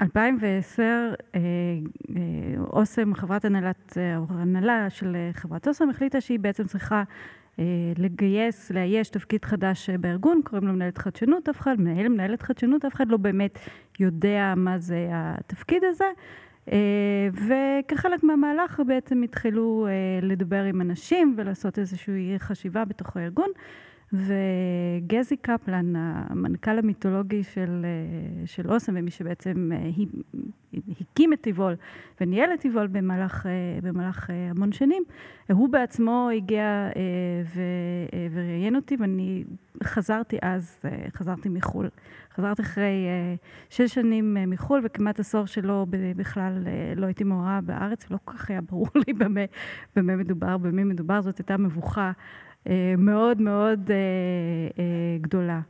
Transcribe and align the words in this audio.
2010, 0.00 1.14
אה, 1.34 1.40
אוסם, 2.58 3.14
חברת 3.14 3.44
הנהלת, 3.44 3.98
הנהלה 4.28 4.90
של 4.90 5.16
חברת 5.32 5.68
אוסם, 5.68 5.90
החליטה 5.90 6.20
שהיא 6.20 6.38
בעצם 6.38 6.64
צריכה 6.64 7.02
לגייס, 7.98 8.70
לאייש 8.70 9.08
תפקיד 9.08 9.44
חדש 9.44 9.90
בארגון, 9.90 10.40
קוראים 10.44 10.68
לו 10.68 10.74
מנהלת 10.74 10.98
חדשנות, 10.98 11.48
אף 11.48 11.60
אחד, 11.60 11.80
מנהל, 11.80 12.08
מנהלת 12.08 12.42
חדשנות, 12.42 12.84
אף 12.84 12.94
אחד 12.94 13.08
לא 13.08 13.16
באמת 13.16 13.58
יודע 14.00 14.54
מה 14.56 14.78
זה 14.78 15.08
התפקיד 15.12 15.82
הזה. 15.84 16.04
וכחלק 17.32 18.22
מהמהלך 18.22 18.82
בעצם 18.86 19.22
התחילו 19.22 19.88
לדבר 20.22 20.62
עם 20.62 20.80
אנשים 20.80 21.34
ולעשות 21.36 21.78
איזושהי 21.78 22.34
חשיבה 22.38 22.84
בתוך 22.84 23.16
הארגון. 23.16 23.50
וגזי 24.12 25.36
קפלן, 25.36 25.92
המנכ"ל 25.96 26.78
המיתולוגי 26.78 27.42
של, 27.42 27.86
של 28.44 28.72
אוסם, 28.72 28.92
ומי 28.96 29.10
שבעצם 29.10 29.70
הקים 31.00 31.32
את 31.32 31.40
טיבול 31.40 31.76
וניהל 32.20 32.54
את 32.54 32.60
טיבול 32.60 32.86
במהלך, 32.86 33.46
במהלך 33.82 34.30
המון 34.30 34.72
שנים, 34.72 35.02
הוא 35.52 35.68
בעצמו 35.68 36.28
הגיע 36.36 36.88
וראיין 38.34 38.76
אותי, 38.76 38.96
ואני 39.00 39.44
חזרתי 39.84 40.38
אז, 40.42 40.80
חזרתי 41.16 41.48
מחו"ל. 41.48 41.88
חזרתי 42.34 42.62
אחרי 42.62 43.06
שש 43.70 43.94
שנים 43.94 44.36
מחו"ל, 44.46 44.80
וכמעט 44.84 45.20
עשור 45.20 45.46
שלא 45.46 45.86
בכלל 46.16 46.66
לא 46.96 47.06
הייתי 47.06 47.24
מעורה 47.24 47.60
בארץ, 47.60 48.06
ולא 48.10 48.18
כל 48.24 48.32
כך 48.32 48.50
היה 48.50 48.60
ברור 48.60 48.88
לי 49.06 49.12
במה, 49.12 49.40
במה 49.96 50.16
מדובר, 50.16 50.58
במי 50.58 50.84
מדובר, 50.84 51.22
זאת 51.22 51.38
הייתה 51.38 51.56
מבוכה. 51.56 52.12
מאוד 52.98 53.42
מאוד 53.42 53.90
גדולה. 55.20 55.60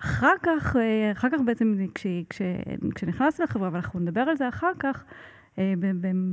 אחר 0.00 0.34
כך, 0.42 0.76
אחר 1.12 1.28
כך 1.30 1.38
בעצם 1.46 1.76
כש, 1.94 2.06
כש, 2.30 2.42
כשנכנסתי 2.94 3.42
לחברה, 3.42 3.68
ואנחנו 3.72 4.00
נדבר 4.00 4.20
על 4.20 4.36
זה 4.36 4.48
אחר 4.48 4.72
כך, 4.78 5.04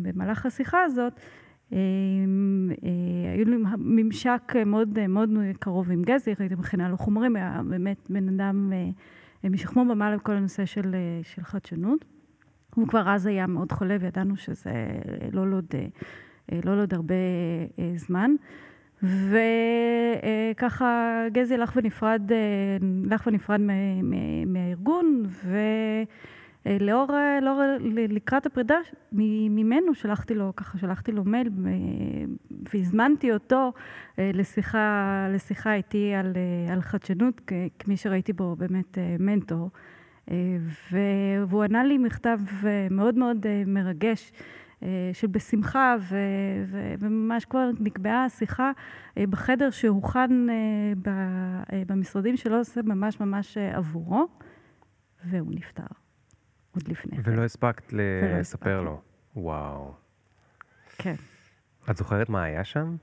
במהלך 0.04 0.46
השיחה 0.46 0.84
הזאת, 0.84 1.20
היו 1.72 3.46
לי 3.46 3.58
ממשק 3.78 4.54
מאוד 4.68 5.00
מאוד 5.10 5.30
קרוב 5.60 5.92
עם 5.92 6.04
גזי, 6.04 6.34
הייתי 6.40 6.56
מכינה 6.56 6.90
לו 6.90 6.98
חומרים, 6.98 7.36
היה 7.36 7.62
באמת 7.70 8.08
בן 8.10 8.30
אדם 8.30 8.74
משכמו 9.44 9.82
ומעלה 9.82 10.18
בכל 10.18 10.32
הנושא 10.32 10.66
של, 10.66 10.96
של 11.24 11.44
חדשנות. 11.44 12.06
הוא 12.76 12.88
כבר 12.88 13.10
אז 13.10 13.26
היה 13.26 13.48
מאוד 13.48 13.72
חולה 13.72 13.98
וידענו 14.00 14.36
שזה 14.36 14.88
לא 15.32 15.50
לעוד, 15.50 15.66
לא 16.66 16.76
לעוד 16.78 16.94
הרבה 16.94 17.16
זמן. 17.96 18.32
וככה 19.04 21.24
גזי 21.32 21.54
הלך 21.54 21.74
ונפרד, 21.76 22.32
הלך 23.12 23.28
ונפרד 23.28 23.62
מהארגון, 24.46 25.24
ולאור, 26.66 27.08
לאור, 27.42 27.62
לקראת 28.10 28.46
הפרידה 28.46 28.78
ממנו 29.12 29.94
שלחתי 29.94 30.36
לו, 30.36 30.54
ככה 30.56 30.78
שלחתי 30.78 31.12
לו 31.12 31.24
מייל 31.24 31.50
והזמנתי 32.74 33.34
אותו 33.34 33.74
לשיחה, 34.18 35.28
לשיחה 35.30 35.74
איתי 35.74 36.14
על, 36.14 36.34
על 36.72 36.82
חדשנות, 36.82 37.42
כמי 37.80 37.98
שראיתי 37.98 38.34
בו 38.34 38.56
באמת 38.56 38.98
מנטור. 39.20 39.70
והוא 40.92 41.64
ענה 41.64 41.84
לי 41.84 41.98
מכתב 41.98 42.40
מאוד 42.92 43.18
מאוד 43.18 43.46
מרגש. 43.68 44.32
של 45.14 45.28
בשמחה, 45.28 45.96
ו, 46.00 46.18
ו, 46.68 46.94
וממש 47.00 47.46
כבר 47.46 47.70
נקבעה 47.80 48.26
השיחה 48.26 48.72
בחדר 49.20 49.70
שהוכן 49.70 50.32
במשרדים 51.88 52.38
שלו, 52.38 52.58
עושה 52.58 52.82
ממש 52.82 53.20
ממש 53.20 53.58
עבורו, 53.58 54.28
והוא 55.26 55.52
נפטר. 55.54 55.84
עוד 56.76 56.88
לפני. 56.88 57.18
ולא 57.24 57.44
הספקת 57.44 57.94
לספר 57.94 58.82
לו. 58.82 59.02
וואו. 59.36 59.94
כן. 60.98 61.16
את 61.90 61.98
זוכרת 61.98 62.30
מה 62.30 62.44
היה 62.44 62.64
שם? 62.64 62.96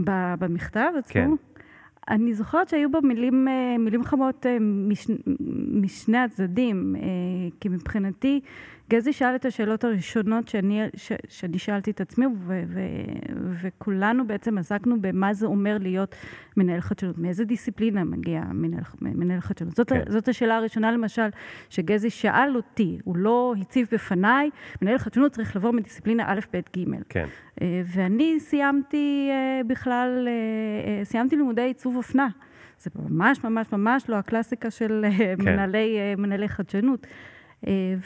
במכתב 0.00 0.92
עצמו? 0.98 1.12
כן. 1.12 1.30
אני 2.08 2.34
זוכרת 2.34 2.68
שהיו 2.68 2.90
בו 2.90 3.00
מילים, 3.02 3.48
מילים 3.78 4.04
חמות 4.04 4.46
מש, 4.60 5.06
משני 5.72 6.18
הצדדים, 6.18 6.96
כי 7.60 7.68
מבחינתי 7.68 8.40
גזי 8.90 9.12
שאל 9.12 9.34
את 9.34 9.44
השאלות 9.44 9.84
הראשונות 9.84 10.48
שאני, 10.48 10.82
ש, 10.96 11.12
שאני 11.28 11.58
שאלתי 11.58 11.90
את 11.90 12.00
עצמי, 12.00 12.26
ו, 12.26 12.62
ו, 12.68 12.80
וכולנו 13.62 14.26
בעצם 14.26 14.58
עסקנו 14.58 15.00
במה 15.00 15.34
זה 15.34 15.46
אומר 15.46 15.76
להיות 15.80 16.14
מנהל 16.56 16.80
חדשנות, 16.80 17.18
מאיזה 17.18 17.44
דיסציפלינה 17.44 18.04
מגיע 18.04 18.42
מנהל, 18.52 18.82
מנהל 19.00 19.40
חדשנות. 19.40 19.76
זאת, 19.76 19.88
כן. 19.88 20.02
זאת 20.08 20.28
השאלה 20.28 20.56
הראשונה 20.56 20.92
למשל, 20.92 21.28
שגזי 21.68 22.10
שאל 22.10 22.56
אותי, 22.56 22.98
הוא 23.04 23.16
לא 23.16 23.54
הציב 23.60 23.88
בפניי, 23.92 24.50
מנהל 24.82 24.98
חדשנות 24.98 25.32
צריך 25.32 25.56
לבוא 25.56 25.72
מדיסציפלינה 25.72 26.24
א', 26.26 26.40
ב', 26.52 26.60
ג'. 26.76 26.84
כן. 27.08 27.26
ואני 27.84 28.40
סיימתי 28.40 29.30
בכלל, 29.66 30.28
סיימתי 31.04 31.36
לימודי 31.36 31.62
עיצוב 31.62 31.96
אופנה. 31.96 32.28
זה 32.78 32.90
ממש 33.08 33.44
ממש 33.44 33.72
ממש 33.72 34.04
לא 34.08 34.16
הקלאסיקה 34.16 34.70
של 34.70 35.04
כן. 35.10 35.44
מנהלי, 35.44 36.14
מנהלי 36.18 36.48
חדשנות. 36.48 37.06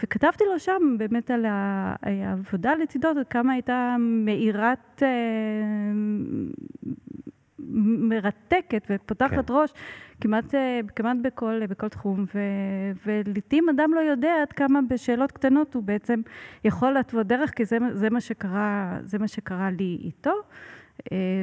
וכתבתי 0.02 0.44
לו 0.44 0.58
שם 0.58 0.96
באמת 0.98 1.30
על 1.30 1.46
העבודה 1.48 2.74
לצידו, 2.74 3.08
כמה 3.30 3.52
הייתה 3.52 3.96
מאירת, 3.98 5.02
מרתקת 7.82 8.86
ופותחת 8.90 9.46
כן. 9.48 9.54
ראש 9.54 9.72
כמעט, 10.20 10.54
כמעט 10.96 11.16
בכל, 11.22 11.66
בכל 11.68 11.88
תחום, 11.88 12.24
ו, 12.34 12.38
ולעיתים 13.06 13.68
אדם 13.68 13.94
לא 13.94 14.00
יודע 14.00 14.34
עד 14.42 14.52
כמה 14.52 14.80
בשאלות 14.88 15.32
קטנות 15.32 15.74
הוא 15.74 15.82
בעצם 15.82 16.20
יכול 16.64 16.90
להתוות 16.90 17.26
דרך, 17.26 17.50
כי 17.50 17.64
זה, 17.64 17.78
זה, 17.92 18.10
מה 18.10 18.20
שקרה, 18.20 18.98
זה 19.04 19.18
מה 19.18 19.28
שקרה 19.28 19.70
לי 19.70 19.98
איתו. 20.04 20.32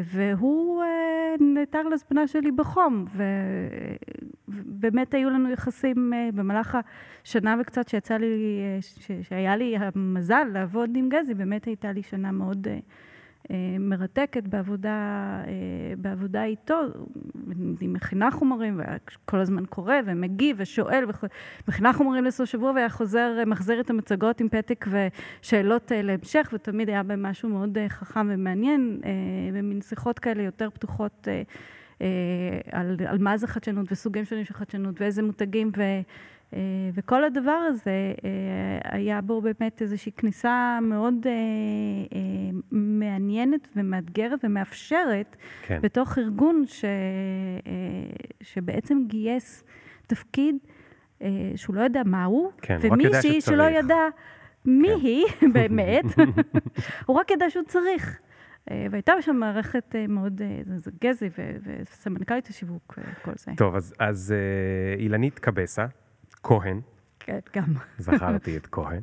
והוא 0.04 0.84
נעתר 1.40 1.84
לזמנה 1.84 2.28
שלי 2.28 2.52
בחום, 2.52 3.06
ובאמת 4.48 5.14
היו 5.14 5.30
לנו 5.30 5.52
יחסים 5.52 6.14
במהלך 6.34 6.78
השנה 7.26 7.56
וקצת 7.62 7.88
שיצא 7.88 8.18
לי, 8.18 8.62
שהיה 9.22 9.56
לי 9.56 9.76
המזל 9.78 10.48
לעבוד 10.54 10.90
עם 10.96 11.10
גזי, 11.10 11.34
באמת 11.34 11.66
הייתה 11.66 11.92
לי 11.92 12.04
שנה 12.04 12.32
מאוד 12.32 12.68
מרתקת 13.80 14.44
בעבודה, 14.44 15.42
בעבודה 15.98 16.44
איתו. 16.44 16.82
אני 17.52 17.88
מכינה 17.88 18.32
חומרים, 18.32 18.82
וכל 19.26 19.40
הזמן 19.40 19.66
קורא 19.66 19.96
ומגיב 20.06 20.58
ושואל, 20.60 21.06
ומכינה 21.68 21.94
חומרים 21.94 22.26
לסוף 22.26 22.50
שבוע, 22.50 22.72
והיה 22.72 22.90
חוזר, 22.90 23.44
מחזיר 23.48 23.80
את 23.80 23.90
המצגות 23.90 24.42
עם 24.42 24.50
פתק 24.50 24.86
ושאלות 25.42 25.92
להמשך, 25.96 26.50
ותמיד 26.54 26.90
היה 26.90 27.04
בהם 27.04 27.24
משהו 27.24 27.50
מאוד 27.50 27.78
חכם 27.88 28.28
ומעניין, 28.32 29.02
ומין 29.54 29.82
שיחות 29.82 30.20
כאלה 30.20 30.44
יותר 30.44 30.70
פתוחות 30.70 31.28
על, 32.72 32.98
על 33.06 33.18
מה 33.18 33.38
זה 33.38 33.48
חדשנות 33.48 33.92
וסוגים 33.92 34.26
שונים 34.26 34.46
של 34.46 34.54
חדשנות 34.54 35.02
ואיזה 35.02 35.24
מותגים 35.24 35.72
ו... 35.78 35.82
וכל 36.94 37.24
הדבר 37.24 37.52
הזה, 37.52 38.14
היה 38.84 39.22
בו 39.22 39.42
באמת 39.42 39.82
איזושהי 39.82 40.12
כניסה 40.12 40.80
מאוד 40.82 41.28
מעניינת 42.72 43.68
ומאתגרת 43.76 44.40
ומאפשרת, 44.44 45.36
כן. 45.62 45.80
בתוך 45.82 46.18
ארגון 46.18 46.64
ש... 46.68 46.86
שבעצם 48.42 48.98
גייס 49.08 49.64
תפקיד 50.08 50.56
שהוא 51.56 51.76
לא 51.76 51.82
יודע 51.82 52.02
מהו, 52.06 52.52
כן, 52.62 52.78
ומישהי 52.82 53.42
שלא 53.42 53.64
ידע 53.64 54.08
מי 54.66 54.88
כן. 54.88 55.06
היא 55.06 55.26
באמת, 55.54 56.06
הוא 57.06 57.16
רק 57.20 57.32
ידע 57.32 57.50
שהוא 57.50 57.64
צריך. 57.64 58.20
והייתה 58.92 59.14
שם 59.22 59.36
מערכת 59.36 59.96
מאוד, 60.10 60.42
זה 60.76 60.92
גזי 61.02 61.30
וסמנכ"לית 61.64 62.48
השיווק, 62.48 63.00
כל 63.22 63.32
זה. 63.36 63.52
טוב, 63.58 63.76
אז, 63.76 63.94
אז 64.00 64.34
אילנית 64.98 65.40
קבסה. 65.40 65.86
כהן. 66.44 66.82
כן, 67.20 67.40
גם. 67.56 67.74
זכרתי 67.98 68.58
את 68.58 68.68
כהן. 68.76 69.02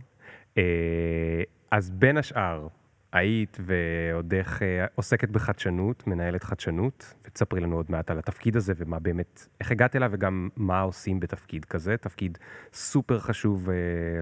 אז 1.71 1.91
בין 1.91 2.17
השאר, 2.17 2.69
היית 3.13 3.59
ועוד 3.61 4.35
איך 4.35 4.63
עוסקת 4.95 5.31
בחדשנות, 5.31 6.07
מנהלת 6.07 6.45
חדשנות, 6.45 7.15
ותספרי 7.25 7.61
לנו 7.61 7.77
עוד 7.77 7.87
מעט 7.89 8.11
על 8.11 8.19
התפקיד 8.19 8.57
הזה 8.57 8.73
ומה 8.77 8.99
באמת, 8.99 9.47
איך 9.61 9.71
הגעת 9.71 9.97
אליו 9.97 10.11
וגם 10.13 10.49
מה 10.57 10.81
עושים 10.81 11.21
בתפקיד 11.21 11.65
כזה, 11.65 11.97
תפקיד 11.97 12.39
סופר 12.73 13.19
חשוב 13.19 13.69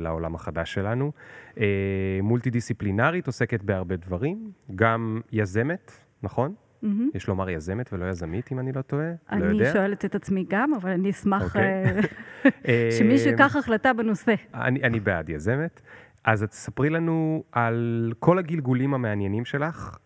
לעולם 0.00 0.34
החדש 0.34 0.74
שלנו. 0.74 1.12
מולטי 2.22 2.50
דיסציפלינרית, 2.50 3.26
עוסקת 3.26 3.62
בהרבה 3.62 3.96
דברים, 3.96 4.52
גם 4.74 5.20
יזמת, 5.32 5.92
נכון? 6.22 6.54
Mm-hmm. 6.82 6.86
יש 7.14 7.28
לומר 7.28 7.50
יזמת 7.50 7.92
ולא 7.92 8.04
יזמית, 8.04 8.52
אם 8.52 8.58
אני 8.58 8.72
לא 8.72 8.82
טועה? 8.82 9.10
אני 9.30 9.40
לא 9.42 9.46
יודע. 9.46 9.72
שואלת 9.72 10.04
את 10.04 10.14
עצמי 10.14 10.44
גם, 10.48 10.74
אבל 10.74 10.90
אני 10.90 11.10
אשמח 11.10 11.42
okay. 11.42 11.58
אוקיי. 12.44 12.92
שמישהו 12.98 13.30
ייקח 13.30 13.56
החלטה 13.56 13.92
בנושא. 13.92 14.34
אני, 14.54 14.82
אני 14.82 15.00
בעד 15.00 15.28
יזמת. 15.28 15.80
אז 16.24 16.42
את 16.42 16.50
תספרי 16.50 16.90
לנו 16.90 17.44
על 17.52 18.12
כל 18.18 18.38
הגלגולים 18.38 18.94
המעניינים 18.94 19.44
שלך 19.44 19.96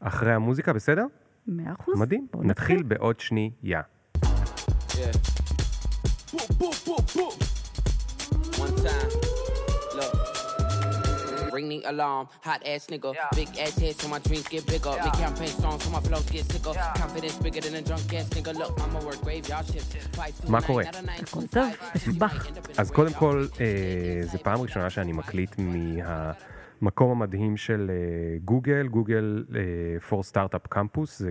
אחרי 0.00 0.32
המוזיקה, 0.32 0.72
בסדר? 0.72 1.06
מאה 1.46 1.72
אחוז. 1.72 2.00
מדהים. 2.00 2.26
נתחיל 2.42 2.82
בעוד 2.82 3.20
שנייה. 3.20 3.80
Yeah. 4.22 5.40
One 8.60 8.76
time. 8.84 9.29
Ring 11.60 11.80
the 11.82 11.90
alarm. 11.90 12.28
Hot 12.42 12.62
ass 12.66 12.86
nigga, 12.86 13.14
big 13.34 13.48
ass 13.58 13.78
head 13.78 13.94
so 14.00 14.08
my 14.08 14.18
dreams 14.18 14.48
get 14.48 14.66
bigger. 14.66 14.94
Big 15.04 15.12
campaign 15.24 15.48
songs 15.62 15.84
so 15.84 15.90
my 15.90 16.00
flows 16.00 16.28
get 16.30 16.44
sicker. 16.52 16.74
Confidence 17.02 17.36
bigger 17.44 17.60
than 17.60 17.74
a 17.80 17.82
drunk 17.82 18.12
ass 18.14 18.28
nigga. 18.36 18.52
Look, 18.60 18.72
I'ma 18.80 19.00
work 19.06 19.20
graveyard 19.22 19.66
shifts. 19.66 19.96
מה 20.48 20.62
קורה? 20.62 20.84
הכל 21.22 21.46
טוב, 21.50 21.68
משובח. 21.94 22.46
אז 22.78 22.90
קודם 22.90 23.12
כל, 23.12 23.46
אה, 23.60 24.20
זו 24.22 24.38
פעם 24.42 24.60
ראשונה 24.60 24.90
שאני 24.90 25.12
מקליט 25.12 25.54
מהמקום 25.58 27.10
המדהים 27.10 27.56
של 27.56 27.90
אה, 27.90 28.38
גוגל, 28.44 28.88
גוגל 28.88 29.44
אה, 29.54 29.60
for 30.10 30.32
Startup 30.32 30.76
Campus, 30.76 31.06
זה 31.06 31.30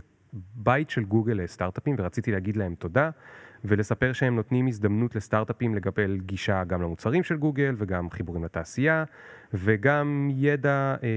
בית 0.55 0.89
של 0.89 1.03
גוגל 1.03 1.33
לסטארט-אפים, 1.33 1.95
ורציתי 1.99 2.31
להגיד 2.31 2.57
להם 2.57 2.75
תודה, 2.75 3.09
ולספר 3.65 4.13
שהם 4.13 4.35
נותנים 4.35 4.67
הזדמנות 4.67 5.15
לסטארט-אפים 5.15 5.75
לקבל 5.75 6.17
גישה 6.25 6.63
גם 6.63 6.81
למוצרים 6.81 7.23
של 7.23 7.37
גוגל, 7.37 7.75
וגם 7.77 8.09
חיבורים 8.09 8.43
לתעשייה, 8.43 9.03
וגם 9.53 10.29
ידע 10.31 10.95
אה, 11.03 11.07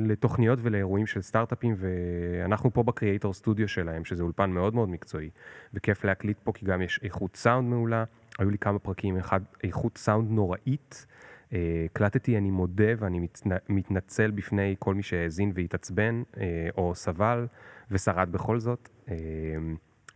לתוכניות 0.00 0.58
ולאירועים 0.62 1.06
של 1.06 1.22
סטארט-אפים, 1.22 1.74
ואנחנו 1.76 2.72
פה 2.72 2.82
בקריאייטור 2.82 3.34
סטודיו 3.34 3.68
שלהם, 3.68 4.04
שזה 4.04 4.22
אולפן 4.22 4.50
מאוד 4.50 4.74
מאוד 4.74 4.88
מקצועי, 4.88 5.30
וכיף 5.74 6.04
להקליט 6.04 6.38
פה, 6.44 6.52
כי 6.52 6.66
גם 6.66 6.82
יש 6.82 7.00
איכות 7.02 7.36
סאונד 7.36 7.68
מעולה. 7.68 8.04
היו 8.38 8.50
לי 8.50 8.58
כמה 8.58 8.78
פרקים, 8.78 9.16
אחד 9.16 9.40
איכות 9.64 9.98
סאונד 9.98 10.30
נוראית. 10.30 11.06
אה, 11.52 11.58
הקלטתי, 11.84 12.38
אני 12.38 12.50
מודה 12.50 12.92
ואני 12.98 13.18
מתנ... 13.20 13.50
מתנצל 13.68 14.30
בפני 14.30 14.74
כל 14.78 14.94
מי 14.94 15.02
שהאזין 15.02 15.52
והתעצבן, 15.54 16.22
אה, 16.36 16.68
או 16.76 16.94
סבל 16.94 17.46
ושרד 17.90 18.32
בכל 18.32 18.58
זאת, 18.58 18.88
אה, 19.08 19.14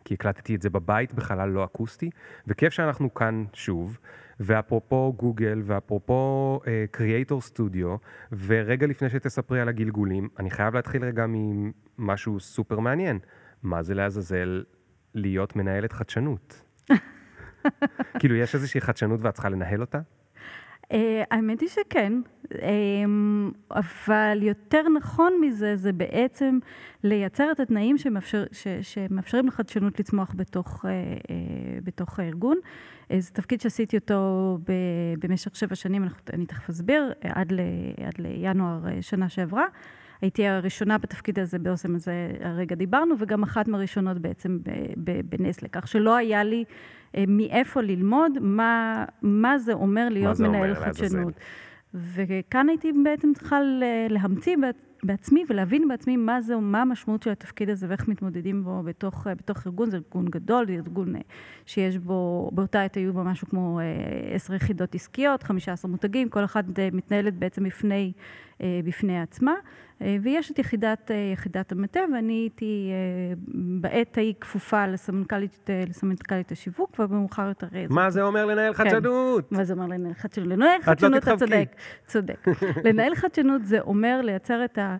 כי 0.08 0.14
הקלטתי 0.14 0.54
את 0.54 0.62
זה 0.62 0.70
בבית 0.70 1.14
בחלל 1.14 1.48
לא 1.48 1.64
אקוסטי, 1.64 2.10
וכיף 2.46 2.72
שאנחנו 2.72 3.14
כאן 3.14 3.44
שוב. 3.52 3.98
ואפרופו 4.40 5.12
גוגל, 5.16 5.62
ואפרופו 5.64 6.60
קריאייטור 6.90 7.38
uh, 7.38 7.42
סטודיו, 7.42 7.96
ורגע 8.32 8.86
לפני 8.86 9.10
שתספרי 9.10 9.60
על 9.60 9.68
הגלגולים, 9.68 10.28
אני 10.38 10.50
חייב 10.50 10.74
להתחיל 10.74 11.04
רגע 11.04 11.26
ממשהו 11.28 12.40
סופר 12.40 12.78
מעניין. 12.78 13.18
מה 13.62 13.82
זה 13.82 13.94
לעזאזל 13.94 14.64
להיות 15.14 15.56
מנהלת 15.56 15.92
חדשנות? 15.92 16.62
כאילו, 18.18 18.34
יש 18.34 18.54
איזושהי 18.54 18.80
חדשנות 18.80 19.20
ואת 19.22 19.34
צריכה 19.34 19.48
לנהל 19.48 19.80
אותה? 19.80 20.00
Uh, 20.92 20.96
האמת 21.30 21.60
היא 21.60 21.68
שכן, 21.68 22.12
um, 22.52 22.56
אבל 23.70 24.38
יותר 24.42 24.88
נכון 24.88 25.32
מזה, 25.40 25.76
זה 25.76 25.92
בעצם 25.92 26.58
לייצר 27.04 27.52
את 27.52 27.60
התנאים 27.60 27.98
שמאפשר, 27.98 28.44
ש, 28.52 28.68
שמאפשרים 28.82 29.46
לחדשנות 29.46 30.00
לצמוח 30.00 30.34
בתוך, 30.36 30.84
uh, 30.84 30.88
uh, 30.88 31.30
בתוך 31.84 32.18
הארגון. 32.18 32.56
זה 33.18 33.30
תפקיד 33.30 33.60
שעשיתי 33.60 33.96
אותו 33.96 34.58
במשך 35.18 35.56
שבע 35.56 35.74
שנים, 35.74 36.04
אני 36.32 36.46
תכף 36.46 36.68
אסביר, 36.68 37.12
עד, 37.20 37.52
ל, 37.52 37.60
עד 38.06 38.14
לינואר 38.18 39.00
שנה 39.00 39.28
שעברה. 39.28 39.66
הייתי 40.20 40.46
הראשונה 40.46 40.98
בתפקיד 40.98 41.38
הזה 41.38 41.58
באוסם 41.58 41.94
הזה, 41.94 42.30
הרגע 42.40 42.74
דיברנו, 42.74 43.14
וגם 43.18 43.42
אחת 43.42 43.68
מהראשונות 43.68 44.18
בעצם 44.18 44.58
בנסלה, 45.24 45.68
כך 45.68 45.88
שלא 45.88 46.16
היה 46.16 46.44
לי 46.44 46.64
אה, 47.16 47.24
מאיפה 47.28 47.80
ללמוד 47.80 48.32
מה, 48.40 49.04
מה 49.22 49.58
זה 49.58 49.72
אומר 49.72 50.08
להיות 50.10 50.36
זה 50.36 50.48
מנהל 50.48 50.70
אומר, 50.70 50.84
חדשנות. 50.84 51.34
וכאן 51.94 52.68
הייתי 52.68 52.92
בעצם 53.04 53.32
צריכה 53.34 53.58
להמציא 54.08 54.56
בעצמי 55.02 55.44
ולהבין 55.48 55.88
בעצמי 55.88 56.16
מה 56.16 56.40
זה, 56.40 56.56
מה 56.56 56.82
המשמעות 56.82 57.22
של 57.22 57.30
התפקיד 57.30 57.70
הזה 57.70 57.86
ואיך 57.88 58.08
מתמודדים 58.08 58.64
בו 58.64 58.82
בתוך, 58.82 59.26
בתוך 59.26 59.66
ארגון. 59.66 59.90
זה 59.90 59.96
ארגון 59.96 60.26
גדול, 60.26 60.66
זה 60.66 60.72
ארגון 60.72 61.16
אה, 61.16 61.20
שיש 61.66 61.98
בו, 61.98 62.50
באותה 62.52 62.82
עת 62.82 62.96
היו 62.96 63.12
בו 63.12 63.24
משהו 63.24 63.48
כמו 63.48 63.80
אה, 63.80 63.84
עשר 64.34 64.54
יחידות 64.54 64.94
עסקיות, 64.94 65.42
חמישה 65.42 65.72
עשר 65.72 65.88
מותגים, 65.88 66.28
כל 66.28 66.44
אחת 66.44 66.64
מתנהלת 66.92 67.34
בעצם 67.34 67.64
בפני, 67.64 68.12
בפני 68.60 69.20
עצמה. 69.20 69.52
אה, 70.02 70.16
ויש 70.22 70.50
את 70.50 70.58
יחידת, 70.58 71.10
אה, 71.10 71.30
יחידת 71.32 71.72
המטה, 71.72 72.00
ואני 72.14 72.32
הייתי 72.32 72.90
אה, 72.92 73.34
בעת 73.80 74.18
ההיא 74.18 74.34
כפופה 74.40 74.86
לסמנכ"לית, 74.86 75.70
לסמנכ"לית 75.88 76.52
השיווק, 76.52 76.96
ובמאוחר 76.98 77.48
יותר... 77.48 77.66
מה 77.90 78.10
זה 78.10 78.22
אומר 78.22 78.46
לנהל 78.46 78.74
כן. 78.74 78.84
חדשנות? 78.84 79.52
מה 79.52 79.64
זה 79.64 79.72
אומר 79.72 79.86
לנהל 79.86 80.14
חדשנות? 80.14 80.48
לנהל 80.48 80.82
חדשנות, 80.82 81.22
אתה 81.22 81.36
צודק. 81.36 81.76
צודק. 82.06 82.46
לנהל 82.86 83.14
חדשנות 83.14 83.64
זה 83.64 83.80
אומר 83.80 84.20
לייצר 84.22 84.64
את, 84.64 84.78
ה, 84.78 84.96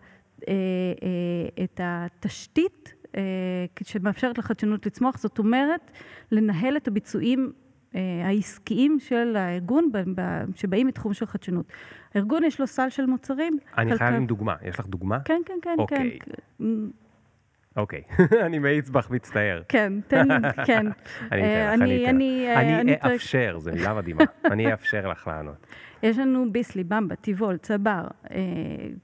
את 1.65 1.81
התשתית 1.83 2.95
שמאפשרת 3.83 4.39
לחדשנות 4.39 4.87
לצמוח, 4.87 5.19
זאת 5.19 5.39
אומרת, 5.39 5.91
לנהל 6.33 6.77
את 6.77 6.89
הביצועים 6.89 7.53
העסקיים 7.95 8.99
של 9.01 9.37
הארגון 9.37 9.91
שבאים 10.55 10.87
מתחום 10.87 11.15
של 11.15 11.27
חדשנות. 11.27 11.67
הארגון 12.15 12.45
יש 12.45 12.61
לו 12.61 12.67
סל 12.67 12.89
של 12.89 13.07
מוצרים. 13.07 13.59
אני 13.79 13.99
חייב 13.99 14.15
עם 14.15 14.27
דוגמה, 14.27 14.55
יש 14.63 14.79
לך 14.79 14.87
דוגמה? 14.87 15.19
כן, 15.25 15.41
כן, 15.47 15.59
כן, 15.63 15.75
אוקיי. 15.79 16.19
כן. 16.21 16.65
אוקיי, 17.79 18.03
אני 18.47 18.59
מאיץ 18.59 18.89
בך 18.89 19.11
מצטער. 19.11 19.63
כן, 19.69 19.93
תן, 20.09 20.29
כן. 20.67 20.87
אני 21.33 21.65
אתן 21.75 21.81
לך, 21.81 21.83
אני 21.83 22.53
אתן 22.53 22.87
לך. 22.87 23.05
אני 23.05 23.15
אאפשר, 23.15 23.59
זו 23.59 23.71
מילה 23.73 23.95
מדהימה. 23.95 24.25
אני 24.53 24.73
אאפשר 24.73 25.09
לך 25.09 25.27
לענות. 25.27 25.67
יש 26.03 26.19
לנו 26.19 26.53
ביסלי, 26.53 26.85
במבה, 26.85 27.15
טיבול, 27.15 27.57
צבר, 27.57 28.07
אה, 28.31 28.37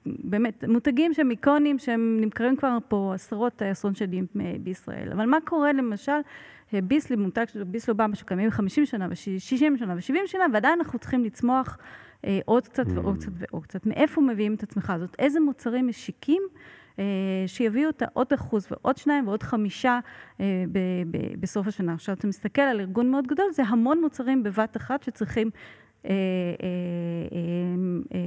באמת, 0.07 0.65
מותגים 0.69 1.15
שהם 1.15 1.31
איקונים, 1.31 1.79
שהם 1.79 2.19
נמכרים 2.21 2.57
כבר 2.57 2.79
פה 2.89 3.13
עשרות 3.15 3.63
עשרות 3.63 3.97
שנים 3.97 4.27
בישראל. 4.61 5.13
אבל 5.13 5.27
מה 5.27 5.39
קורה 5.45 5.73
למשל, 5.73 6.13
ביסלי, 6.73 7.17
מותג 7.17 7.45
של 7.53 7.65
ביסלי 7.65 7.95
במבה 7.95 8.17
שקיימים 8.17 8.51
50 8.51 8.87
שנה 8.87 9.07
ו-60 9.11 9.79
שנה 9.79 9.95
ו-70 9.95 10.27
שנה, 10.27 10.45
ועדיין 10.53 10.79
אנחנו 10.79 10.99
צריכים 10.99 11.25
לצמוח 11.25 11.79
אה, 12.25 12.39
עוד 12.45 12.69
קצת 12.69 12.85
ועוד 12.95 13.17
קצת 13.17 13.33
ועוד 13.35 13.63
קצת. 13.63 13.87
מאיפה 13.87 14.21
מביאים 14.21 14.55
את 14.55 14.63
הצמיחה 14.63 14.95
הזאת? 14.95 15.17
איזה 15.19 15.41
מוצרים 15.41 15.89
משיקים 15.89 16.43
אה, 16.99 17.05
שיביאו 17.47 17.91
את 17.91 18.03
העוד 18.03 18.33
אחוז 18.33 18.67
ועוד 18.71 18.97
שניים 18.97 19.29
ועוד 19.29 19.43
חמישה 19.43 20.01
אה, 20.41 20.65
בסוף 21.41 21.67
השנה. 21.67 21.95
עכשיו, 21.95 22.15
אתה 22.15 22.27
מסתכל 22.27 22.63
על 22.63 22.81
ארגון 22.81 23.11
מאוד 23.11 23.27
גדול, 23.27 23.47
זה 23.53 23.63
המון 23.63 24.01
מוצרים 24.01 24.43
בבת 24.43 24.77
אחת 24.77 25.03
שצריכים 25.03 25.47
אה, 25.47 25.53
אה, 25.55 25.61
אה, 25.61 25.84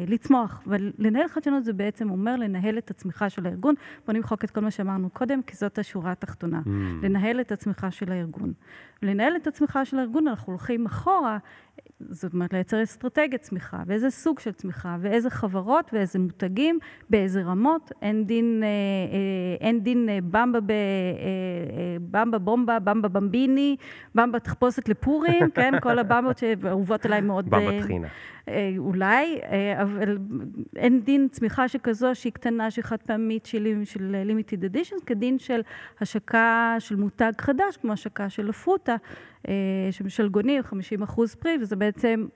לצמוח. 0.08 0.64
ולנהל 0.68 1.28
חדשנות 1.28 1.64
זה 1.64 1.74
בעצם 1.74 2.10
אומר 2.10 2.36
לנהל 2.36 2.78
את 2.78 2.92
הצמיחה 2.92 3.30
של 3.30 3.46
הארגון. 3.46 3.76
בוא 4.06 4.14
נמחוק 4.14 4.44
את 4.44 4.52
כל 4.52 4.62
מה 4.62 4.72
שאמרנו 4.72 5.10
קודם, 5.10 5.42
כי 5.42 5.56
זאת 5.56 5.80
השורה 5.80 6.12
התחתונה. 6.12 6.62
Mm. 6.66 6.70
לנהל 7.02 7.42
את 7.42 7.52
הצמיחה 7.52 7.92
של 7.92 8.12
הארגון. 8.12 8.54
לנהל 9.04 9.36
את 9.36 9.48
הצמיחה 9.48 9.86
של 9.86 10.00
הארגון, 10.00 10.28
אנחנו 10.28 10.54
הולכים 10.54 10.86
אחורה 10.86 11.38
זאת 12.00 12.34
אומרת, 12.34 12.54
לייצר 12.54 12.84
אסטרטגיית 12.84 13.42
צמיחה, 13.42 13.84
ואיזה 13.88 14.10
סוג 14.10 14.40
של 14.40 14.52
צמיחה, 14.52 14.98
ואיזה 15.00 15.30
חברות 15.30 15.90
ואיזה 15.94 16.20
מותגים, 16.20 16.80
באיזה 17.10 17.42
רמות. 17.42 17.92
אין 18.02 18.26
דין, 18.26 18.64
אה, 18.64 18.68
אה, 18.68 19.68
אין 19.68 19.84
דין 19.84 20.10
אה, 20.10 20.20
במבה, 20.22 20.60
ב, 20.60 20.74
במבה 22.12 22.38
בומבה, 22.38 22.80
במבה 22.80 23.08
במביני, 23.08 23.76
במבה 24.16 24.40
תחפושת 24.40 24.90
לפורים, 24.90 25.50
כן? 25.56 25.74
כל 25.82 26.00
הבמבות 26.00 26.38
שאהובות 26.38 27.06
עליי 27.06 27.22
מאוד. 27.22 27.50
במבה 27.50 27.82
טחינה. 27.82 28.08
אולי, 28.78 29.40
אבל 29.82 30.18
אין 30.76 31.02
דין 31.02 31.28
צמיחה 31.32 31.68
שכזו 31.68 32.16
שהיא 32.16 32.34
קטנה, 32.34 32.72
שהיא 32.72 32.84
חד 32.84 32.98
פעמית 32.98 33.46
של, 33.46 33.82
של 33.84 34.16
לימיטד 34.26 34.66
אדישן, 34.66 34.96
כדין 35.06 35.40
של 35.40 35.62
השקה 36.02 36.76
של 36.80 36.96
מותג 36.96 37.32
חדש, 37.38 37.78
כמו 37.78 37.94
השקה 37.94 38.30
של 38.30 38.50
הפרוטה, 38.50 38.96
של 40.08 40.30
גוני, 40.30 40.64
50 40.64 41.04
אחוז 41.04 41.36
פרי, 41.36 41.58
וזה 41.62 41.76
בעצם 41.76 42.28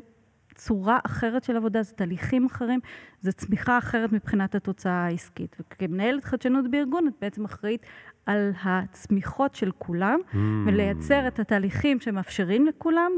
צורה 0.56 1.00
אחרת 1.06 1.44
של 1.44 1.58
עבודה, 1.58 1.84
זה 1.84 1.94
תהליכים 1.94 2.46
אחרים, 2.46 2.80
זה 3.22 3.32
צמיחה 3.32 3.78
אחרת 3.78 4.12
מבחינת 4.12 4.56
התוצאה 4.56 5.06
העסקית. 5.06 5.56
וכמנהלת 5.60 6.26
חדשנות 6.26 6.72
בארגון, 6.72 7.08
את 7.08 7.14
בעצם 7.22 7.46
אחראית 7.46 7.86
על 8.26 8.52
הצמיחות 8.64 9.56
של 9.56 9.72
כולם, 9.78 10.20
mm. 10.20 10.38
ולייצר 10.66 11.28
את 11.28 11.40
התהליכים 11.40 12.00
שמאפשרים 12.00 12.66
לכולם, 12.66 13.12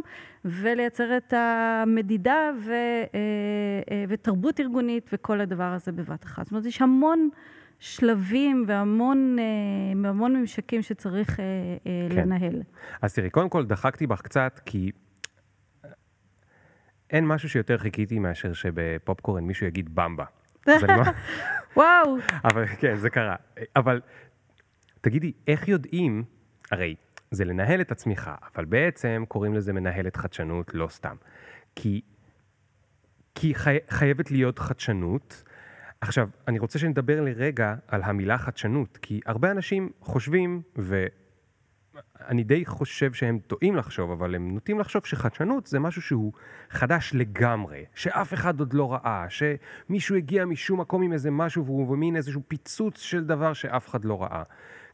ולייצר 0.45 1.17
את 1.17 1.33
המדידה 1.37 2.51
ו, 2.59 2.71
אה, 2.71 3.19
אה, 3.91 4.05
ותרבות 4.09 4.59
ארגונית 4.59 5.09
וכל 5.13 5.41
הדבר 5.41 5.63
הזה 5.73 5.91
בבת 5.91 6.25
אחת. 6.25 6.45
זאת 6.45 6.51
אומרת, 6.51 6.65
יש 6.65 6.81
המון... 6.81 7.29
שלבים 7.83 8.65
והמון 8.67 9.37
אה, 9.39 10.09
המון 10.09 10.35
ממשקים 10.35 10.81
שצריך 10.81 11.35
כן. 11.35 11.43
לנהל. 12.09 12.61
אז 13.01 13.13
תראי, 13.13 13.29
קודם 13.29 13.49
כל 13.49 13.65
דחקתי 13.65 14.07
בך 14.07 14.21
קצת, 14.21 14.59
כי 14.65 14.91
אין 17.09 17.27
משהו 17.27 17.49
שיותר 17.49 17.77
חיכיתי 17.77 18.19
מאשר 18.19 18.53
שבפופקורן 18.53 19.43
מישהו 19.43 19.67
יגיד 19.67 19.95
במבה. 19.95 20.25
וואו. 21.77 22.17
אבל 22.43 22.65
כן, 22.65 22.95
זה 22.95 23.09
קרה. 23.09 23.35
אבל 23.75 24.01
תגידי, 25.01 25.31
איך 25.47 25.67
יודעים, 25.67 26.23
הרי 26.71 26.95
זה 27.31 27.45
לנהל 27.45 27.81
את 27.81 27.91
הצמיחה, 27.91 28.35
אבל 28.55 28.65
בעצם 28.65 29.23
קוראים 29.27 29.53
לזה 29.53 29.73
מנהלת 29.73 30.15
חדשנות 30.15 30.73
לא 30.73 30.87
סתם. 30.87 31.15
כי, 31.75 32.01
כי 33.35 33.55
חי, 33.55 33.77
חייבת 33.89 34.31
להיות 34.31 34.59
חדשנות. 34.59 35.43
עכשיו, 36.03 36.29
אני 36.47 36.59
רוצה 36.59 36.79
שנדבר 36.79 37.21
לרגע 37.21 37.75
על 37.87 38.01
המילה 38.03 38.37
חדשנות, 38.37 38.97
כי 38.97 39.19
הרבה 39.25 39.51
אנשים 39.51 39.89
חושבים, 40.01 40.61
אני 42.27 42.43
די 42.43 42.65
חושב 42.65 43.13
שהם 43.13 43.39
טועים 43.47 43.75
לחשוב, 43.75 44.11
אבל 44.11 44.35
הם 44.35 44.53
נוטים 44.53 44.79
לחשוב 44.79 45.05
שחדשנות 45.05 45.67
זה 45.67 45.79
משהו 45.79 46.01
שהוא 46.01 46.33
חדש 46.69 47.11
לגמרי, 47.15 47.85
שאף 47.95 48.33
אחד 48.33 48.59
עוד 48.59 48.73
לא 48.73 48.93
ראה, 48.93 49.25
שמישהו 49.29 50.15
הגיע 50.15 50.45
משום 50.45 50.81
מקום 50.81 51.01
עם 51.01 51.13
איזה 51.13 51.31
משהו 51.31 51.65
והוא 51.65 51.97
מין 51.97 52.15
איזשהו 52.15 52.41
פיצוץ 52.47 52.99
של 52.99 53.25
דבר 53.25 53.53
שאף 53.53 53.89
אחד 53.89 54.05
לא 54.05 54.23
ראה. 54.23 54.43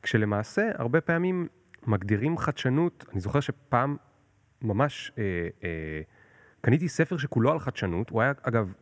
כשלמעשה, 0.01 0.69
הרבה 0.75 1.01
פעמים 1.01 1.47
מגדירים 1.87 2.37
חדשנות, 2.37 3.05
אני 3.11 3.19
זוכר 3.19 3.39
שפעם 3.39 3.97
ממש 4.61 5.11
אה, 5.17 5.23
אה, 5.63 6.01
קניתי 6.61 6.89
ספר 6.89 7.17
שכולו 7.17 7.51
על 7.51 7.59
חדשנות, 7.59 8.09
הוא 8.09 8.21
היה 8.21 8.33
אגב 8.41 8.73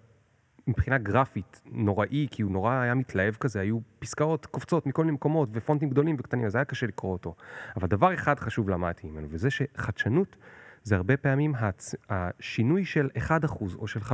מבחינה 0.67 0.97
גרפית 0.97 1.61
נוראי, 1.71 2.27
כי 2.31 2.41
הוא 2.41 2.51
נורא 2.51 2.73
היה 2.73 2.93
מתלהב 2.93 3.35
כזה, 3.35 3.59
היו 3.59 3.79
פסקאות 3.99 4.45
קופצות 4.45 4.85
מכל 4.85 5.03
מיני 5.03 5.13
מקומות 5.15 5.49
ופונטים 5.51 5.89
גדולים 5.89 6.15
וקטנים, 6.19 6.45
אז 6.45 6.55
היה 6.55 6.65
קשה 6.65 6.87
לקרוא 6.87 7.13
אותו. 7.13 7.35
אבל 7.75 7.87
דבר 7.87 8.13
אחד 8.13 8.39
חשוב 8.39 8.69
למדתי 8.69 9.07
ממנו, 9.07 9.27
וזה 9.29 9.49
שחדשנות 9.49 10.35
זה 10.83 10.95
הרבה 10.95 11.17
פעמים 11.17 11.55
הצ... 11.55 11.95
השינוי 12.09 12.85
של 12.85 13.09
1% 13.17 13.31
או 13.77 13.87
של 13.87 13.99
5% 13.99 14.13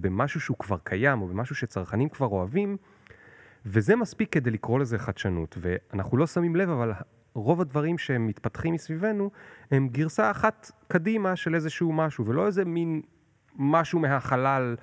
במשהו 0.00 0.40
שהוא 0.40 0.56
כבר 0.58 0.76
קיים, 0.84 1.22
או 1.22 1.28
במשהו 1.28 1.54
שצרכנים 1.54 2.08
כבר 2.08 2.26
אוהבים, 2.26 2.76
וזה 3.66 3.96
מספיק 3.96 4.32
כדי 4.32 4.50
לקרוא 4.50 4.78
לזה 4.78 4.98
חדשנות. 4.98 5.58
ואנחנו 5.60 6.16
לא 6.16 6.26
שמים 6.26 6.56
לב, 6.56 6.70
אבל 6.70 6.92
רוב 7.34 7.60
הדברים 7.60 7.98
שמתפתחים 7.98 8.74
מסביבנו 8.74 9.30
הם 9.70 9.88
גרסה 9.88 10.30
אחת 10.30 10.70
קדימה 10.88 11.36
של 11.36 11.54
איזשהו 11.54 11.92
משהו, 11.92 12.26
ולא 12.26 12.46
איזה 12.46 12.64
מין 12.64 13.02
משהו 13.56 13.98
מהחלל 13.98 14.76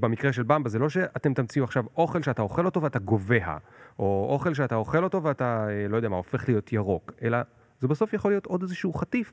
במקרה 0.00 0.32
של 0.32 0.42
במבה, 0.42 0.68
זה 0.68 0.78
לא 0.78 0.88
שאתם 0.88 1.34
תמציאו 1.34 1.64
עכשיו 1.64 1.84
אוכל 1.96 2.22
שאתה 2.22 2.42
אוכל 2.42 2.66
אותו 2.66 2.82
ואתה 2.82 2.98
גובע, 2.98 3.56
או 3.98 4.28
אוכל 4.30 4.54
שאתה 4.54 4.74
אוכל 4.74 5.04
אותו 5.04 5.22
ואתה, 5.22 5.66
אה, 5.70 5.88
לא 5.88 5.96
יודע 5.96 6.08
מה, 6.08 6.16
הופך 6.16 6.48
להיות 6.48 6.72
ירוק, 6.72 7.12
אלא 7.22 7.38
זה 7.80 7.88
בסוף 7.88 8.12
יכול 8.12 8.30
להיות 8.30 8.46
עוד 8.46 8.62
איזשהו 8.62 8.92
חטיף, 8.92 9.32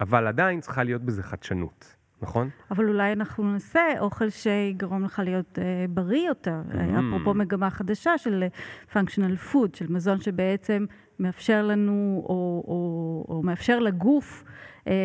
אבל 0.00 0.26
עדיין 0.26 0.60
צריכה 0.60 0.84
להיות 0.84 1.02
בזה 1.02 1.22
חדשנות. 1.22 1.96
נכון? 2.22 2.48
אבל 2.70 2.88
אולי 2.88 3.12
אנחנו 3.12 3.52
נעשה 3.52 3.80
אוכל 4.00 4.30
שיגרום 4.30 5.04
לך 5.04 5.20
להיות 5.24 5.58
אה, 5.58 5.84
בריא 5.88 6.28
יותר. 6.28 6.62
Mm. 6.70 6.74
אפרופו 6.76 7.34
מגמה 7.34 7.70
חדשה 7.70 8.18
של 8.18 8.44
פונקשיונל 8.92 9.36
פוד, 9.36 9.74
של 9.74 9.86
מזון 9.92 10.20
שבעצם 10.20 10.84
מאפשר 11.18 11.66
לנו, 11.66 12.22
או, 12.28 12.64
או, 12.68 13.34
או 13.34 13.42
מאפשר 13.42 13.78
לגוף 13.78 14.44
אה, 14.46 14.50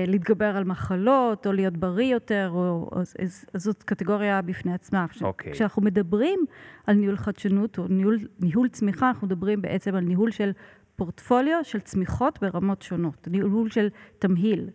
להתגבר 0.08 0.58
על 0.58 0.64
מחלות, 0.64 1.48
או 1.48 1.52
להיות 1.52 1.78
בריא 1.78 2.14
יותר, 2.14 2.50
או, 2.54 2.90
אז, 2.92 3.14
אז, 3.22 3.46
אז 3.54 3.64
זאת 3.64 3.84
קטגוריה 3.84 4.42
בפני 4.42 4.74
עצמה. 4.74 5.06
Okay. 5.12 5.24
אוקיי. 5.24 5.52
כשאנחנו 5.52 5.82
מדברים 5.82 6.40
על 6.88 6.96
ניהול 6.96 7.18
חדשנות, 7.18 7.78
או 7.78 7.88
ניהול, 7.90 8.18
ניהול 8.40 8.70
צמיחה, 8.70 9.08
אנחנו 9.08 9.28
מדברים 9.28 9.62
בעצם 9.62 9.96
על 9.96 10.04
ניהול 10.04 10.32
של 10.32 10.52
פורטפוליו 10.96 11.60
של 11.64 11.80
צמיחות 11.80 12.40
ברמות 12.42 12.82
שונות, 12.82 13.28
ניהול 13.28 13.70
של 13.70 13.88
תמהיל. 14.20 14.70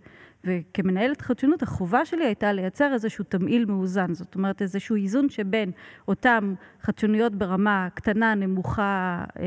וכמנהלת 0.47 1.21
חדשנות, 1.21 1.63
החובה 1.63 2.05
שלי 2.05 2.25
הייתה 2.25 2.53
לייצר 2.53 2.93
איזשהו 2.93 3.25
תמהיל 3.25 3.65
מאוזן, 3.65 4.15
זאת 4.15 4.35
אומרת 4.35 4.63
איזשהו 4.63 4.97
איזון 4.97 5.29
שבין 5.29 5.71
אותם 6.09 6.55
חדשנויות 6.81 7.35
ברמה 7.35 7.89
קטנה, 7.95 8.35
נמוכה, 8.35 9.25
אה, 9.39 9.45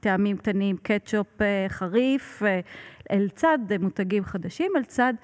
טעמים 0.00 0.36
קטנים, 0.36 0.76
קטשופ 0.82 1.42
אה, 1.42 1.66
חריף, 1.68 2.42
אה, 2.42 2.60
אל 3.10 3.28
צד 3.34 3.58
מותגים 3.80 4.24
חדשים, 4.24 4.72
אל 4.76 4.84
צד 4.84 5.14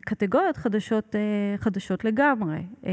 קטגוריות 0.00 0.56
חדשות, 0.56 1.16
אה, 1.16 1.56
חדשות 1.56 2.04
לגמרי. 2.04 2.62
אה, 2.86 2.92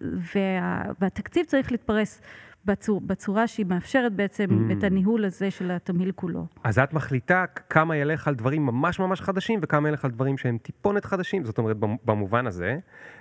וה, 0.00 0.82
והתקציב 1.00 1.46
צריך 1.46 1.72
להתפרס 1.72 2.20
בצור, 2.66 3.00
בצורה 3.00 3.46
שהיא 3.46 3.66
מאפשרת 3.66 4.12
בעצם 4.12 4.44
mm. 4.44 4.72
את 4.72 4.84
הניהול 4.84 5.24
הזה 5.24 5.50
של 5.50 5.70
התמהיל 5.70 6.12
כולו. 6.12 6.46
אז 6.64 6.78
את 6.78 6.92
מחליטה 6.92 7.44
כמה 7.70 7.96
ילך 7.96 8.28
על 8.28 8.34
דברים 8.34 8.66
ממש 8.66 9.00
ממש 9.00 9.20
חדשים 9.20 9.60
וכמה 9.62 9.88
ילך 9.88 10.04
על 10.04 10.10
דברים 10.10 10.38
שהם 10.38 10.58
טיפונת 10.58 11.04
חדשים, 11.04 11.44
זאת 11.44 11.58
אומרת 11.58 11.76
במובן 12.04 12.46
הזה, 12.46 12.78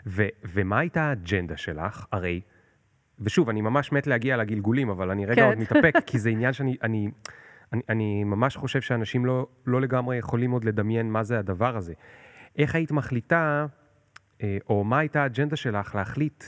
ו, 0.07 0.27
ומה 0.43 0.79
הייתה 0.79 1.01
האג'נדה 1.01 1.57
שלך? 1.57 2.05
הרי, 2.11 2.41
ושוב, 3.19 3.49
אני 3.49 3.61
ממש 3.61 3.91
מת 3.91 4.07
להגיע 4.07 4.37
לגלגולים, 4.37 4.89
אבל 4.89 5.11
אני 5.11 5.25
רגע 5.25 5.35
כן. 5.35 5.47
עוד 5.47 5.57
מתאפק, 5.57 5.93
כי 6.07 6.19
זה 6.19 6.29
עניין 6.29 6.53
שאני... 6.53 6.77
אני, 6.83 7.09
אני, 7.73 7.81
אני 7.89 8.23
ממש 8.23 8.57
חושב 8.57 8.81
שאנשים 8.81 9.25
לא, 9.25 9.47
לא 9.65 9.81
לגמרי 9.81 10.17
יכולים 10.17 10.51
עוד 10.51 10.65
לדמיין 10.65 11.11
מה 11.11 11.23
זה 11.23 11.39
הדבר 11.39 11.77
הזה. 11.77 11.93
איך 12.57 12.75
היית 12.75 12.91
מחליטה, 12.91 13.65
אה, 14.43 14.57
או 14.69 14.83
מה 14.83 14.99
הייתה 14.99 15.23
האג'נדה 15.23 15.55
שלך 15.55 15.95
להחליט 15.95 16.43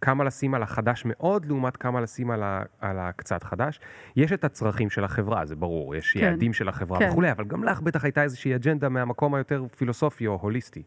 כמה 0.00 0.24
לשים 0.24 0.54
על 0.54 0.62
החדש 0.62 1.02
מאוד, 1.06 1.46
לעומת 1.46 1.76
כמה 1.76 2.00
לשים 2.00 2.30
על, 2.30 2.42
ה, 2.42 2.62
על 2.80 2.98
הקצת 2.98 3.42
חדש. 3.42 3.80
יש 4.16 4.32
את 4.32 4.44
הצרכים 4.44 4.90
של 4.90 5.04
החברה, 5.04 5.46
זה 5.46 5.56
ברור, 5.56 5.94
יש 5.94 6.12
כן. 6.12 6.20
יעדים 6.20 6.52
של 6.52 6.68
החברה 6.68 6.98
כן. 6.98 7.08
וכולי, 7.10 7.32
אבל 7.32 7.44
גם 7.44 7.64
לך 7.64 7.80
בטח 7.80 8.04
הייתה 8.04 8.22
איזושהי 8.22 8.54
אג'נדה 8.54 8.88
מהמקום 8.88 9.34
היותר 9.34 9.64
פילוסופי 9.76 10.26
או 10.26 10.38
הוליסטי. 10.42 10.82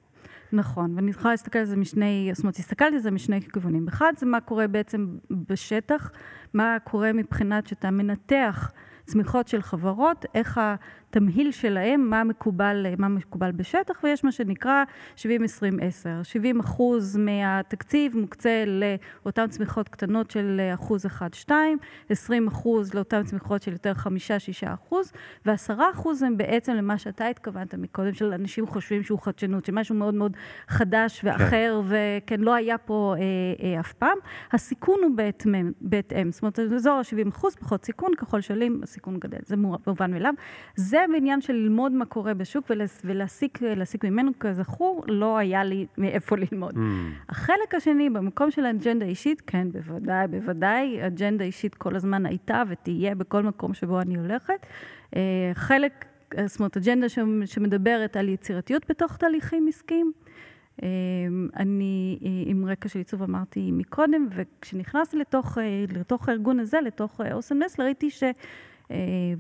נכון, 0.54 0.96
ואני 0.96 1.12
יכולה 1.12 1.34
להסתכל 1.34 1.60
על 1.60 1.66
זה 1.66 1.76
משני, 1.76 2.32
זאת 2.34 2.44
אומרת, 2.44 2.56
הסתכלתי 2.56 2.96
על 2.96 3.02
זה 3.02 3.12
משני 3.12 3.42
כיוונים. 3.42 3.88
אחד, 3.88 4.14
זה 4.18 4.26
מה 4.26 4.42
קורה 4.42 4.68
בעצם 4.68 5.08
בשטח, 5.32 6.12
מה 6.54 6.78
קורה 6.84 7.14
מבחינת 7.14 7.68
שאתה 7.68 7.92
מנתח 7.92 8.72
צמיחות 9.06 9.48
של 9.48 9.62
חברות, 9.62 10.26
איך 10.36 10.60
התמהיל 11.16 11.52
שלהם, 11.52 12.10
מה 12.10 12.24
מקובל, 12.24 12.86
מה 12.98 13.08
מקובל 13.08 13.52
בשטח, 13.52 14.04
ויש 14.04 14.24
מה 14.24 14.32
שנקרא 14.32 14.84
70-20-10. 15.18 15.24
70 16.24 16.60
אחוז 16.60 17.18
מהתקציב 17.18 18.18
מוקצה 18.18 18.64
לאותן 19.26 19.48
צמיחות 19.48 19.90
קטנות 19.90 20.32
של 20.32 20.62
אחוז 20.74 21.06
1-2, 21.48 21.52
20 22.10 22.48
אחוז 22.48 22.94
לאותן 22.94 23.24
צמיחות 23.24 23.62
של 23.62 23.72
יותר 23.72 23.92
5-6 23.92 24.06
אחוז, 24.74 25.12
ו-10 25.46 25.74
אחוז 25.94 26.24
הם 26.24 26.38
בעצם 26.38 26.74
למה 26.74 26.98
שאתה 26.98 27.28
התכוונת 27.28 27.76
מקודם, 27.76 28.14
של 28.14 28.34
אנשים 28.34 28.68
חושבים 28.68 29.04
שהוא 29.04 29.20
חדשנות, 29.20 29.66
שמשהו 29.66 29.96
מאוד 29.96 30.14
מאוד 30.14 30.38
חדש 30.68 31.22
ואחר, 31.24 31.82
כן. 31.90 31.96
וכן, 32.26 32.40
לא 32.40 32.54
היה 32.54 32.78
פה 32.78 33.16
אה, 33.18 33.66
אה, 33.66 33.80
אף 33.80 33.94
פעם. 33.94 34.18
הסיכון 34.52 35.00
הוא 35.04 35.12
בהתאם, 35.16 35.72
בהתאם. 35.82 36.32
זאת 36.32 36.42
אומרת, 36.42 36.60
אזור 36.60 36.94
ה-70 36.94 37.30
אחוז, 37.30 37.56
פחות 37.56 37.86
סיכון, 37.86 38.12
ככל 38.18 38.42
שעולים, 38.42 38.80
הסיכון 38.84 39.20
גדל. 39.20 39.38
זה 39.46 39.56
מובן 39.58 40.12
מאליו. 40.12 40.34
זה 40.76 41.03
בעניין 41.12 41.42
של 41.42 41.54
ללמוד 41.54 41.92
מה 41.92 42.06
קורה 42.06 42.34
בשוק 42.34 42.72
ולהסיק 43.04 44.04
ממנו, 44.04 44.32
כזכור, 44.40 45.04
לא 45.08 45.38
היה 45.38 45.64
לי 45.64 45.86
מאיפה 45.98 46.36
ללמוד. 46.38 46.74
Mm. 46.74 46.80
החלק 47.30 47.76
השני, 47.76 48.10
במקום 48.10 48.52
של 48.52 48.66
האג'נדה 48.66 49.06
אישית, 49.06 49.42
כן, 49.48 49.68
בוודאי, 49.72 50.28
בוודאי, 50.28 51.08
אג'נדה 51.08 51.46
אישית 51.46 51.76
כל 51.76 51.96
הזמן 51.96 52.26
הייתה 52.26 52.64
ותהיה 52.70 53.16
בכל 53.16 53.44
מקום 53.44 53.74
שבו 53.74 54.02
אני 54.02 54.16
הולכת. 54.16 54.66
אה, 55.16 55.52
חלק, 55.54 56.06
זאת 56.46 56.60
אומרת, 56.60 56.78
אג'נדה 56.78 57.08
שמדברת 57.46 58.18
על 58.18 58.30
יצירתיות 58.30 58.90
בתוך 58.90 59.18
תהליכים 59.18 59.68
עסקיים. 59.68 60.12
אה, 60.84 60.88
אני 61.58 62.20
עם 62.46 62.66
רקע 62.66 62.90
של 62.90 63.00
עיצוב 63.00 63.24
אמרתי 63.24 63.72
מקודם, 63.72 64.28
וכשנכנסתי 64.36 65.18
לתוך, 65.18 65.58
אה, 65.58 65.86
לתוך 65.90 66.30
הארגון 66.30 66.60
הזה, 66.60 66.82
לתוך 66.82 67.22
אוסם 67.34 67.58
נסלר, 67.58 67.86
ראיתי 67.86 68.10
ש... 68.10 68.24
אה, 68.94 68.98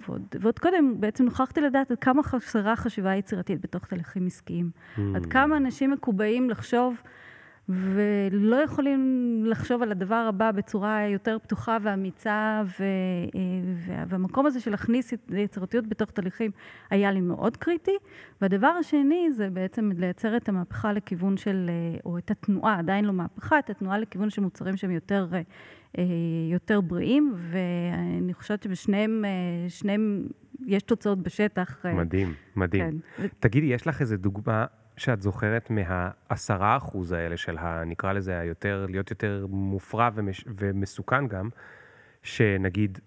ועוד, 0.07 0.35
ועוד 0.39 0.59
קודם 0.59 0.95
בעצם 0.99 1.25
נוכחתי 1.25 1.61
לדעת 1.61 1.91
עד 1.91 1.99
כמה 1.99 2.23
חסרה 2.23 2.75
חשיבה 2.75 3.15
יצירתית 3.15 3.61
בתוך 3.61 3.85
תהליכים 3.85 4.25
עסקיים. 4.25 4.69
Mm. 4.75 5.01
עד 5.15 5.25
כמה 5.25 5.57
אנשים 5.57 5.91
מקובעים 5.91 6.49
לחשוב 6.49 7.01
ולא 7.69 8.55
יכולים 8.55 9.43
לחשוב 9.47 9.81
על 9.81 9.91
הדבר 9.91 10.25
הבא 10.29 10.51
בצורה 10.51 11.07
יותר 11.07 11.37
פתוחה 11.43 11.77
ואמיצה, 11.81 12.61
ו, 12.79 12.83
אה, 13.35 14.05
והמקום 14.07 14.45
הזה 14.45 14.59
של 14.59 14.71
להכניס 14.71 15.13
יצירתיות 15.29 15.87
בתוך 15.87 16.11
תהליכים 16.11 16.51
היה 16.89 17.11
לי 17.11 17.21
מאוד 17.21 17.57
קריטי. 17.57 17.97
והדבר 18.41 18.67
השני 18.67 19.31
זה 19.31 19.49
בעצם 19.49 19.91
לייצר 19.97 20.37
את 20.37 20.49
המהפכה 20.49 20.93
לכיוון 20.93 21.37
של, 21.37 21.69
אה, 21.69 21.99
או 22.05 22.17
את 22.17 22.31
התנועה, 22.31 22.79
עדיין 22.79 23.05
לא 23.05 23.13
מהפכה, 23.13 23.59
את 23.59 23.69
התנועה 23.69 23.97
לכיוון 23.97 24.29
של 24.29 24.41
מוצרים 24.41 24.77
שהם 24.77 24.91
יותר 24.91 25.27
יותר 26.51 26.81
בריאים, 26.81 27.33
ואני 27.35 28.33
חושבת 28.33 28.63
שבשניהם, 28.63 29.25
אה, 29.25 29.69
שניהם 29.69 30.27
יש 30.65 30.83
תוצאות 30.83 31.23
בשטח. 31.23 31.85
אה, 31.85 31.93
מדהים, 31.93 32.33
מדהים. 32.55 32.99
כן. 33.17 33.27
תגידי, 33.39 33.67
יש 33.67 33.87
לך 33.87 34.01
איזה 34.01 34.17
דוגמה 34.17 34.65
שאת 34.97 35.21
זוכרת 35.21 35.69
מהעשרה 35.69 36.77
אחוז 36.77 37.11
האלה 37.11 37.37
של 37.37 37.57
ה... 37.57 37.83
נקרא 37.85 38.13
לזה 38.13 38.39
היותר, 38.39 38.85
להיות 38.89 39.09
יותר 39.09 39.45
מופרע 39.49 40.09
ומש, 40.15 40.45
ומסוכן 40.59 41.27
גם, 41.27 41.49
שנגיד 42.23 42.99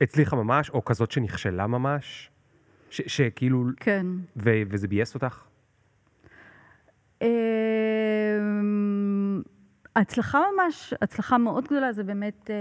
הצליחה 0.00 0.36
ממש, 0.36 0.70
או 0.70 0.84
כזאת 0.84 1.10
שנכשלה 1.10 1.66
ממש? 1.66 2.30
ש, 2.90 3.00
שכאילו... 3.06 3.64
כן. 3.76 4.06
ו, 4.36 4.62
וזה 4.68 4.88
ביאס 4.88 5.14
אותך? 5.14 5.44
הצלחה 10.00 10.42
ממש, 10.54 10.94
הצלחה 11.02 11.38
מאוד 11.38 11.64
גדולה, 11.64 11.92
זה 11.92 12.04
באמת, 12.04 12.50
אה, 12.50 12.54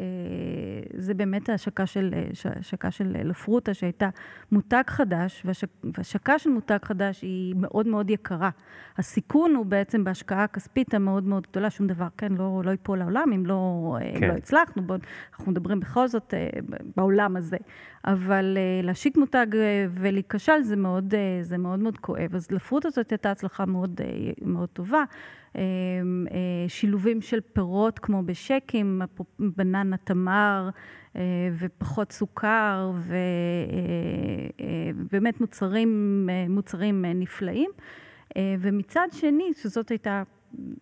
אה, 0.00 0.73
זה 0.96 1.14
באמת 1.14 1.48
ההשקה 1.48 1.86
של, 1.86 2.14
השקה 2.44 2.90
של 2.90 3.16
לפרוטה, 3.24 3.74
שהייתה 3.74 4.08
מותג 4.52 4.82
חדש, 4.86 5.46
והשקה 5.84 6.38
של 6.38 6.50
מותג 6.50 6.78
חדש 6.82 7.22
היא 7.22 7.54
מאוד 7.56 7.86
מאוד 7.86 8.10
יקרה. 8.10 8.50
הסיכון 8.98 9.54
הוא 9.54 9.66
בעצם 9.66 10.04
בהשקעה 10.04 10.44
הכספית 10.44 10.94
המאוד 10.94 11.24
מאוד 11.24 11.46
גדולה, 11.50 11.70
שום 11.70 11.86
דבר, 11.86 12.06
כן, 12.18 12.32
לא, 12.32 12.62
לא 12.64 12.70
ייפול 12.70 12.98
לעולם 12.98 13.32
אם 13.34 13.46
לא, 13.46 13.96
כן. 14.00 14.16
אם 14.16 14.30
לא 14.30 14.32
הצלחנו, 14.32 14.82
בוא, 14.82 14.96
אנחנו 15.32 15.52
מדברים 15.52 15.80
בכל 15.80 16.08
זאת 16.08 16.34
בעולם 16.96 17.36
הזה. 17.36 17.56
אבל 18.04 18.58
להשיק 18.82 19.16
מותג 19.16 19.46
ולהיכשל 19.90 20.62
זה 20.62 20.76
מאוד, 20.76 21.14
זה 21.40 21.58
מאוד 21.58 21.78
מאוד 21.78 21.98
כואב. 21.98 22.34
אז 22.34 22.50
לפרוטה 22.50 22.90
זאת 22.90 23.10
הייתה 23.10 23.30
הצלחה 23.30 23.66
מאוד, 23.66 24.00
מאוד 24.42 24.68
טובה. 24.68 25.04
אה, 25.56 25.62
שילובים 26.68 27.20
של 27.20 27.40
פירות 27.52 27.98
כמו 27.98 28.22
בשקים, 28.22 29.02
בננה 29.38 29.96
תמר 29.96 30.68
אה, 30.68 30.73
ופחות 31.58 32.12
סוכר 32.12 32.92
ובאמת 34.96 35.34
אה, 35.34 35.38
מוצרים, 35.40 36.28
מוצרים 36.48 37.04
נפלאים. 37.04 37.70
ומצד 38.38 39.08
שני, 39.12 39.50
שזאת 39.62 39.88
הייתה 39.88 40.22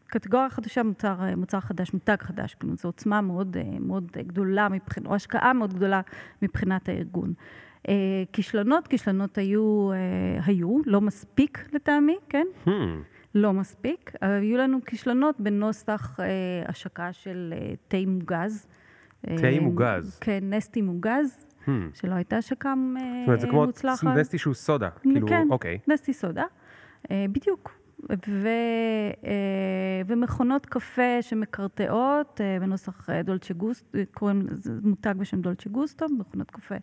קטגוריה 0.06 0.50
חדשה, 0.50 0.82
מוצר, 0.82 1.16
מוצר 1.36 1.60
חדש, 1.60 1.92
מותג 1.92 2.16
חדש, 2.20 2.54
כלומר 2.54 2.76
זו 2.76 2.88
עוצמה 2.88 3.20
מאוד, 3.20 3.56
מאוד 3.80 4.12
גדולה, 4.16 4.68
מבחינת, 4.68 5.06
או 5.06 5.14
השקעה 5.14 5.52
מאוד 5.52 5.74
גדולה 5.74 6.00
מבחינת 6.42 6.88
הארגון. 6.88 7.34
כישלונות, 8.32 8.88
כישלונות 8.88 9.38
היו, 9.38 9.90
היו, 10.44 10.78
לא 10.86 11.00
מספיק 11.00 11.68
לטעמי, 11.72 12.16
כן? 12.28 12.46
Hmm. 12.66 12.70
לא 13.34 13.52
מספיק. 13.52 14.12
היו 14.20 14.56
לנו 14.56 14.78
כישלונות 14.86 15.40
בנוסח 15.40 16.20
אה, 16.20 16.26
השקה 16.66 17.12
של 17.12 17.54
אה, 17.56 17.72
תה 17.88 17.96
מוגז. 18.06 18.66
תה 19.22 19.46
אה, 19.46 19.60
מוגז. 19.60 20.18
כן, 20.20 20.40
נסטי 20.42 20.82
מוגז, 20.82 21.46
hmm. 21.66 21.70
שלא 21.94 22.14
הייתה 22.14 22.36
השקה 22.36 22.74
מוצלחת. 22.74 23.16
זאת 23.16 23.26
אומרת, 23.26 23.40
זה 23.40 23.46
כמו 23.46 23.66
מוצלחת. 23.66 24.06
נסטי 24.06 24.38
שהוא 24.38 24.54
סודה, 24.54 24.90
כאילו, 24.90 25.28
כן, 25.28 25.46
אוקיי. 25.50 25.78
נסטי 25.88 26.12
סודה, 26.12 26.44
אה, 27.10 27.26
בדיוק. 27.32 27.82
ו, 28.28 28.48
אה, 29.24 30.02
ומכונות 30.06 30.66
קפה 30.66 31.22
שמקרטעות 31.22 32.40
אה, 32.40 32.60
בנוסח 32.60 33.10
אה, 33.10 33.22
דולצ'ה 33.22 33.54
גוסטו, 33.54 33.98
קוראים 34.14 34.46
לזה 34.50 34.72
מותג 34.82 35.14
בשם 35.18 35.40
דולצ'ה 35.40 35.70
גוסטו, 35.70 36.06
מכונות 36.18 36.50
קפה 36.50 36.74
אה, 36.74 36.80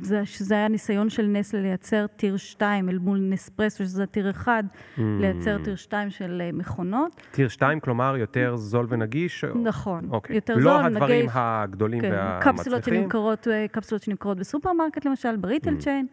זה, 0.00 0.24
שזה 0.24 0.54
היה 0.54 0.68
ניסיון 0.68 1.10
של 1.10 1.26
נסלה 1.26 1.60
לייצר 1.60 2.06
tier 2.06 2.36
2 2.36 2.88
אל 2.88 2.98
מול 2.98 3.18
נספרסו, 3.18 3.84
שזה 3.84 4.06
tier 4.06 4.30
1, 4.30 4.64
mm. 4.64 5.00
לייצר 5.20 5.64
tier 5.64 5.76
2 5.76 6.10
של 6.10 6.42
אה, 6.44 6.52
מכונות. 6.52 7.22
tier 7.30 7.48
2, 7.48 7.80
כלומר, 7.80 8.16
יותר 8.16 8.56
זול 8.56 8.86
ונגיש? 8.88 9.44
נכון, 9.44 10.08
אוקיי. 10.10 10.36
יותר 10.36 10.54
לא 10.54 10.60
זול, 10.62 10.82
נגיש. 10.82 10.92
לא 10.92 11.04
הדברים 11.04 11.26
הגדולים 11.32 12.00
כן, 12.00 12.10
והמצליחים? 12.12 12.52
קפסולות 12.54 12.84
שנמכרות, 12.84 13.48
אה, 13.48 13.68
קפסולות 13.68 14.02
שנמכרות 14.02 14.38
בסופרמרקט, 14.38 15.04
למשל, 15.04 15.36
ב 15.36 15.41
retail 15.41 15.74
mm. 15.74 15.78
chain. 15.78 16.06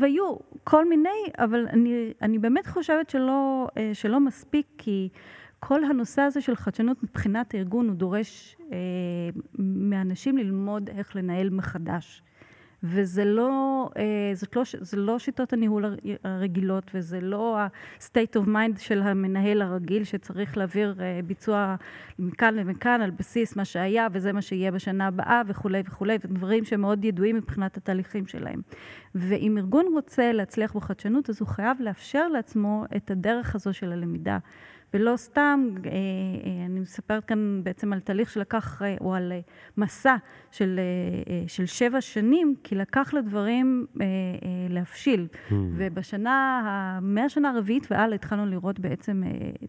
והיו 0.00 0.36
כל 0.64 0.88
מיני, 0.88 1.08
אבל 1.38 1.66
אני, 1.72 2.12
אני 2.22 2.38
באמת 2.38 2.66
חושבת 2.66 3.10
שלא, 3.10 3.68
שלא 3.92 4.20
מספיק, 4.20 4.66
כי 4.78 5.08
כל 5.60 5.84
הנושא 5.84 6.22
הזה 6.22 6.40
של 6.40 6.56
חדשנות 6.56 7.02
מבחינת 7.02 7.54
הארגון, 7.54 7.88
הוא 7.88 7.96
דורש 7.96 8.56
אה, 8.72 8.76
מאנשים 9.58 10.38
ללמוד 10.38 10.90
איך 10.90 11.16
לנהל 11.16 11.50
מחדש. 11.50 12.22
וזה 12.82 13.24
לא, 13.24 13.88
אה, 13.96 14.30
זאת 14.34 14.56
לא, 14.56 14.62
זה 14.80 14.96
לא 14.96 15.18
שיטות 15.18 15.52
הניהול 15.52 15.84
הרגילות, 16.24 16.90
וזה 16.94 17.20
לא 17.20 17.58
ה-state 17.58 18.36
of 18.36 18.46
mind 18.46 18.78
של 18.78 19.02
המנהל 19.02 19.62
הרגיל, 19.62 20.04
שצריך 20.04 20.56
להעביר 20.56 20.96
אה, 21.00 21.20
ביצוע 21.24 21.76
מכאן 22.18 22.54
למכאן 22.54 23.00
על 23.00 23.10
בסיס 23.10 23.56
מה 23.56 23.64
שהיה, 23.64 24.08
וזה 24.12 24.32
מה 24.32 24.42
שיהיה 24.42 24.70
בשנה 24.70 25.06
הבאה, 25.06 25.42
וכולי 25.46 25.82
וכולי, 25.86 26.18
ודברים 26.24 26.64
שמאוד 26.64 27.04
ידועים 27.04 27.36
מבחינת 27.36 27.76
התהליכים 27.76 28.26
שלהם. 28.26 28.60
ואם 29.14 29.58
ארגון 29.58 29.86
רוצה 29.94 30.32
להצליח 30.32 30.76
בחדשנות, 30.76 31.30
אז 31.30 31.40
הוא 31.40 31.48
חייב 31.48 31.76
לאפשר 31.80 32.28
לעצמו 32.28 32.84
את 32.96 33.10
הדרך 33.10 33.54
הזו 33.54 33.72
של 33.72 33.92
הלמידה. 33.92 34.38
ולא 34.94 35.16
סתם, 35.16 35.68
אה, 35.86 35.90
אני 36.66 36.80
מספרת 36.80 37.24
כאן 37.24 37.60
בעצם 37.62 37.92
על 37.92 38.00
תהליך 38.00 38.30
שלקח, 38.30 38.82
או 39.00 39.14
על 39.14 39.32
מסע 39.76 40.16
של, 40.50 40.80
של 41.46 41.66
שבע 41.66 42.00
שנים, 42.00 42.54
כי 42.64 42.74
לקח 42.74 43.14
לדברים 43.14 43.86
להבשיל. 44.68 45.28
Mm. 45.32 45.54
ובשנה, 45.76 46.98
מהשנה 47.02 47.50
הרביעית 47.50 47.86
והלאה 47.90 48.14
התחלנו 48.14 48.46
לראות 48.46 48.80
בעצם 48.80 49.22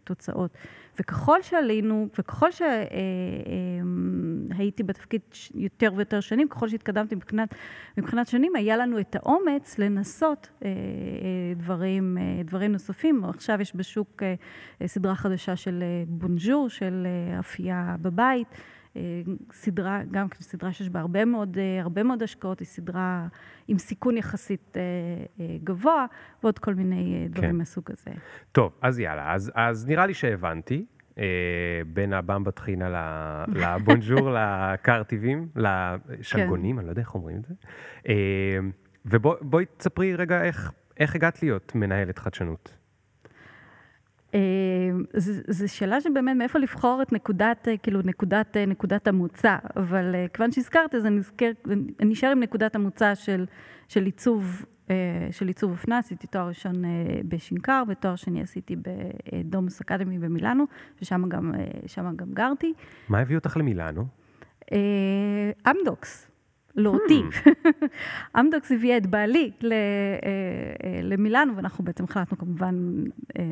תוצאות. 0.04 0.58
וככל 1.00 1.42
שעלינו, 1.42 2.08
וככל 2.20 2.50
שהייתי 4.52 4.84
בתפקיד 4.84 5.22
יותר 5.56 5.92
ויותר 5.96 6.20
שנים, 6.20 6.48
ככל 6.48 6.70
שהתקדמתי 6.70 7.16
מבחינת, 7.16 7.56
מבחינת 7.98 8.28
שנים, 8.28 8.56
היה 8.56 8.78
לנו 8.78 9.00
את 9.00 9.16
האומץ 9.16 9.80
לנסות 9.80 10.50
דברים, 11.56 12.18
דברים 12.46 12.72
נוספים. 12.72 13.24
עכשיו 13.24 13.62
יש 13.62 13.76
בשוק 13.76 14.24
סדרה 14.86 15.16
חדשה 15.16 15.56
של 15.56 15.84
אה, 15.84 16.04
בונז'ור, 16.08 16.70
של 16.70 17.08
אה, 17.08 17.40
אפייה 17.40 17.96
בבית. 18.02 18.48
אה, 18.96 19.02
סדרה, 19.54 20.02
גם 20.12 20.30
כן 20.30 20.42
סדרה 20.42 20.74
שיש 20.74 20.90
בה 20.90 21.00
הרבה 21.00 21.26
מאוד, 21.26 21.58
הרבה 21.82 22.04
מאוד 22.04 22.24
השקעות, 22.24 22.60
היא 22.60 22.66
סדרה 22.66 23.28
עם 23.68 23.78
סיכון 23.78 24.18
יחסית 24.18 24.78
גבוה, 25.64 26.06
ועוד 26.44 26.60
כל 26.60 26.74
מיני 26.74 27.28
דברים 27.30 27.50
כן. 27.50 27.56
מהסוג 27.56 27.84
הזה. 27.92 28.12
טוב, 28.52 28.72
אז 28.82 29.00
יאללה, 29.00 29.34
אז, 29.34 29.52
אז 29.56 29.88
נראה 29.88 30.06
לי 30.06 30.14
שהבנתי. 30.14 30.86
בין 31.94 32.14
הבמבה 32.14 32.52
טחינה 32.52 32.90
לבונג'ור, 33.48 34.30
לקרטיבים, 34.38 35.48
לשלגונים, 35.56 36.76
כן. 36.76 36.80
אני 36.80 36.86
לא 36.86 36.92
יודע 36.92 37.02
איך 37.02 37.16
אומרים 37.16 37.38
את 37.38 37.46
זה. 37.46 37.54
ובואי 39.06 39.66
תספרי 39.78 40.16
רגע 40.16 40.44
איך, 40.44 40.72
איך 41.00 41.16
הגעת 41.16 41.44
להיות 41.44 41.76
מנהלת 41.76 42.20
חדשנות. 42.20 42.78
אה, 44.36 44.40
זו 45.48 45.74
שאלה 45.74 46.02
שבאמת 46.02 46.38
מאיפה 46.38 46.60
לבחור 46.60 47.02
את 47.02 47.14
נקודת, 47.14 47.68
אה, 47.68 47.78
כאילו 47.78 48.00
נקודת, 48.04 48.58
אה, 48.58 48.66
נקודת 48.66 49.08
המוצא, 49.08 49.58
אבל 49.76 50.16
כיוון 50.34 50.52
שהזכרת 50.52 50.96
אז 50.96 51.06
אני, 51.06 51.16
נזכר, 51.16 51.52
אני 52.00 52.14
אשאר 52.14 52.30
עם 52.30 52.40
נקודת 52.40 52.76
המוצא 52.76 53.16
של, 53.16 53.46
של 53.88 54.04
עיצוב, 54.04 54.66
של 55.32 55.48
עיצוב 55.48 55.72
אופנה, 55.72 55.98
עשיתי 55.98 56.28
תואר 56.28 56.48
ראשון 56.48 56.74
בשנקר 57.28 57.84
ותואר 57.88 58.16
שני 58.16 58.42
עשיתי 58.42 58.76
בדומוס 58.76 59.82
אקדמי 59.82 60.20
במילאנו, 60.20 60.66
ושם 61.02 61.30
גם, 61.30 61.52
גם 62.16 62.34
גרתי. 62.34 62.74
מה 63.10 63.20
הביא 63.20 63.36
אותך 63.36 63.58
למילאנו? 63.58 64.06
אמדוקס. 65.70 66.31
לא 66.76 66.90
אותי. 66.90 67.24
אמדוקס 68.40 68.72
הביאה 68.72 68.98
את 68.98 69.08
בעלי 69.08 69.52
אה, 69.64 69.70
אה, 69.72 71.00
למילאנו, 71.04 71.56
ואנחנו 71.56 71.84
בעצם 71.84 72.04
החלטנו 72.04 72.38
כמובן, 72.38 72.76
אה, 73.40 73.44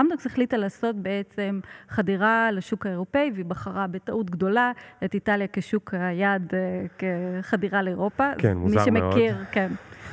אמדוקס 0.00 0.26
החליטה 0.26 0.56
לעשות 0.56 0.96
בעצם 0.96 1.60
חדירה 1.88 2.50
לשוק 2.52 2.86
האירופאי, 2.86 3.30
והיא 3.34 3.44
בחרה 3.44 3.86
בטעות 3.86 4.30
גדולה 4.30 4.72
את 5.04 5.14
איטליה 5.14 5.46
כשוק 5.52 5.94
היעד, 5.94 6.52
כחדירה 6.98 7.82
לאירופה. 7.82 8.30
כן, 8.38 8.56
מוזר 8.56 8.76
מאוד. 8.76 8.90
מי 8.90 9.00
שמכיר, 9.00 9.36
כן. 9.52 9.72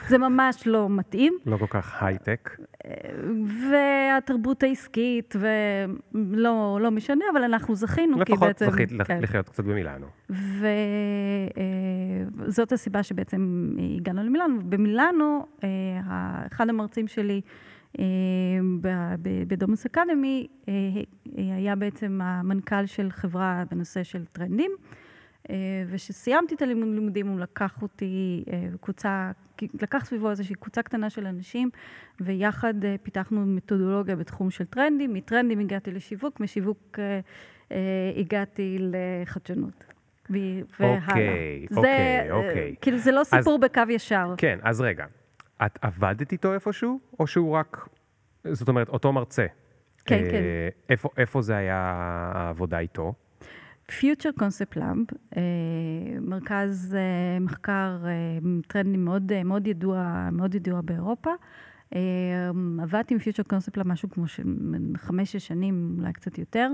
זה 0.10 0.17
ממש 0.17 0.67
לא 0.67 0.89
מתאים. 0.89 1.38
לא 1.46 1.58
כל 1.58 1.67
כך 1.70 2.04
הייטק. 2.04 2.58
והתרבות 3.72 4.63
העסקית, 4.63 5.36
ולא 6.13 6.80
לא 6.82 6.91
משנה, 6.91 7.26
אבל 7.32 7.43
אנחנו 7.43 7.76
זכינו, 7.76 8.13
כי 8.13 8.20
בעצם... 8.20 8.34
לפחות 8.34 8.60
זכית 8.60 8.89
כן. 9.06 9.22
לחיות 9.22 9.50
קצת 9.50 9.63
במילאנו. 9.63 10.08
וזאת 12.38 12.72
הסיבה 12.72 13.04
שבעצם 13.04 13.72
הגענו 13.98 14.24
למילאנו. 14.24 14.60
במילאנו, 14.70 15.46
אה, 15.63 15.70
אחד 16.52 16.70
המרצים 16.70 17.08
שלי, 17.08 17.41
אה, 18.00 18.06
בדומוס 19.48 19.86
אקדמי, 19.86 20.48
אה, 20.70 20.74
היה 21.36 21.76
בעצם 21.76 22.20
המנכ"ל 22.24 22.86
של 22.86 23.12
חברה 23.12 23.63
בנושא 23.72 24.04
של 24.04 24.26
טרנדים. 24.26 24.72
וכשסיימתי 25.88 26.56
את 26.56 26.62
הלימודים 26.62 27.28
הוא 27.28 27.40
לקח 27.40 27.82
אותי 27.82 28.44
קבוצה, 28.82 29.32
לקח 29.82 30.06
סביבו 30.06 30.30
איזושהי 30.30 30.56
קבוצה 30.56 30.82
קטנה 30.82 31.10
של 31.10 31.28
אנשים, 31.28 31.70
ויחד 32.22 32.74
פיתחנו 33.04 33.46
מתודולוגיה 33.46 34.16
בתחום 34.16 34.52
של 34.52 34.66
טרנדים. 34.66 35.14
מטרנדים 35.14 35.60
הגעתי 35.60 35.92
לשיווק, 35.92 36.40
משיווק 36.40 37.00
הגעתי 38.16 38.78
לחדשנות. 38.80 39.86
והלאה. 40.30 40.98
אוקיי, 40.98 41.68
אוקיי, 41.76 42.32
אוקיי. 42.32 42.76
כאילו 42.82 42.98
זה 42.98 43.12
לא 43.12 43.24
סיפור 43.24 43.54
אז, 43.54 43.60
בקו 43.60 43.82
ישר. 43.90 44.34
כן, 44.38 44.60
אז 44.62 44.82
רגע, 44.82 45.06
את 45.66 45.80
עבדת 45.82 46.32
איתו 46.32 46.54
איפשהו, 46.54 47.00
או 47.20 47.28
שהוא 47.28 47.56
רק, 47.56 47.88
זאת 48.52 48.68
אומרת, 48.68 48.90
אותו 48.90 49.14
מרצה? 49.14 49.46
כן, 50.06 50.16
אה, 50.16 50.32
כן. 50.32 50.42
איפה, 50.90 51.10
איפה 51.18 51.42
זה 51.42 51.56
היה 51.56 51.94
העבודה 52.36 52.80
איתו? 52.80 53.14
Future 53.91 54.34
Concept 54.39 54.78
Lab, 54.78 55.15
אה, 55.38 55.41
מרכז 56.21 56.95
אה, 56.95 57.39
מחקר 57.39 57.97
אה, 58.06 58.12
טרנדים 58.67 59.06
מאוד, 59.06 59.43
מאוד, 59.43 59.67
ידוע, 59.67 60.30
מאוד 60.32 60.56
ידוע 60.56 60.82
באירופה. 60.82 61.30
עבדתי 62.80 63.13
עם 63.13 63.19
Future 63.20 63.44
Concept 63.44 63.78
משהו 63.78 64.10
כמו 64.10 64.23
חמש-שש 64.97 65.47
שנים, 65.47 65.95
אולי 66.00 66.13
קצת 66.13 66.38
יותר. 66.38 66.69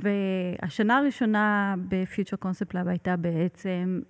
והשנה 0.00 0.98
הראשונה 0.98 1.74
ב 1.88 1.95
Future 1.95 2.36
Concept 2.36 2.74
Lab 2.74 2.88
הייתה 2.88 3.16
בעצם 3.16 4.00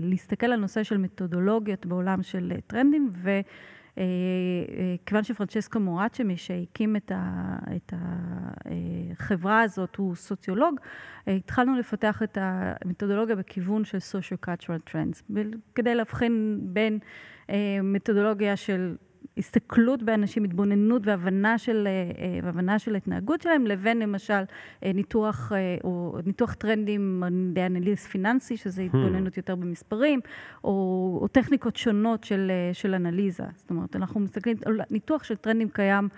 להסתכל 0.00 0.46
על 0.46 0.60
נושא 0.60 0.82
של 0.82 0.96
מתודולוגיות 0.96 1.86
בעולם 1.86 2.22
של 2.22 2.52
טרנדים, 2.66 3.10
וכיוון 3.96 5.24
שפרנצ'סקו 5.24 5.80
מורצ'ה, 5.80 6.24
מי 6.24 6.36
שהקים 6.36 6.96
את 7.76 7.92
החברה 7.92 9.60
הזאת, 9.62 9.96
הוא 9.96 10.14
סוציולוג, 10.14 10.80
התחלנו 11.26 11.78
לפתח 11.78 12.22
את 12.22 12.38
המתודולוגיה 12.40 13.36
בכיוון 13.36 13.84
של 13.84 13.98
Socio-Cultural 13.98 14.90
Trends, 14.90 15.32
כדי 15.74 15.94
להבחין 15.94 16.60
בין 16.62 16.98
מתודולוגיה 17.82 18.56
של 18.56 18.96
הסתכלות 19.38 20.02
באנשים, 20.02 20.44
התבוננות 20.44 21.06
והבנה 21.06 21.58
של, 21.58 21.88
והבנה 22.42 22.78
של 22.78 22.96
התנהגות 22.96 23.40
שלהם, 23.40 23.66
לבין 23.66 23.98
למשל 23.98 24.42
ניתוח, 24.84 25.52
או 25.84 26.18
ניתוח 26.26 26.54
טרנדים 26.54 27.22
באנליז 27.52 27.98
פיננסי, 27.98 28.56
שזה 28.56 28.82
התבוננות 28.82 29.36
יותר 29.36 29.54
במספרים, 29.54 30.20
או, 30.64 30.70
או 31.22 31.28
טכניקות 31.28 31.76
שונות 31.76 32.24
של, 32.24 32.50
של 32.72 32.94
אנליזה. 32.94 33.44
זאת 33.56 33.70
אומרת, 33.70 33.96
אנחנו 33.96 34.20
מסתכלים, 34.20 34.56
ניתוח 34.90 35.24
של 35.24 35.36
טרנדים 35.36 35.68
קיים 35.68 36.08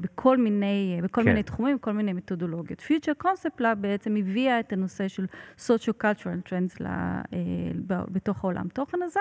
בכל 0.00 0.36
מיני, 0.36 1.00
בכל 1.02 1.22
כן. 1.22 1.28
מיני 1.28 1.42
תחומים, 1.42 1.76
בכל 1.76 1.92
מיני 1.92 2.12
מתודולוגיות. 2.12 2.80
Future 2.80 3.24
Concept 3.24 3.60
Lab 3.60 3.74
בעצם 3.80 4.16
הביאה 4.16 4.60
את 4.60 4.72
הנושא 4.72 5.08
של 5.08 5.26
Socio-Cultural 5.58 6.48
Trends 6.48 6.82
בתוך 7.86 8.44
העולם 8.44 8.68
תוכן 8.68 8.98
הזה. 9.02 9.20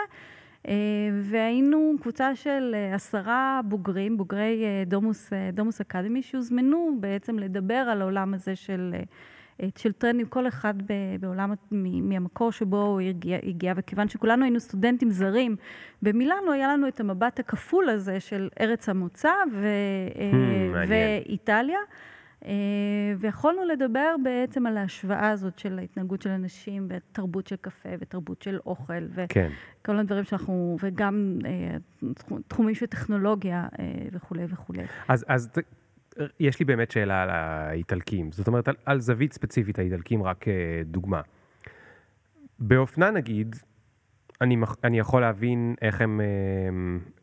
והיינו 1.23 1.95
קבוצה 2.01 2.35
של 2.35 2.75
עשרה 2.93 3.61
בוגרים, 3.65 4.17
בוגרי 4.17 4.63
דומוס, 4.85 5.29
דומוס 5.53 5.81
אקדמי, 5.81 6.21
שהוזמנו 6.21 6.97
בעצם 6.99 7.39
לדבר 7.39 7.73
על 7.73 8.01
העולם 8.01 8.33
הזה 8.33 8.55
של, 8.55 8.95
של 9.77 9.91
טרנדים, 9.91 10.25
כל 10.25 10.47
אחד 10.47 10.73
בעולם, 11.19 11.53
מהמקור 11.71 12.51
שבו 12.51 12.81
הוא 12.81 12.99
הגיע, 12.99 13.37
הגיע, 13.43 13.73
וכיוון 13.75 14.07
שכולנו 14.07 14.43
היינו 14.43 14.59
סטודנטים 14.59 15.11
זרים, 15.11 15.55
במילאנו 16.01 16.51
היה 16.51 16.73
לנו 16.73 16.87
את 16.87 16.99
המבט 16.99 17.39
הכפול 17.39 17.89
הזה 17.89 18.19
של 18.19 18.49
ארץ 18.59 18.89
המוצא 18.89 19.33
ו, 19.53 19.67
hmm, 20.15 20.87
ואיטליה. 20.87 21.79
ויכולנו 23.19 23.65
לדבר 23.65 24.15
בעצם 24.23 24.65
על 24.65 24.77
ההשוואה 24.77 25.29
הזאת 25.29 25.59
של 25.59 25.79
ההתנהגות 25.79 26.21
של 26.21 26.29
אנשים 26.29 26.87
ותרבות 26.89 27.47
של 27.47 27.55
קפה 27.55 27.89
ותרבות 27.99 28.41
של 28.41 28.59
אוכל 28.65 29.07
כן. 29.29 29.49
וכל 29.81 29.97
הדברים 29.99 30.23
שאנחנו, 30.23 30.77
וגם 30.83 31.39
תחומים 32.47 32.75
של 32.75 32.85
טכנולוגיה 32.85 33.67
וכולי 34.11 34.43
וכולי. 34.49 34.83
אז, 35.07 35.25
אז 35.27 35.49
יש 36.39 36.59
לי 36.59 36.65
באמת 36.65 36.91
שאלה 36.91 37.23
על 37.23 37.29
האיטלקים, 37.29 38.31
זאת 38.31 38.47
אומרת 38.47 38.67
על, 38.67 38.75
על 38.85 38.99
זווית 38.99 39.33
ספציפית 39.33 39.79
האיטלקים 39.79 40.23
רק 40.23 40.45
דוגמה. 40.85 41.21
באופנה 42.59 43.11
נגיד, 43.11 43.55
אני, 44.41 44.57
אני 44.83 44.99
יכול 44.99 45.21
להבין 45.21 45.75
איך 45.81 46.01
הם 46.01 46.21
אה, 46.21 46.25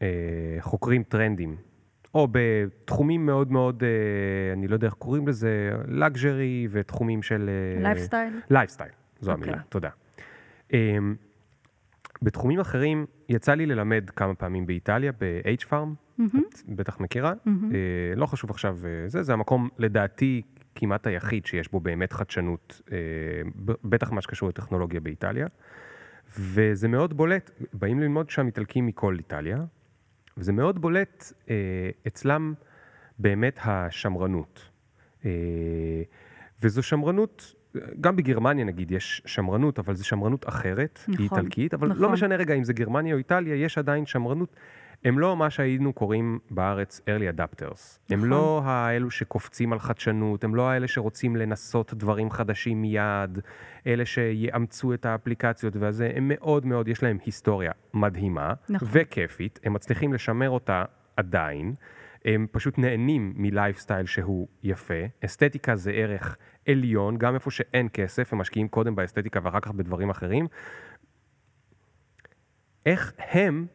אה, 0.03 0.63
חוקרים 0.63 1.03
טרנדים. 1.03 1.57
או 2.17 2.29
בתחומים 2.31 3.27
מאוד 3.27 3.53
מאוד, 3.53 3.83
אה, 3.83 4.53
אני 4.53 4.69
לא 4.69 4.75
יודע 4.75 4.87
איך 4.87 4.95
קוראים 4.95 5.29
לזה, 5.29 5.71
luxury 5.89 6.69
ותחומים 6.71 7.23
של... 7.23 7.51
לייפסטייל? 7.83 8.33
אה, 8.35 8.41
לייפסטייל, 8.51 8.91
זו 9.21 9.31
okay. 9.31 9.35
אוקיי. 9.35 9.49
המילה, 9.49 9.63
תודה. 9.69 9.89
אמ, 10.73 11.15
בתחומים 12.23 12.61
אחרים, 12.61 13.07
יצא 13.29 13.55
לי 13.55 13.67
ללמד 13.67 14.11
כמה 14.11 14.35
פעמים 14.35 14.67
באיטליה, 14.67 15.13
ב-H-Farm, 15.13 16.21
mm-hmm. 16.21 16.39
את 16.49 16.63
בטח 16.69 17.01
מכירה, 17.01 17.33
mm-hmm. 17.33 17.51
לא 18.17 18.27
חשוב 18.27 18.51
עכשיו 18.51 18.77
זה, 19.07 19.23
זה 19.23 19.33
המקום 19.33 19.69
לדעתי 19.79 20.43
כמעט 20.75 21.07
היחיד 21.07 21.47
שיש 21.47 21.71
בו 21.71 21.81
באמת 21.81 22.13
חדשנות, 22.13 22.81
בטח 23.85 24.13
מה 24.13 24.23
שקשור 24.23 24.49
לטכנולוגיה 24.49 25.01
באיטליה, 25.01 25.47
וזה 26.39 26.89
מאוד 26.89 27.17
בולט, 27.17 27.51
באים 27.73 28.01
ללמוד 28.01 28.31
שם 28.31 28.47
איטלקים 28.47 28.87
מכל 28.87 29.17
איטליה, 29.19 29.59
וזה 30.37 30.53
מאוד 30.53 30.79
בולט 30.79 31.33
אה, 31.51 31.55
אצלם 32.07 32.55
באמת 33.19 33.59
השמרנות. 33.65 34.71
אה, 35.25 35.31
וזו 36.63 36.83
שמרנות, 36.83 37.55
גם 38.01 38.17
בגרמניה 38.17 38.65
נגיד 38.65 38.91
יש 38.91 39.23
שמרנות, 39.27 39.79
אבל 39.79 39.95
זו 39.95 40.07
שמרנות 40.07 40.49
אחרת, 40.49 40.99
נכון, 41.09 41.15
היא 41.19 41.29
איטלקית, 41.33 41.75
אבל 41.75 41.89
לא 41.89 41.95
נכון. 41.95 42.03
לא 42.03 42.13
משנה 42.13 42.37
רגע 42.37 42.55
אם 42.55 42.65
זה 42.65 42.73
גרמניה 42.73 43.15
או 43.15 43.19
איטליה, 43.19 43.55
יש 43.55 43.79
עדיין 43.79 44.07
שמרנות. 44.07 44.57
הם 45.05 45.19
לא 45.19 45.37
מה 45.37 45.51
שהיינו 45.51 45.93
קוראים 45.93 46.39
בארץ 46.51 47.01
early 47.01 47.39
adapters. 47.39 47.65
נכון. 47.65 48.19
הם 48.19 48.25
לא 48.25 48.63
האלו 48.65 49.11
שקופצים 49.11 49.73
על 49.73 49.79
חדשנות, 49.79 50.45
הם 50.45 50.55
לא 50.55 50.71
האלה 50.71 50.89
שרוצים 50.89 51.37
לנסות 51.37 51.95
דברים 51.95 52.31
חדשים 52.31 52.83
מיד, 52.83 53.39
אלה 53.87 54.07
שיאמצו 54.07 54.95
את 54.95 55.07
האפליקציות 55.07 55.77
והזה, 55.77 56.11
הם 56.15 56.29
מאוד 56.29 56.67
מאוד, 56.67 56.89
יש 56.89 57.03
להם 57.03 57.19
היסטוריה 57.25 57.73
מדהימה 57.95 58.55
נכון. 58.69 58.89
וכיפית, 58.93 59.61
הם 59.65 59.73
מצליחים 59.73 60.13
לשמר 60.13 60.51
אותה 60.51 60.85
עדיין. 61.17 61.75
הם 62.25 62.47
פשוט 62.53 62.79
נהנים 62.79 63.33
מלייפסטייל 63.37 64.07
שהוא 64.07 64.49
יפה. 64.63 64.95
אסתטיקה 65.25 65.77
זה 65.77 65.91
ערך 65.91 66.37
עליון, 66.69 67.17
גם 67.19 67.35
איפה 67.35 67.51
שאין 67.51 67.89
כסף, 67.93 68.33
הם 68.33 68.39
משקיעים 68.39 68.69
קודם 68.69 68.95
באסתטיקה 68.95 69.41
ואחר 69.43 69.61
כך 69.61 69.71
בדברים 69.71 70.11
אחרים. 70.11 70.47
איך 72.87 73.13
הם 73.19 73.67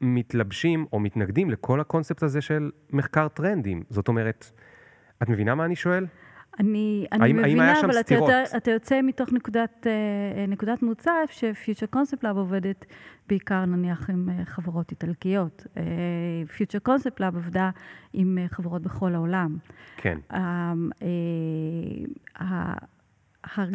מתלבשים 0.00 0.86
או 0.92 1.00
מתנגדים 1.00 1.50
לכל 1.50 1.80
הקונספט 1.80 2.22
הזה 2.22 2.40
של 2.40 2.70
מחקר 2.92 3.28
טרנדים. 3.28 3.82
זאת 3.90 4.08
אומרת, 4.08 4.50
את 5.22 5.28
מבינה 5.28 5.54
מה 5.54 5.64
אני 5.64 5.76
שואל? 5.76 6.06
אני, 6.60 7.06
אני 7.12 7.24
האם, 7.24 7.36
מבינה, 7.36 7.72
האם 7.72 7.84
אבל 7.84 8.00
אתה, 8.00 8.14
יותר, 8.14 8.42
אתה 8.56 8.70
יוצא 8.70 9.00
מתוך 9.02 9.32
נקודת, 9.32 9.86
אה, 9.86 10.46
נקודת 10.48 10.82
מוצא, 10.82 11.12
ש 11.30 11.44
Future 11.44 11.86
Concept 11.86 12.24
Lab 12.24 12.36
עובדת 12.36 12.84
בעיקר 13.28 13.64
נניח 13.64 14.10
עם 14.10 14.28
אה, 14.30 14.44
חברות 14.44 14.90
איטלקיות. 14.90 15.66
Future 16.56 16.78
Concept 16.78 17.20
Lab 17.20 17.36
עבדה 17.36 17.70
עם 18.12 18.38
אה, 18.38 18.48
חברות 18.48 18.82
בכל 18.82 19.14
העולם. 19.14 19.56
כן. 19.96 20.18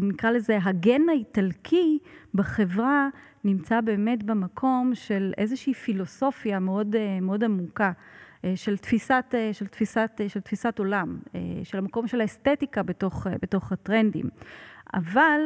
נקרא 0.01 0.31
לזה, 0.31 0.57
הגן 0.63 1.09
האיטלקי 1.09 1.99
בחברה 2.33 3.09
נמצא 3.43 3.81
באמת 3.81 4.23
במקום 4.23 4.91
של 4.95 5.33
איזושהי 5.37 5.73
פילוסופיה 5.73 6.59
מאוד, 6.59 6.95
אה, 6.95 7.19
מאוד 7.21 7.43
עמוקה. 7.43 7.91
אה, 8.45 8.53
של 8.55 8.77
תפיסת, 8.77 9.25
אה, 9.33 9.53
של, 9.53 9.67
תפיסת, 9.67 10.21
של 10.27 10.39
תפיסת 10.39 10.79
עולם, 10.79 11.19
של 11.63 11.77
המקום 11.77 12.07
של 12.07 12.21
האסתטיקה 12.21 12.83
בתוך, 12.83 13.27
בתוך 13.41 13.71
הטרנדים. 13.71 14.29
אבל 14.93 15.39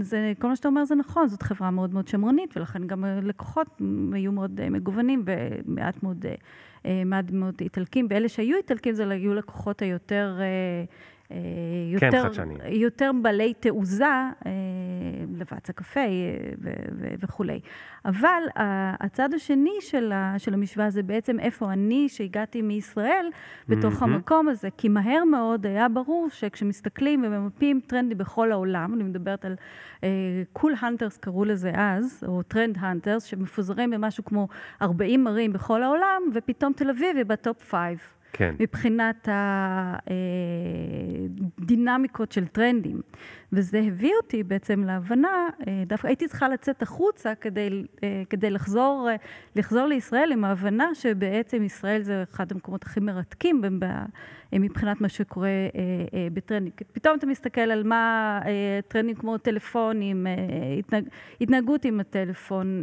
זה, 0.00 0.32
כל 0.38 0.48
מה 0.48 0.56
שאתה 0.56 0.68
אומר 0.68 0.84
זה 0.84 0.94
נכון, 0.94 1.28
זאת 1.28 1.42
חברה 1.42 1.70
מאוד 1.70 1.94
מאוד 1.94 2.08
שמרנית, 2.08 2.56
ולכן 2.56 2.86
גם 2.86 3.04
לקוחות 3.22 3.80
היו 4.12 4.32
מאוד 4.32 4.68
מגוונים 4.70 5.24
ומעט 5.26 6.02
מאוד, 6.02 6.24
מעט 7.06 7.30
מאוד 7.30 7.54
איטלקים, 7.60 8.06
ואלה 8.10 8.28
שהיו 8.28 8.56
איטלקים 8.56 8.94
זה 8.94 9.08
היו 9.08 9.34
לקוחות 9.34 9.82
היותר 9.82 10.38
יותר, 11.92 12.10
כן, 12.10 12.22
חדשני. 12.22 12.54
יותר 12.68 13.10
בעלי 13.22 13.54
תעוזה 13.54 14.04
אה, 14.04 14.50
לבץ 15.36 15.70
הקפה 15.70 16.00
אה, 16.00 16.06
וכולי. 17.20 17.60
אבל 18.04 18.42
הצד 19.00 19.34
השני 19.34 19.76
של, 19.80 20.12
של 20.38 20.54
המשוואה 20.54 20.90
זה 20.90 21.02
בעצם 21.02 21.40
איפה 21.40 21.72
אני, 21.72 22.08
שהגעתי 22.08 22.62
מישראל, 22.62 23.26
בתוך 23.68 24.02
mm-hmm. 24.02 24.04
המקום 24.04 24.48
הזה. 24.48 24.68
כי 24.76 24.88
מהר 24.88 25.24
מאוד 25.24 25.66
היה 25.66 25.88
ברור 25.88 26.28
שכשמסתכלים 26.30 27.24
וממפים 27.26 27.80
טרנדים 27.86 28.14
בכל 28.14 28.52
העולם, 28.52 28.94
אני 28.94 29.02
מדברת 29.02 29.44
על 29.44 29.56
cool 30.52 30.72
uh, 30.72 30.76
hunters 30.80 31.16
קראו 31.16 31.44
לזה 31.44 31.72
אז, 31.74 32.24
או 32.26 32.42
trend 32.42 32.76
hunters, 32.80 33.24
שמפוזרים 33.24 33.90
במשהו 33.90 34.24
כמו 34.24 34.48
40 34.82 35.26
ערים 35.26 35.52
בכל 35.52 35.82
העולם, 35.82 36.22
ופתאום 36.34 36.72
תל 36.72 36.90
אביב 36.90 37.16
היא 37.16 37.24
ב 37.24 37.36
top 37.36 37.70
5. 37.70 38.17
כן. 38.32 38.54
מבחינת 38.60 39.28
הדינמיקות 41.58 42.32
של 42.32 42.46
טרנדים. 42.46 43.00
וזה 43.52 43.82
הביא 43.86 44.12
אותי 44.22 44.42
בעצם 44.42 44.84
להבנה, 44.84 45.48
אה, 45.68 45.82
דווקא 45.86 46.06
הייתי 46.06 46.28
צריכה 46.28 46.48
לצאת 46.48 46.82
החוצה 46.82 47.34
כדי, 47.34 47.84
אה, 48.02 48.22
כדי 48.30 48.50
לחזור, 48.50 49.08
אה, 49.10 49.16
לחזור 49.56 49.86
לישראל 49.86 50.32
עם 50.32 50.44
ההבנה 50.44 50.94
שבעצם 50.94 51.62
ישראל 51.62 52.02
זה 52.02 52.24
אחד 52.34 52.52
המקומות 52.52 52.84
הכי 52.84 53.00
מרתקים 53.00 53.62
מבחינת 54.52 55.00
מה 55.00 55.08
שקורה 55.08 55.48
בטרנדים. 56.32 56.72
פתאום 56.92 57.18
אתה 57.18 57.26
מסתכל 57.26 57.60
על 57.60 57.82
מה 57.82 58.40
טרנדים 58.88 59.14
כמו 59.14 59.38
טלפונים, 59.38 60.26
התנהג, 60.78 61.04
התנהגות 61.40 61.84
עם 61.84 62.00
הטלפון, 62.00 62.82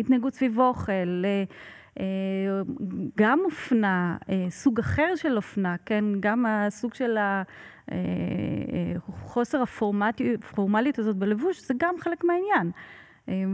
התנהגות 0.00 0.34
סביב 0.34 0.58
אוכל, 0.58 1.22
גם 3.16 3.40
אופנה, 3.44 4.16
סוג 4.48 4.78
אחר 4.78 5.16
של 5.16 5.36
אופנה, 5.36 5.76
כן? 5.86 6.04
גם 6.20 6.46
הסוג 6.46 6.94
של 6.94 7.16
החוסר 9.08 9.62
הפורמליות 9.62 10.98
הזאת 10.98 11.16
בלבוש, 11.16 11.60
זה 11.60 11.74
גם 11.78 11.94
חלק 12.00 12.24
מהעניין. 12.24 12.70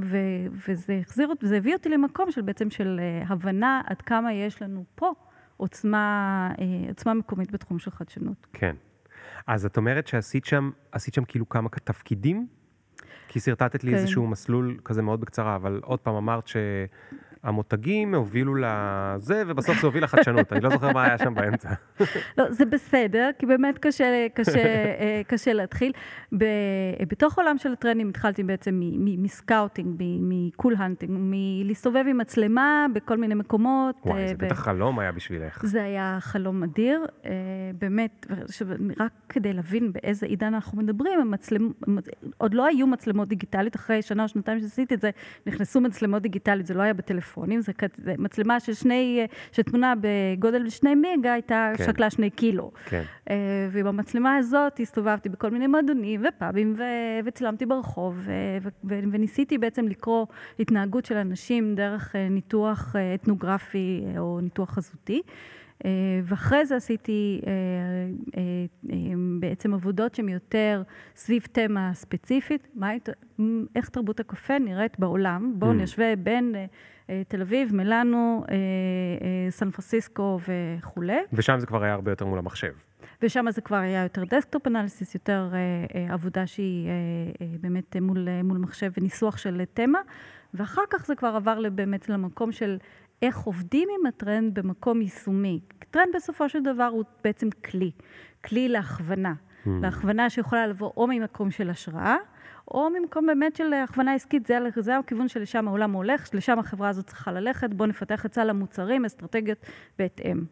ו- 0.03 0.46
וזה 0.68 0.98
החזיר 1.00 1.29
אותי, 1.29 1.46
וזה 1.46 1.57
הביא 1.57 1.74
אותי 1.74 1.88
למקום 1.88 2.31
של 2.31 2.40
בעצם 2.42 2.70
של 2.70 3.00
הבנה 3.29 3.81
עד 3.87 4.03
כמה 4.03 4.33
יש 4.33 4.62
לנו 4.62 4.85
פה 4.94 5.12
עוצמה, 5.57 6.50
עוצמה 6.88 7.14
מקומית 7.14 7.50
בתחום 7.50 7.79
של 7.79 7.90
חדשנות. 7.90 8.46
כן. 8.53 8.76
אז 9.46 9.66
את 9.66 9.76
אומרת 9.76 10.07
שעשית 10.07 10.44
שם, 10.44 10.70
עשית 10.92 11.14
שם 11.14 11.24
כאילו 11.24 11.48
כמה 11.48 11.68
תפקידים? 11.68 12.46
כי 13.29 13.40
שרטטת 13.40 13.85
לי 13.85 13.90
כן. 13.90 13.96
איזשהו 13.96 14.26
מסלול 14.26 14.79
כזה 14.85 15.03
מאוד 15.03 15.20
בקצרה, 15.20 15.57
אבל 15.57 15.81
עוד 15.85 15.98
פעם 15.98 16.14
אמרת 16.14 16.48
ש... 16.48 16.57
המותגים 17.42 18.14
הובילו 18.14 18.55
לזה, 18.55 19.42
ובסוף 19.46 19.81
זה 19.81 19.87
הוביל 19.87 20.05
לחדשנות. 20.05 20.53
אני 20.53 20.61
לא 20.61 20.70
זוכר 20.70 20.92
מה 20.92 21.05
היה 21.05 21.18
שם 21.18 21.35
באמצע. 21.35 21.70
לא, 22.38 22.50
זה 22.50 22.64
בסדר, 22.64 23.31
כי 23.38 23.46
באמת 23.46 23.79
קשה, 23.79 24.26
קשה, 24.35 24.64
אה, 24.64 25.22
קשה 25.26 25.53
להתחיל. 25.53 25.92
ב, 26.38 26.44
בתוך 27.09 27.38
עולם 27.38 27.59
של 27.59 27.72
הטרנדים 27.72 28.09
התחלתי 28.09 28.42
בעצם 28.42 28.81
מ 29.18 29.27
scouting, 29.27 30.02
מ 30.20 30.31
cool 30.31 30.74
hunting, 30.78 31.11
מלהסתובב 31.20 32.05
עם 32.09 32.18
מצלמה 32.18 32.87
בכל 32.94 33.16
מיני 33.16 33.35
מקומות. 33.35 33.96
וואי, 34.05 34.29
זה 34.29 34.35
ו... 34.35 34.46
בטח 34.46 34.59
חלום 34.59 34.98
היה 34.98 35.12
בשבילך. 35.12 35.66
זה 35.66 35.83
היה 35.83 36.18
חלום 36.20 36.62
אדיר, 36.62 37.07
אה, 37.24 37.31
באמת, 37.79 38.26
רק 39.00 39.12
כדי 39.29 39.53
להבין 39.53 39.92
באיזה 39.92 40.26
עידן 40.26 40.55
אנחנו 40.55 40.79
מדברים, 40.79 41.20
המצלמ... 41.20 41.72
עוד 42.38 42.55
לא 42.55 42.66
היו 42.66 42.87
מצלמות 42.87 43.29
דיגיטליות, 43.29 43.76
אחרי 43.76 44.03
שנה 44.03 44.22
או 44.22 44.29
שנתיים 44.29 44.61
שעשיתי 44.61 44.94
את 44.94 45.00
זה, 45.00 45.11
נכנסו 45.46 45.81
מצלמות 45.81 46.22
דיגיטליות, 46.22 46.66
זה 46.66 46.74
לא 46.74 46.83
היה 46.83 46.94
בטלפון. 46.94 47.29
טלפונים, 47.30 47.60
זו 47.60 47.72
מצלמה 48.18 48.60
של 48.60 48.74
שני, 48.74 49.26
של 49.52 49.62
תמונה 49.62 49.94
בגודל 50.00 50.68
שני 50.68 50.94
מגה, 50.94 51.32
הייתה 51.32 51.72
כן. 51.76 51.84
שקלה 51.84 52.10
שני 52.10 52.30
קילו. 52.30 52.70
כן. 52.84 53.02
ועם 53.70 53.86
המצלמה 53.86 54.36
הזאת 54.36 54.80
הסתובבתי 54.80 55.28
בכל 55.28 55.50
מיני 55.50 55.66
מועדונים 55.66 56.22
ופאבים 56.28 56.74
ו- 56.78 57.24
וצילמתי 57.24 57.66
ברחוב, 57.66 58.14
ו- 58.18 58.68
ו- 58.84 59.00
וניסיתי 59.12 59.58
בעצם 59.58 59.88
לקרוא 59.88 60.26
התנהגות 60.60 61.04
של 61.04 61.16
אנשים 61.16 61.74
דרך 61.74 62.14
uh, 62.14 62.18
ניתוח 62.30 62.94
uh, 62.96 62.98
אתנוגרפי 63.14 64.04
או 64.18 64.40
ניתוח 64.42 64.70
חזותי. 64.70 65.22
Uh, 65.80 65.82
ואחרי 66.24 66.66
זה 66.66 66.76
עשיתי 66.76 67.40
uh, 67.42 67.46
uh, 68.30 68.88
בעצם 69.40 69.74
עבודות 69.74 70.14
שהן 70.14 70.28
יותר 70.28 70.82
סביב 71.16 71.46
תמה 71.52 71.90
ספציפית, 71.94 72.68
מה, 72.74 72.90
איך 73.76 73.88
תרבות 73.88 74.20
הקפה 74.20 74.58
נראית 74.58 74.98
בעולם. 74.98 75.52
בואו 75.58 75.70
mm. 75.70 75.74
נשווה 75.74 76.16
בין 76.16 76.54
אה, 77.10 77.22
תל 77.28 77.42
אביב, 77.42 77.74
מילאנו, 77.74 78.44
אה, 78.48 78.54
אה, 78.54 79.50
סן 79.50 79.70
פרנסיסקו 79.70 80.38
וכולי. 80.48 81.18
ושם 81.32 81.58
זה 81.58 81.66
כבר 81.66 81.82
היה 81.82 81.94
הרבה 81.94 82.12
יותר 82.12 82.26
מול 82.26 82.38
המחשב. 82.38 82.72
ושם 83.22 83.50
זה 83.50 83.60
כבר 83.60 83.76
היה 83.76 84.02
יותר 84.02 84.24
desktop 84.24 84.66
analysis, 84.66 85.14
יותר 85.14 85.52
עבודה 86.08 86.46
שהיא 86.46 86.88
באמת 87.60 87.96
מול, 87.96 88.28
מול 88.44 88.58
מחשב 88.58 88.90
וניסוח 88.98 89.36
של 89.36 89.62
תמה, 89.74 89.98
ואחר 90.54 90.82
כך 90.90 91.06
זה 91.06 91.14
כבר 91.14 91.28
עבר 91.28 91.62
באמת 91.72 92.08
למקום 92.08 92.52
של 92.52 92.78
איך 93.22 93.38
עובדים 93.38 93.88
עם 94.00 94.06
הטרנד 94.06 94.59
במקום 94.59 95.00
יישומי. 95.00 95.61
טרנד 95.90 96.09
בסופו 96.14 96.48
של 96.48 96.62
דבר 96.62 96.85
הוא 96.85 97.04
בעצם 97.24 97.50
כלי, 97.50 97.90
כלי 98.44 98.68
להכוונה. 98.68 99.35
Mm. 99.35 99.68
להכוונה 99.83 100.30
שיכולה 100.30 100.66
לבוא 100.66 100.92
או 100.96 101.06
ממקום 101.06 101.50
של 101.50 101.70
השראה, 101.70 102.16
או 102.70 102.90
ממקום 102.90 103.26
באמת 103.26 103.56
של 103.56 103.72
הכוונה 103.72 104.14
עסקית, 104.14 104.46
זה, 104.46 104.59
זה 104.76 104.98
הכיוון 104.98 105.28
שלשם 105.28 105.68
העולם 105.68 105.92
הולך, 105.92 106.28
לשם 106.35 106.59
החברה 106.59 106.88
הזאת 106.88 107.06
צריכה 107.06 107.33
ללכת, 107.33 107.70
בואו 107.74 107.88
נפתח 107.88 108.26
את 108.26 108.35
סל 108.35 108.50
המוצרים, 108.50 109.04
אסטרטגיות 109.04 109.59
בהתאם. 109.98 110.44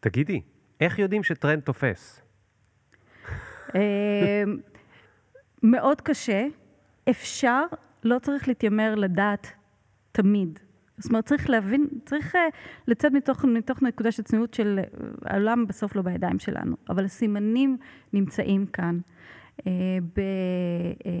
תגידי, 0.00 0.40
איך 0.80 0.98
יודעים 0.98 1.22
שטרנד 1.22 1.60
תופס? 1.60 2.20
אמ, 3.74 3.80
מאוד 5.62 6.00
קשה. 6.00 6.46
אפשר, 7.10 7.64
לא 8.04 8.18
צריך 8.18 8.48
להתיימר 8.48 8.94
לדעת 8.94 9.52
תמיד. 10.12 10.58
זאת 10.98 11.10
אומרת, 11.10 11.24
צריך 11.24 11.50
להבין, 11.50 11.86
צריך 12.04 12.34
uh, 12.34 12.38
לצאת 12.88 13.12
מתוך, 13.12 13.44
מתוך 13.44 13.82
נקודה 13.82 14.12
של 14.12 14.22
צניעות 14.22 14.54
של 14.54 14.80
העולם 15.24 15.66
בסוף 15.66 15.96
לא 15.96 16.02
בידיים 16.02 16.38
שלנו, 16.38 16.76
אבל 16.88 17.04
הסימנים 17.04 17.76
נמצאים 18.12 18.66
כאן. 18.66 18.98
אה, 19.66 19.72
אה, 20.18 21.12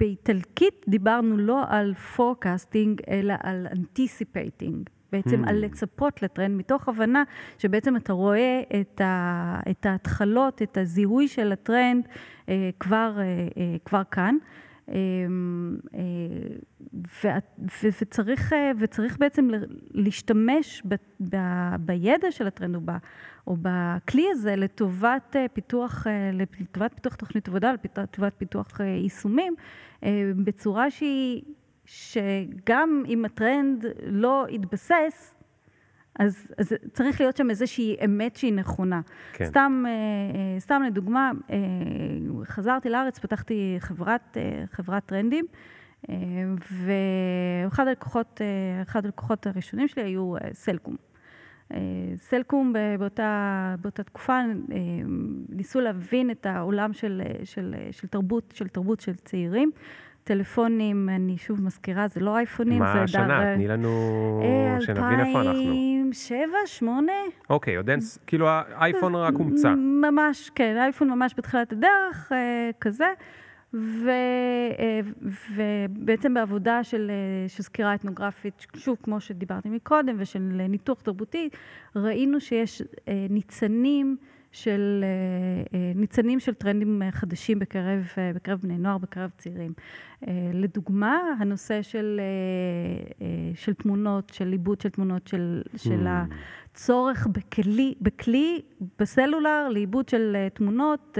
באיטלקית 0.00 0.84
דיברנו 0.88 1.36
לא 1.36 1.64
על 1.68 1.94
forecasting, 1.94 3.00
אלא 3.10 3.34
על 3.42 3.66
anticipating. 3.72 4.88
בעצם 5.12 5.44
mm. 5.44 5.48
על 5.48 5.64
לצפות 5.64 6.22
לטרנד, 6.22 6.56
מתוך 6.56 6.88
הבנה 6.88 7.22
שבעצם 7.58 7.96
אתה 7.96 8.12
רואה 8.12 8.62
את, 8.80 9.00
ה, 9.00 9.60
את 9.70 9.86
ההתחלות, 9.86 10.62
את 10.62 10.76
הזיהוי 10.76 11.28
של 11.28 11.52
הטרנד 11.52 12.08
אה, 12.48 12.70
כבר, 12.80 13.12
אה, 13.18 13.22
אה, 13.22 13.76
כבר 13.84 14.02
כאן. 14.10 14.36
אה, 14.88 14.94
אה, 15.94 17.38
וצריך, 17.82 18.52
אה, 18.52 18.70
וצריך 18.78 19.18
בעצם 19.18 19.48
להשתמש 19.90 20.82
ב, 20.88 20.94
ב, 21.30 21.36
בידע 21.80 22.30
של 22.30 22.46
הטרנד 22.46 22.76
או, 23.46 23.56
בכלי 23.62 24.26
הזה 24.30 24.56
לטובת 24.56 25.36
פיתוח, 25.52 26.06
לטובת 26.32 26.94
פיתוח 26.94 27.14
תוכנית 27.14 27.48
עבודה, 27.48 27.72
לטובת 27.98 28.32
פיתוח 28.38 28.80
יישומים, 28.80 29.54
בצורה 30.44 30.90
שהיא, 30.90 31.42
שגם 31.84 33.02
אם 33.08 33.24
הטרנד 33.24 33.84
לא 34.02 34.46
יתבסס, 34.50 35.37
אז, 36.18 36.46
אז 36.58 36.72
צריך 36.92 37.20
להיות 37.20 37.36
שם 37.36 37.50
איזושהי 37.50 37.96
אמת 38.04 38.36
שהיא 38.36 38.52
נכונה. 38.52 39.00
כן. 39.32 39.44
סתם, 39.44 39.84
סתם 40.58 40.82
לדוגמה, 40.86 41.30
חזרתי 42.44 42.88
לארץ, 42.88 43.18
פתחתי 43.18 43.76
חברת, 43.78 44.36
חברת 44.72 45.06
טרנדים, 45.06 45.44
ואחד 46.70 47.88
הלקוחות, 47.88 48.40
אחד 48.82 49.04
הלקוחות 49.04 49.46
הראשונים 49.46 49.88
שלי 49.88 50.02
היו 50.02 50.36
אה, 50.36 50.48
סלקום. 50.52 50.96
אה, 51.74 51.78
סלקום 52.16 52.72
באותה, 52.98 53.74
באותה 53.80 54.02
תקופה 54.02 54.40
ניסו 55.48 55.80
להבין 55.80 56.30
את 56.30 56.46
העולם 56.46 56.92
של, 56.92 57.22
של, 57.44 57.74
של 57.90 58.08
תרבות, 58.08 58.52
של 58.56 58.68
תרבות 58.68 59.00
של 59.00 59.14
צעירים. 59.14 59.70
טלפונים, 60.28 61.08
אני 61.08 61.38
שוב 61.38 61.62
מזכירה, 61.62 62.08
זה 62.08 62.20
לא 62.20 62.36
אייפונים, 62.36 62.78
זה 62.78 62.84
דר... 62.84 62.94
מה 62.94 63.02
השנה? 63.02 63.54
תני 63.54 63.68
לנו, 63.68 63.90
אה, 64.44 64.80
שנבין 64.80 65.20
איפה 65.20 65.40
אנחנו. 65.40 65.50
2007, 65.50 66.38
2008. 66.62 67.12
אוקיי, 67.50 67.76
עוד 67.76 67.90
אין, 67.90 68.00
כאילו 68.26 68.46
האייפון 68.48 69.14
רק 69.14 69.34
הומצא. 69.34 69.74
ממש, 70.02 70.50
כן, 70.54 70.76
האייפון 70.80 71.10
ממש 71.10 71.34
בתחילת 71.36 71.72
הדרך, 71.72 72.32
כזה. 72.80 73.06
ו, 73.74 74.10
אה, 74.78 75.00
ובעצם 75.56 76.34
בעבודה 76.34 76.84
של, 76.84 77.10
אה, 77.10 77.48
של 77.48 77.62
סקירה 77.62 77.94
אתנוגרפית, 77.94 78.66
שוב, 78.76 78.96
כמו 79.02 79.20
שדיברתי 79.20 79.68
מקודם, 79.68 80.16
ושל 80.18 80.38
ניתוח 80.68 81.00
תרבותי, 81.00 81.48
ראינו 81.96 82.40
שיש 82.40 82.82
אה, 83.08 83.26
ניצנים 83.30 84.16
של, 84.52 85.04
ניצנים 85.94 86.40
של 86.40 86.54
טרנדים 86.54 87.02
חדשים 87.10 87.58
בקרב, 87.58 88.08
בקרב 88.34 88.58
בני 88.62 88.78
נוער, 88.78 88.98
בקרב 88.98 89.30
צעירים. 89.38 89.72
לדוגמה, 90.52 91.20
הנושא 91.38 91.82
של, 91.82 92.20
של 93.54 93.74
תמונות, 93.74 94.30
של 94.34 94.52
עיבוד 94.52 94.80
של 94.80 94.88
תמונות 94.88 95.26
של, 95.26 95.62
של 95.76 96.06
mm. 96.06 96.34
צורך 96.74 97.26
בכלי, 97.26 97.94
בכלי 98.00 98.62
בסלולר 98.98 99.68
לעיבוד 99.68 100.08
של 100.08 100.36
תמונות. 100.54 101.18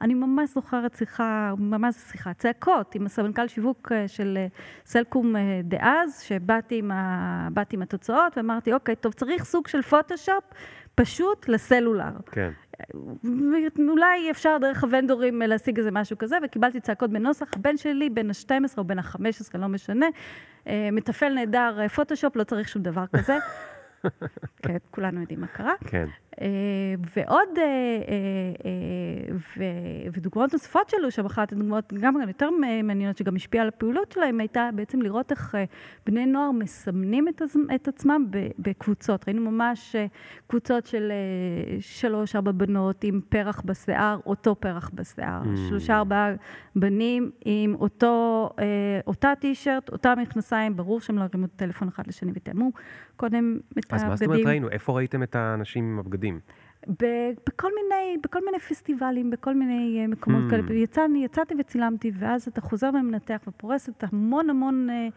אני 0.00 0.14
ממש 0.14 0.50
זוכרת 0.54 0.94
שיחה, 0.94 1.54
ממש 1.58 1.94
שיחה, 1.94 2.34
צעקות 2.34 2.94
עם 2.94 3.06
הסמנכ"ל 3.06 3.48
שיווק 3.48 3.92
של 4.06 4.38
סלקום 4.84 5.34
דאז, 5.64 6.22
שבאתי 6.22 6.78
עם, 6.78 6.90
ה, 6.90 7.48
עם 7.72 7.82
התוצאות 7.82 8.36
ואמרתי, 8.36 8.72
אוקיי, 8.72 8.96
טוב, 8.96 9.12
צריך 9.12 9.44
סוג 9.44 9.68
של 9.68 9.82
פוטושופ 9.82 10.44
פשוט 10.94 11.48
לסלולר. 11.48 12.10
כן. 12.32 12.50
אולי 13.88 14.30
אפשר 14.30 14.56
דרך 14.60 14.84
הוונדורים 14.84 15.42
להשיג 15.42 15.78
איזה 15.78 15.90
משהו 15.90 16.18
כזה, 16.18 16.36
וקיבלתי 16.44 16.80
צעקות 16.80 17.10
בנוסח, 17.10 17.46
הבן 17.56 17.76
שלי, 17.76 18.10
בן 18.10 18.30
ה-12 18.30 18.78
או 18.78 18.84
בן 18.84 18.98
ה-15, 18.98 19.58
לא 19.58 19.66
משנה, 19.68 20.06
מתפעל 20.66 21.34
נהדר 21.34 21.88
פוטושופ, 21.88 22.36
לא 22.36 22.44
צריך 22.44 22.68
שום 22.68 22.82
דבר 22.82 23.04
כזה. 23.16 23.36
כן, 24.62 24.76
כולנו 24.90 25.20
יודעים 25.20 25.40
מה 25.40 25.46
קרה. 25.46 25.72
כן. 25.86 26.06
אה, 26.40 26.46
ועוד, 27.16 27.58
אה, 27.58 27.64
אה, 28.64 29.68
ודוגמאות 30.12 30.52
נוספות 30.52 30.88
שלו, 30.88 31.10
שם 31.10 31.26
אחת 31.26 31.52
הדוגמאות 31.52 31.92
גם 32.00 32.14
יותר 32.28 32.50
מעניינות, 32.82 33.16
שגם 33.16 33.36
השפיעה 33.36 33.62
על 33.62 33.68
הפעולות 33.68 34.12
שלהם, 34.12 34.40
הייתה 34.40 34.70
בעצם 34.74 35.02
לראות 35.02 35.30
איך 35.30 35.54
בני 36.06 36.26
נוער 36.26 36.50
מסמנים 36.50 37.28
את 37.74 37.88
עצמם 37.88 38.26
בקבוצות. 38.58 39.28
ראינו 39.28 39.50
ממש 39.50 39.96
קבוצות 40.46 40.86
של 40.86 41.12
שלוש, 41.80 42.36
ארבע 42.36 42.52
בנות 42.52 43.04
עם 43.04 43.20
פרח 43.28 43.62
בשיער, 43.64 44.18
אותו 44.26 44.54
פרח 44.54 44.90
בשיער. 44.94 45.42
Mm. 45.42 45.68
שלושה, 45.68 45.96
ארבעה 45.96 46.32
בנים 46.76 47.30
עם 47.44 47.74
אותו, 47.74 48.50
אותה 49.06 49.32
טישרט, 49.40 49.88
אותם 49.88 50.14
מכנסיים, 50.22 50.76
ברור 50.76 51.00
שהם 51.00 51.18
לא 51.18 51.22
הרימו 51.22 51.46
את 51.46 51.50
הטלפון 51.54 51.88
אחד 51.88 52.06
לשני 52.06 52.32
ותאמו 52.34 52.70
קודם 53.16 53.58
את 53.78 53.92
הבגדים. 53.92 53.96
אז 53.96 54.04
מה 54.04 54.16
זאת 54.16 54.26
אומרת 54.26 54.46
ראינו? 54.46 54.70
איפה 54.70 54.92
ראיתם 54.92 55.22
את 55.22 55.36
האנשים 55.36 55.84
עם 55.84 55.98
הבגדים? 55.98 56.21
Καντίμ. 56.22 56.40
בכל 56.88 57.68
מיני, 57.74 58.16
בכל 58.22 58.44
מיני 58.44 58.58
פסטיבלים, 58.58 59.30
בכל 59.30 59.54
מיני 59.54 59.98
אה, 60.00 60.06
מקומות 60.06 60.42
Hmm. 60.46 60.50
כאלה. 60.50 60.74
יצא, 60.74 61.06
יצאתי 61.16 61.54
וצילמתי, 61.58 62.10
ואז 62.18 62.48
אתה 62.48 62.60
חוזר 62.60 62.90
ומנתח 62.94 63.40
ופורס 63.46 63.88
את 63.88 64.04
המון 64.12 64.50
המון, 64.50 64.90
אה, 64.90 65.08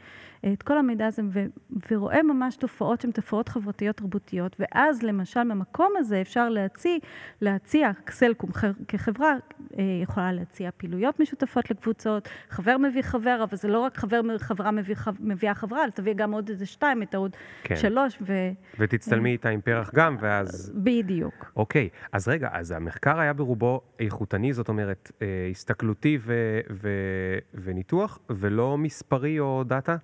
את 0.53 0.63
כל 0.63 0.77
המידע 0.77 1.07
הזה, 1.07 1.21
ו, 1.33 1.45
ורואה 1.91 2.23
ממש 2.23 2.55
תופעות 2.55 3.01
שהן 3.01 3.11
תופעות 3.11 3.49
חברתיות 3.49 3.97
תרבותיות, 3.97 4.55
ואז 4.59 5.03
למשל 5.03 5.39
במקום 5.49 5.93
הזה 5.97 6.21
אפשר 6.21 6.49
להציע, 6.49 6.97
להציע, 7.41 7.91
סלקום 8.09 8.49
כחברה 8.87 9.33
אה, 9.77 9.83
יכולה 10.03 10.31
להציע 10.31 10.69
פעילויות 10.77 11.19
משותפות 11.19 11.71
לקבוצות, 11.71 12.29
חבר 12.49 12.77
מביא 12.77 13.01
חבר, 13.01 13.39
אבל 13.43 13.57
זה 13.57 13.67
לא 13.67 13.79
רק 13.79 13.97
חבר, 13.97 14.21
חברה 14.37 14.71
מביא, 14.71 14.95
מביאה 15.19 15.53
חברה, 15.53 15.83
אלא 15.83 15.91
תביא 15.91 16.13
גם 16.13 16.31
עוד 16.31 16.49
איזה 16.49 16.65
שתיים, 16.65 17.03
את 17.03 17.13
העוד 17.13 17.35
כן. 17.63 17.75
שלוש, 17.75 18.17
ו... 18.21 18.33
ותצטלמי 18.79 19.31
איתה 19.31 19.49
עם 19.49 19.61
פרח 19.61 19.91
גם, 19.95 20.17
ואז... 20.19 20.71
בדיוק. 20.75 21.51
אוקיי, 21.55 21.89
אז 22.11 22.27
רגע, 22.27 22.49
אז 22.51 22.71
המחקר 22.71 23.19
היה 23.19 23.33
ברובו 23.33 23.81
איכותני, 23.99 24.53
זאת 24.53 24.69
אומרת, 24.69 25.11
אה, 25.21 25.47
הסתכלותי 25.51 26.17
ו- 26.21 26.59
ו- 26.71 27.39
וניתוח, 27.53 28.19
ולא 28.29 28.77
מספרי 28.77 29.39
או 29.39 29.63
דאטה? 29.63 29.95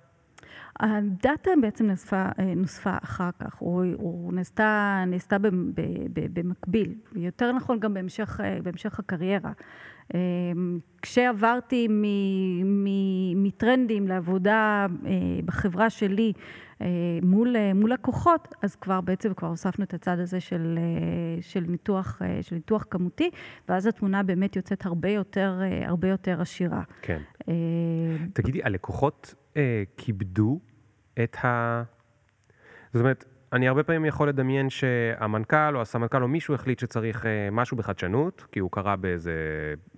הדאטה 0.80 1.50
בעצם 1.62 1.86
נוספה, 1.86 2.28
אה, 2.38 2.54
נוספה 2.56 2.96
אחר 3.04 3.30
כך, 3.38 3.54
הוא, 3.54 3.84
הוא 3.96 4.32
נעשתה, 4.32 5.04
נעשתה 5.06 5.36
במקביל, 6.32 6.94
יותר 7.14 7.52
נכון 7.52 7.80
גם 7.80 7.94
בהמשך, 7.94 8.40
אה, 8.44 8.58
בהמשך 8.62 8.98
הקריירה. 8.98 9.52
אה, 10.14 10.18
כשעברתי 11.02 11.88
מ, 11.88 12.02
מ, 12.64 12.86
מטרנדים 13.42 14.08
לעבודה 14.08 14.86
אה, 15.06 15.10
בחברה 15.44 15.90
שלי 15.90 16.32
אה, 16.80 16.86
מול, 17.22 17.56
אה, 17.56 17.74
מול 17.74 17.92
לקוחות, 17.92 18.54
אז 18.62 18.76
כבר 18.76 19.00
בעצם 19.00 19.34
כבר 19.34 19.48
הוספנו 19.48 19.84
את 19.84 19.94
הצד 19.94 20.18
הזה 20.18 20.40
של, 20.40 20.78
של, 21.40 21.64
ניתוח, 21.68 22.22
של 22.42 22.54
ניתוח 22.54 22.84
כמותי, 22.90 23.30
ואז 23.68 23.86
התמונה 23.86 24.22
באמת 24.22 24.56
יוצאת 24.56 24.86
הרבה 24.86 25.08
יותר, 25.08 25.60
הרבה 25.86 26.08
יותר 26.08 26.40
עשירה. 26.40 26.82
כן. 27.02 27.18
תגידי, 28.32 28.62
הלקוחות 28.62 29.34
כיבדו 29.96 30.60
את 31.22 31.36
ה... 31.44 31.82
זאת 32.92 33.00
אומרת, 33.00 33.24
אני 33.52 33.68
הרבה 33.68 33.82
פעמים 33.82 34.04
יכול 34.04 34.28
לדמיין 34.28 34.70
שהמנכ"ל 34.70 35.76
או 35.76 35.80
הסמנכ"ל 35.80 36.22
או 36.22 36.28
מישהו 36.28 36.54
החליט 36.54 36.78
שצריך 36.78 37.26
אה, 37.26 37.48
משהו 37.52 37.76
בחדשנות, 37.76 38.46
כי 38.52 38.60
הוא 38.60 38.70
קרא 38.70 38.96
באיזה 38.96 39.32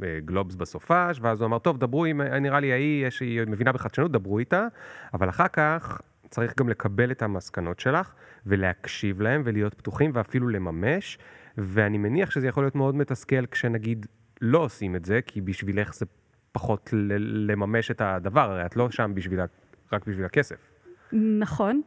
אה, 0.02 0.18
גלובס 0.24 0.54
בסופש, 0.54 1.18
ואז 1.20 1.40
הוא 1.40 1.46
אמר, 1.46 1.58
טוב, 1.58 1.78
דברו 1.78 2.04
עם, 2.04 2.20
אה, 2.20 2.38
נראה 2.38 2.60
לי 2.60 2.72
ההיא, 2.72 3.06
יש, 3.06 3.20
היא 3.20 3.40
מבינה 3.46 3.72
בחדשנות, 3.72 4.12
דברו 4.12 4.38
איתה, 4.38 4.66
אבל 5.14 5.28
אחר 5.28 5.48
כך 5.48 6.00
צריך 6.30 6.58
גם 6.58 6.68
לקבל 6.68 7.10
את 7.10 7.22
המסקנות 7.22 7.80
שלך, 7.80 8.14
ולהקשיב 8.46 9.20
להם, 9.20 9.42
ולהיות 9.44 9.74
פתוחים, 9.74 10.10
ואפילו 10.14 10.48
לממש, 10.48 11.18
ואני 11.58 11.98
מניח 11.98 12.30
שזה 12.30 12.48
יכול 12.48 12.64
להיות 12.64 12.74
מאוד 12.74 12.94
מתסכל 12.94 13.46
כשנגיד 13.46 14.06
לא 14.40 14.58
עושים 14.58 14.96
את 14.96 15.04
זה, 15.04 15.20
כי 15.26 15.40
בשבילך 15.40 15.94
זה 15.94 16.06
פחות 16.52 16.90
לממש 17.18 17.90
את 17.90 18.00
הדבר, 18.00 18.50
הרי 18.50 18.66
את 18.66 18.76
לא 18.76 18.90
שם 18.90 19.12
בשביל, 19.14 19.40
רק 19.92 20.06
בשביל 20.06 20.24
הכסף. 20.24 20.73
נכון, 21.14 21.82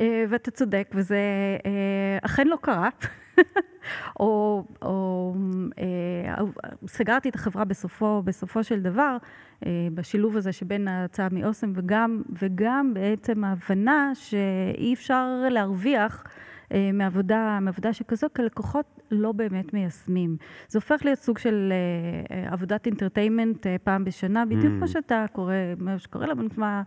אה, 0.00 0.24
ואתה 0.28 0.50
צודק, 0.50 0.88
וזה 0.94 1.18
אה, 1.66 2.18
אכן 2.22 2.48
לא 2.48 2.56
קרה. 2.62 2.88
או, 4.20 4.64
או 4.82 5.34
אה, 5.78 6.44
סגרתי 6.86 7.28
את 7.28 7.34
החברה 7.34 7.64
בסופו, 7.64 8.22
בסופו 8.24 8.64
של 8.64 8.80
דבר, 8.80 9.16
אה, 9.66 9.88
בשילוב 9.94 10.36
הזה 10.36 10.52
שבין 10.52 10.88
ההצעה 10.88 11.28
מאוסם 11.32 11.72
וגם, 11.74 12.22
וגם 12.42 12.94
בעצם 12.94 13.44
ההבנה 13.44 14.12
שאי 14.14 14.94
אפשר 14.94 15.26
להרוויח 15.50 16.24
אה, 16.74 16.90
מעבודה, 16.92 17.58
מעבודה 17.60 17.92
שכזו, 17.92 18.26
כי 18.34 18.42
לקוחות 18.42 19.00
לא 19.10 19.32
באמת 19.32 19.74
מיישמים. 19.74 20.36
זה 20.68 20.78
הופך 20.78 21.04
להיות 21.04 21.18
סוג 21.18 21.38
של 21.38 21.72
אה, 21.72 22.36
אה, 22.36 22.52
עבודת 22.52 22.86
אינטרטיימנט 22.86 23.66
אה, 23.66 23.76
פעם 23.84 24.04
בשנה, 24.04 24.44
בדיוק 24.44 24.72
Mm. 24.72 24.76
כמו 24.78 24.88
שאתה 24.88 25.24
קורא, 25.32 25.54
מה 25.78 25.98
שקורה 25.98 26.34
נשמע, 26.34 26.82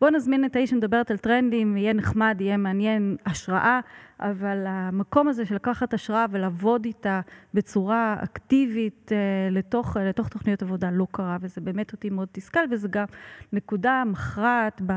בוא 0.00 0.10
נזמין 0.10 0.44
את 0.44 0.56
האיש 0.56 0.70
שמדברת 0.70 1.10
על 1.10 1.16
טרנדים, 1.16 1.76
יהיה 1.76 1.92
נחמד, 1.92 2.36
יהיה 2.40 2.56
מעניין, 2.56 3.16
השראה, 3.26 3.80
אבל 4.20 4.64
המקום 4.66 5.28
הזה 5.28 5.46
של 5.46 5.54
לקחת 5.54 5.94
השראה 5.94 6.26
ולעבוד 6.30 6.84
איתה 6.84 7.20
בצורה 7.54 8.16
אקטיבית 8.24 9.12
אה, 9.12 9.18
לתוך, 9.50 9.96
אה, 9.96 10.08
לתוך 10.08 10.28
תוכניות 10.28 10.62
עבודה 10.62 10.90
לא 10.90 11.06
קרה, 11.10 11.36
וזה 11.40 11.60
באמת 11.60 11.92
אותי 11.92 12.10
מאוד 12.10 12.28
תסכל, 12.32 12.60
וזה 12.70 12.88
גם 12.88 13.04
נקודה 13.52 14.02
מכרעת 14.06 14.80
אה, 14.90 14.96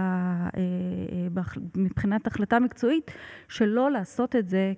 מבחינת 1.75 2.27
החלטה 2.27 2.59
מקצועית, 2.59 3.11
שלא 3.47 3.91
לעשות 3.91 4.35
את 4.35 4.49
זה 4.49 4.73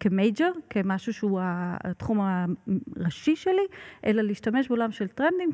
כמייג'ר, 0.00 0.50
כמשהו 0.70 1.12
שהוא 1.12 1.40
התחום 1.42 2.20
הראשי 2.20 3.36
שלי, 3.36 3.66
אלא 4.06 4.22
להשתמש 4.22 4.68
בעולם 4.68 4.92
של 4.92 5.08
טרנדים 5.08 5.50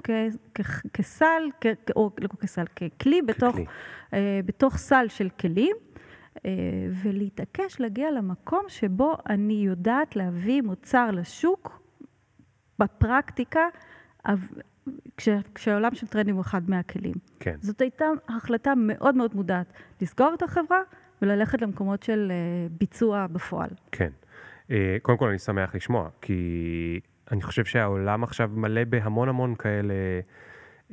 כסל, 0.92 1.42
או 1.96 2.10
לא 2.20 2.28
כסל, 2.40 2.64
ככלי 2.76 3.22
בתוך. 3.26 3.56
אה, 4.14 4.40
בתוך 4.46 4.76
סל 4.76 5.06
של 5.08 5.28
כלים. 5.40 5.76
אה, 6.46 6.50
ולהתעקש 7.02 7.80
להגיע 7.80 8.10
למקום 8.10 8.62
שבו 8.68 9.16
אני 9.28 9.54
יודעת 9.54 10.16
להביא 10.16 10.62
מוצר 10.62 11.10
לשוק 11.10 11.80
בפרקטיקה, 12.78 13.66
כש, 15.16 15.28
כשהעולם 15.54 15.94
של 15.94 16.06
טרנדים 16.06 16.34
הוא 16.34 16.42
אחד 16.42 16.70
מהכלים. 16.70 17.14
כן. 17.40 17.56
זאת 17.60 17.80
הייתה 17.80 18.04
החלטה 18.28 18.72
מאוד 18.76 19.14
מאוד 19.14 19.34
מודעת, 19.34 19.72
לסגור 20.00 20.34
את 20.34 20.42
החברה 20.42 20.80
וללכת 21.22 21.62
למקומות 21.62 22.02
של 22.02 22.32
אה, 22.32 22.68
ביצוע 22.70 23.26
בפועל. 23.26 23.70
כן. 23.92 24.10
אה, 24.70 24.96
קודם 25.02 25.18
כל, 25.18 25.28
אני 25.28 25.38
שמח 25.38 25.74
לשמוע, 25.74 26.08
כי 26.20 27.00
אני 27.30 27.42
חושב 27.42 27.64
שהעולם 27.64 28.24
עכשיו 28.24 28.50
מלא 28.54 28.84
בהמון 28.84 29.28
המון 29.28 29.54
כאלה 29.54 29.94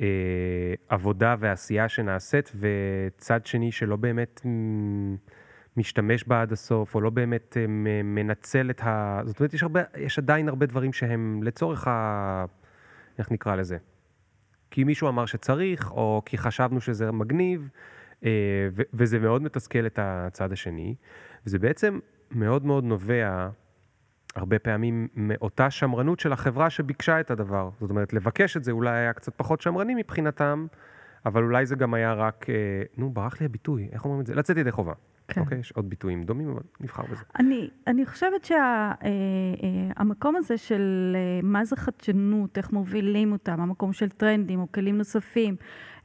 אה, 0.00 0.06
עבודה 0.88 1.36
ועשייה 1.38 1.88
שנעשית, 1.88 2.52
וצד 2.60 3.46
שני 3.46 3.72
שלא 3.72 3.96
באמת 3.96 4.40
משתמש 5.76 6.24
בה 6.24 6.42
עד 6.42 6.52
הסוף, 6.52 6.94
או 6.94 7.00
לא 7.00 7.10
באמת 7.10 7.56
אה, 7.56 7.66
מנצל 8.04 8.70
את 8.70 8.80
ה... 8.80 9.20
זאת 9.24 9.40
אומרת, 9.40 9.54
יש, 9.54 9.62
הרבה, 9.62 9.80
יש 9.96 10.18
עדיין 10.18 10.48
הרבה 10.48 10.66
דברים 10.66 10.92
שהם 10.92 11.42
לצורך 11.42 11.88
ה... 11.88 12.44
איך 13.18 13.32
נקרא 13.32 13.56
לזה? 13.56 13.76
כי 14.70 14.84
מישהו 14.84 15.08
אמר 15.08 15.26
שצריך, 15.26 15.90
או 15.90 16.22
כי 16.26 16.38
חשבנו 16.38 16.80
שזה 16.80 17.12
מגניב, 17.12 17.68
אה, 18.24 18.30
וזה 18.94 19.18
מאוד 19.18 19.42
מתסכל 19.42 19.86
את 19.86 19.98
הצד 20.02 20.52
השני. 20.52 20.94
וזה 21.46 21.58
בעצם 21.58 21.98
מאוד 22.30 22.64
מאוד 22.64 22.84
נובע 22.84 23.48
הרבה 24.34 24.58
פעמים 24.58 25.08
מאותה 25.14 25.70
שמרנות 25.70 26.20
של 26.20 26.32
החברה 26.32 26.70
שביקשה 26.70 27.20
את 27.20 27.30
הדבר. 27.30 27.70
זאת 27.80 27.90
אומרת, 27.90 28.12
לבקש 28.12 28.56
את 28.56 28.64
זה 28.64 28.72
אולי 28.72 28.90
היה 28.90 29.12
קצת 29.12 29.32
פחות 29.36 29.60
שמרני 29.60 29.94
מבחינתם, 29.94 30.66
אבל 31.26 31.42
אולי 31.42 31.66
זה 31.66 31.76
גם 31.76 31.94
היה 31.94 32.14
רק, 32.14 32.46
אה, 32.48 32.54
נו, 32.96 33.10
ברח 33.10 33.40
לי 33.40 33.46
הביטוי, 33.46 33.88
איך 33.92 34.04
אומרים 34.04 34.20
את 34.20 34.26
זה? 34.26 34.34
לצאת 34.34 34.56
ידי 34.56 34.72
חובה. 34.72 34.92
כן. 35.28 35.40
אוקיי? 35.40 35.58
יש 35.58 35.72
עוד 35.72 35.90
ביטויים 35.90 36.22
דומים, 36.22 36.50
אבל 36.50 36.62
נבחר 36.80 37.02
בזה. 37.02 37.24
אני, 37.38 37.70
אני 37.86 38.06
חושבת 38.06 38.44
שהמקום 38.44 40.36
הזה 40.36 40.58
של 40.58 41.16
אה, 41.16 41.40
מה 41.42 41.64
זה 41.64 41.76
חדשנות, 41.76 42.58
איך 42.58 42.72
מובילים 42.72 43.32
אותם, 43.32 43.60
המקום 43.60 43.92
של 43.92 44.08
טרנדים 44.08 44.60
או 44.60 44.72
כלים 44.72 44.98
נוספים, 44.98 45.56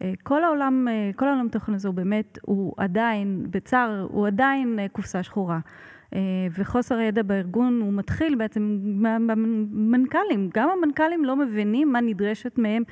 אה, 0.01 0.13
כל 0.23 0.43
העולם, 0.43 0.87
אה, 0.87 1.11
כל 1.15 1.27
העולם 1.27 1.49
תוכן 1.49 1.73
הזה 1.73 1.87
הוא 1.87 1.95
באמת, 1.95 2.39
הוא 2.41 2.73
עדיין, 2.77 3.47
בצער, 3.49 4.07
הוא 4.09 4.27
עדיין 4.27 4.79
אה, 4.79 4.87
קופסה 4.87 5.23
שחורה. 5.23 5.59
אה, 6.13 6.19
וחוסר 6.57 6.95
הידע 6.95 7.23
בארגון 7.23 7.81
הוא 7.81 7.93
מתחיל 7.93 8.35
בעצם 8.35 8.79
במנכ"לים. 9.01 10.49
גם 10.53 10.69
המנכ"לים 10.69 11.25
לא 11.25 11.35
מבינים 11.35 11.91
מה 11.91 12.01
נדרשת 12.01 12.57
מהם, 12.57 12.83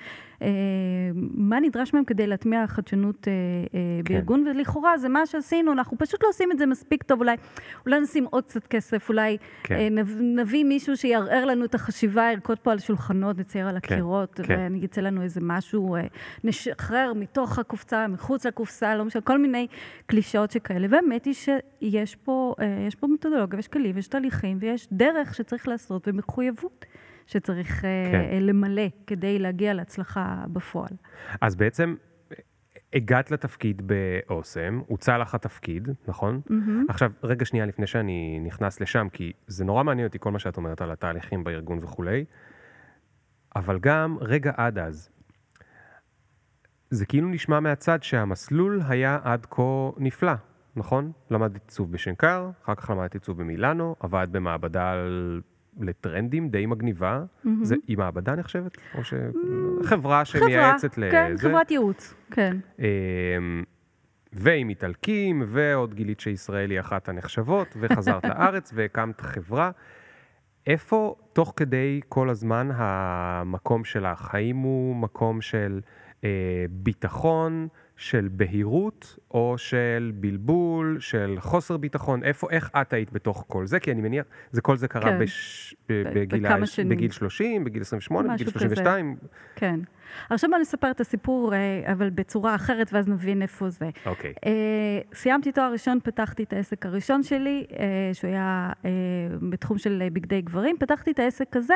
מה 1.34 1.60
נדרש 1.60 1.93
מהם 1.93 2.04
כדי 2.04 2.28
להטמיע 2.28 2.67
חדשנות 2.67 3.28
אה, 3.28 3.34
אה, 3.34 3.80
כן. 4.06 4.13
בארגון, 4.13 4.48
ולכאורה 4.48 4.98
זה 4.98 5.10
מה 5.10 5.26
שעשינו, 5.26 5.71
אנחנו 5.71 5.98
פשוט 5.98 6.24
לא 6.24 6.30
עושים 6.30 6.52
את 6.52 6.58
זה 6.58 6.65
מספיק 6.65 7.04
טוב, 7.04 7.19
אולי, 7.19 7.36
אולי 7.86 8.00
נשים 8.00 8.26
עוד 8.30 8.43
קצת 8.43 8.67
כסף, 8.67 9.10
אולי 9.10 9.38
כן. 9.63 9.76
אה, 9.76 9.89
נב, 9.89 10.17
נביא 10.21 10.63
מישהו 10.63 10.98
שיערער 10.98 11.45
לנו 11.45 11.65
את 11.65 11.76
החשיבה, 11.76 12.30
ירקוד 12.32 12.60
פה 12.60 12.71
על 12.71 12.80
שולחנות, 12.80 13.38
נצייר 13.38 13.67
על 13.67 13.78
כן, 13.82 13.93
הקירות, 13.93 14.39
כן. 14.43 14.74
ויצא 14.82 15.02
לנו 15.02 15.21
איזה 15.21 15.41
משהו, 15.43 15.95
אה, 15.95 16.02
נשחרר 16.43 17.13
מתוך 17.15 17.60
הקופסה, 17.60 18.08
מחוץ 18.08 18.45
לקופסה, 18.45 18.95
לא 18.95 19.06
משנה, 19.06 19.21
כל 19.21 19.38
מיני 19.38 19.67
קלישאות 20.06 20.52
שכאלה. 20.52 20.88
והאמת 20.89 21.26
היא 21.26 21.34
שיש 21.34 22.15
פה, 22.15 22.56
אה, 22.60 22.88
פה 23.00 23.08
מתודולוגיה, 23.08 23.58
ויש 23.58 23.67
כלים, 23.67 23.95
ויש 23.95 24.08
תהליכים, 24.08 24.58
ויש 24.62 24.88
דרך 24.91 25.36
שצריך 25.36 25.67
לעשות, 25.67 26.08
ומחויבות 26.08 26.86
שצריך 27.26 27.86
אה, 27.86 28.10
כן. 28.12 28.20
אה, 28.20 28.40
למלא 28.40 28.88
כדי 29.08 29.40
להגיע 29.40 29.74
להצלחה 29.74 30.44
בפועל. 30.54 30.92
אז 31.42 31.56
בעצם 31.56 31.96
הגעת 32.94 33.32
לתפקיד 33.32 33.82
באוסם, 33.88 34.82
הוצע 34.88 35.18
לך 35.18 35.36
התפקיד, 35.36 35.90
נכון? 36.08 36.42
מהמם. 36.50 36.86
עכשיו, 36.90 37.12
רגע 37.24 37.46
שנייה 37.46 37.66
לפני 37.66 37.88
שאני 37.88 38.40
נכנס 38.44 38.82
לשם, 38.82 39.08
כי 39.14 39.32
זה 39.48 39.66
נורא 39.66 39.84
מעניין 39.84 40.08
אותי 40.08 40.20
כל 40.20 40.32
מה 40.32 40.40
שאת 40.40 40.58
אומרת 40.58 40.82
על 40.82 40.92
התהליכים 40.92 41.44
בארגון 41.44 41.80
וכולי, 41.82 42.26
אבל 43.56 43.80
גם 43.80 44.18
רגע 44.22 44.52
עד 44.58 44.78
אז. 44.78 45.10
זה 46.90 47.06
כאילו 47.06 47.30
נשמע 47.30 47.60
מהצד 47.60 48.04
שהמסלול 48.04 48.82
היה 48.88 49.19
עד 49.23 49.46
כה 49.50 49.90
נפלא. 49.98 50.34
נכון? 50.76 51.12
למדת 51.32 51.54
עיצוב 51.54 51.92
בשנקר, 51.92 52.50
אחר 52.63 52.76
כך 52.76 52.90
למדת 52.90 53.13
עיצוב 53.13 53.38
במילאנו, 53.38 53.96
עבדת 54.00 54.30
במעבדה 54.30 54.92
על... 54.92 55.42
לטרנדים 55.80 56.50
די 56.50 56.65
מגניבה. 56.65 57.23
מהמם. 57.44 57.65
זה, 57.65 57.76
היא 57.88 57.98
מעבדה 57.98 58.36
נחשבת? 58.36 58.78
או 58.98 59.04
ש... 59.04 59.13
חברה 59.84 60.26
שמייעצת 60.26 60.94
חברה, 60.94 61.08
לזה? 61.08 61.12
כן, 61.12 61.34
חברת 61.38 61.71
ייעוץ, 61.71 62.13
כן. 62.32 62.58
אמ, 62.80 63.63
ועם 64.34 64.69
איטלקים, 64.69 65.44
ועוד 65.48 65.94
גילית 65.94 66.19
שישראל 66.19 66.71
היא 66.71 66.80
אחת 66.80 67.10
הנחשבות, 67.10 67.78
וחזרת 67.80 68.26
לארץ 68.32 68.71
והקמת 68.76 69.21
חברה. 69.21 69.71
איפה, 70.67 71.15
תוך 71.34 71.54
כדי 71.56 72.02
כל 72.10 72.30
הזמן, 72.30 72.69
המקום 72.73 73.84
שלך? 73.84 74.36
האם 74.36 74.58
הוא 74.58 74.96
מקום 74.96 75.42
של 75.42 75.82
אה, 76.23 76.65
ביטחון, 76.69 77.67
של 77.98 78.27
בהירות, 78.31 79.17
או 79.31 79.56
של 79.58 80.12
בלבול, 80.15 80.98
של 81.00 81.35
חוסר 81.39 81.77
ביטחון? 81.77 82.23
איפה, 82.23 82.48
איך 82.52 82.69
את 82.81 82.93
היית 82.93 83.13
בתוך 83.13 83.46
כל 83.48 83.65
זה? 83.65 83.79
כי 83.79 83.91
אני 83.91 84.02
מניח, 84.02 84.25
זה 84.52 84.62
כל 84.62 84.77
זה 84.77 84.87
קרה 84.87 85.02
כן. 85.12 85.19
בש, 85.19 85.75
ב, 85.89 86.04
בגיל, 86.15 86.46
ה- 86.46 86.65
שנים. 86.65 86.89
בגיל 86.89 87.12
30, 87.12 87.63
בגיל 87.63 87.81
28, 87.81 88.33
בגיל 88.33 88.48
משהו 88.48 88.60
כזה. 88.60 88.60
32? 88.60 89.15
כן. 89.56 89.79
עכשיו 90.29 90.50
בוא 90.50 90.58
נספר 90.60 90.91
את 90.91 91.02
הסיפור, 91.02 91.54
אה, 91.54 91.91
אבל 91.91 92.10
בצורה 92.10 92.56
אחרת, 92.56 92.93
ואז 92.93 93.08
נבין 93.08 93.41
איפה 93.41 93.69
זה. 93.69 93.89
אוקיי. 94.06 94.33
אה, 94.46 94.52
סיימתי 95.13 95.52
תואר 95.52 95.71
ראשון, 95.71 96.00
פתחתי 96.04 96.43
את 96.43 96.54
העסק 96.54 96.85
הראשון 96.85 97.23
שלי, 97.23 97.65
אה, 97.79 97.85
שהוא 98.13 98.29
היה 98.29 98.69
בתחום 99.50 99.77
של 99.77 100.04
בגדי 100.13 100.41
גברים. 100.41 100.75
פתחתי 100.79 101.12
את 101.12 101.19
העסק 101.19 101.56
הזה 101.56 101.75